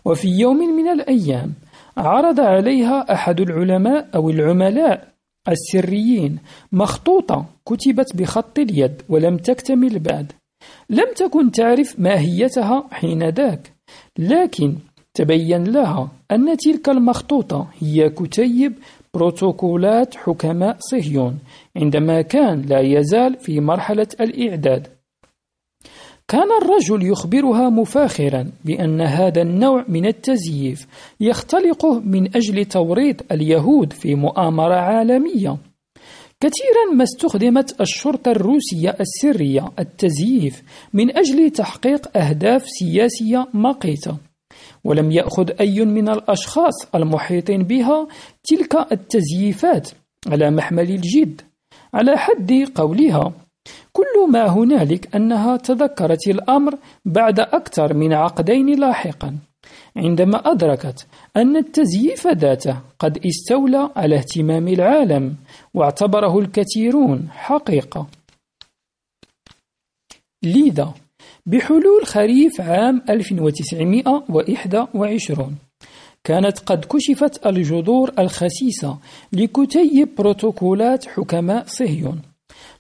وفي 0.05 0.29
يوم 0.29 0.57
من 0.57 0.89
الأيام 0.89 1.53
عرض 1.97 2.41
عليها 2.41 3.13
أحد 3.13 3.41
العلماء 3.41 4.09
أو 4.15 4.31
العملاء 4.31 5.09
السريين 5.49 6.39
مخطوطة 6.73 7.45
كتبت 7.67 8.17
بخط 8.17 8.59
اليد 8.59 9.03
ولم 9.09 9.37
تكتمل 9.37 9.99
بعد 9.99 10.33
لم 10.91 11.07
تكن 11.17 11.51
تعرف 11.51 12.01
ماهيتها 12.01 12.89
حين 12.91 13.29
ذاك 13.29 13.73
لكن 14.19 14.75
تبين 15.15 15.65
لها 15.65 16.09
أن 16.31 16.57
تلك 16.57 16.89
المخطوطة 16.89 17.67
هي 17.81 18.11
كتيب 18.11 18.73
بروتوكولات 19.15 20.17
حكماء 20.17 20.77
صهيون 20.79 21.39
عندما 21.77 22.23
كان 22.23 22.63
لا 22.63 22.81
يزال 22.81 23.37
في 23.39 23.61
مرحلة 23.61 24.07
الإعداد. 24.21 24.87
كان 26.31 26.49
الرجل 26.63 27.11
يخبرها 27.11 27.71
مفاخرا 27.71 28.51
بأن 28.65 29.01
هذا 29.01 29.43
النوع 29.43 29.85
من 29.89 30.07
التزييف 30.07 30.87
يختلقه 31.21 32.01
من 32.01 32.37
أجل 32.37 32.65
توريط 32.65 33.33
اليهود 33.33 33.93
في 33.93 34.15
مؤامرة 34.15 34.75
عالمية. 34.75 35.57
كثيرا 36.41 36.95
ما 36.95 37.05
استخدمت 37.05 37.81
الشرطة 37.81 38.31
الروسية 38.31 38.97
السرية 39.01 39.73
التزييف 39.79 40.63
من 40.93 41.17
أجل 41.17 41.51
تحقيق 41.51 42.17
أهداف 42.17 42.65
سياسية 42.67 43.47
مقيتة 43.55 44.17
ولم 44.85 45.13
يأخذ 45.13 45.51
أي 45.61 45.85
من 45.85 46.09
الأشخاص 46.09 46.95
المحيطين 46.95 47.63
بها 47.63 48.09
تلك 48.45 48.93
التزييفات 48.93 49.91
على 50.27 50.51
محمل 50.51 50.91
الجد 50.91 51.41
على 51.95 52.17
حد 52.17 52.53
قولها. 52.75 53.33
كل 53.93 54.31
ما 54.31 54.47
هنالك 54.47 55.17
أنها 55.17 55.57
تذكرت 55.57 56.29
الأمر 56.29 56.79
بعد 57.05 57.41
أكثر 57.41 57.95
من 57.95 58.13
عقدين 58.13 58.81
لاحقا 58.81 59.37
عندما 59.97 60.37
أدركت 60.37 61.07
أن 61.37 61.57
التزييف 61.57 62.27
ذاته 62.27 62.81
قد 62.99 63.27
استولى 63.27 63.91
على 63.97 64.17
اهتمام 64.17 64.69
العالم 64.69 65.37
واعتبره 65.75 66.39
الكثيرون 66.39 67.29
حقيقة. 67.31 68.07
لذا 70.43 70.95
بحلول 71.47 72.07
خريف 72.07 72.61
عام 72.61 73.03
1921 73.11 75.57
كانت 76.25 76.59
قد 76.59 76.85
كشفت 76.85 77.47
الجذور 77.47 78.13
الخسيسة 78.19 78.99
لكتيب 79.33 80.09
بروتوكولات 80.19 81.07
حكماء 81.07 81.65
صهيون. 81.67 82.30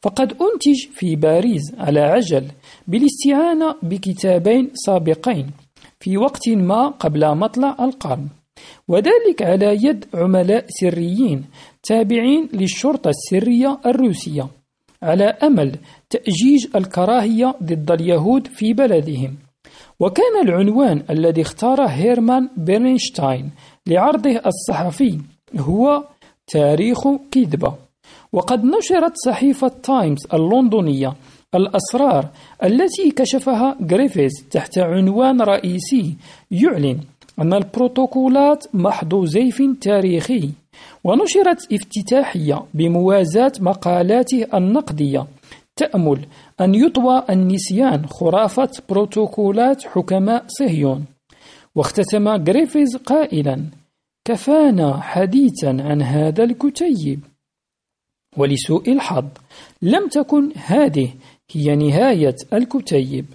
فقد 0.02 0.32
أنتج 0.32 0.86
في 0.92 1.16
باريس 1.16 1.62
على 1.78 2.00
عجل 2.00 2.46
بالاستعانة 2.88 3.74
بكتابين 3.82 4.70
سابقين 4.74 5.50
في 6.00 6.16
وقت 6.16 6.48
ما 6.48 6.88
قبل 6.88 7.34
مطلع 7.36 7.76
القرن 7.80 8.28
وذلك 8.88 9.42
على 9.42 9.78
يد 9.82 10.04
عملاء 10.14 10.64
سريين 10.68 11.44
تابعين 11.82 12.48
للشرطة 12.52 13.10
السرية 13.10 13.80
الروسية 13.86 14.48
على 15.02 15.24
أمل 15.24 15.76
تأجيج 16.10 16.76
الكراهية 16.76 17.54
ضد 17.62 17.90
اليهود 17.90 18.46
في 18.46 18.72
بلدهم. 18.72 19.36
وكان 20.00 20.42
العنوان 20.42 21.02
الذي 21.10 21.42
اختاره 21.42 21.86
هيرمان 21.86 22.48
بيرنشتاين 22.56 23.50
لعرضه 23.86 24.40
الصحفي 24.46 25.18
هو 25.58 26.04
تاريخ 26.46 26.98
كذبة. 27.30 27.74
وقد 28.32 28.64
نشرت 28.64 29.12
صحيفة 29.26 29.68
تايمز 29.68 30.26
اللندنية 30.34 31.14
الأسرار 31.54 32.28
التي 32.64 33.10
كشفها 33.10 33.76
غريفيز 33.90 34.30
تحت 34.50 34.78
عنوان 34.78 35.40
رئيسي 35.40 36.16
يعلن 36.50 37.00
أن 37.40 37.54
البروتوكولات 37.54 38.66
محض 38.74 39.24
زيف 39.24 39.62
تاريخي 39.80 40.50
ونشرت 41.04 41.72
افتتاحية 41.72 42.62
بموازاة 42.74 43.52
مقالاته 43.60 44.46
النقدية 44.54 45.26
تأمل 45.76 46.26
أن 46.60 46.74
يطوى 46.74 47.22
النسيان 47.30 48.06
خرافة 48.06 48.70
بروتوكولات 48.90 49.82
حكماء 49.82 50.44
صهيون. 50.46 51.04
واختتم 51.74 52.28
غريفيز 52.28 52.96
قائلا 52.96 53.64
كفانا 54.24 55.00
حديثا 55.00 55.68
عن 55.68 56.02
هذا 56.02 56.44
الكتيب. 56.44 57.20
ولسوء 58.36 58.92
الحظ. 58.92 59.28
لم 59.82 60.08
تكن 60.08 60.52
هذه 60.56 61.14
هي 61.50 61.76
نهاية 61.76 62.36
الكتيب. 62.52 63.26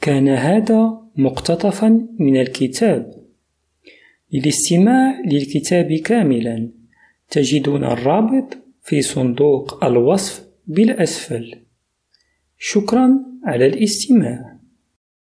كان 0.00 0.28
هذا 0.28 1.10
مقتطفا 1.16 2.08
من 2.18 2.40
الكتاب. 2.40 3.28
للاستماع 4.32 5.20
للكتاب 5.26 5.92
كاملا 5.92 6.72
تجدون 7.30 7.84
الرابط 7.84 8.58
في 8.82 9.02
صندوق 9.02 9.84
الوصف 9.84 10.48
بالأسفل. 10.66 11.66
شكرا 12.58 13.24
على 13.44 13.66
الاستماع. 13.66 14.57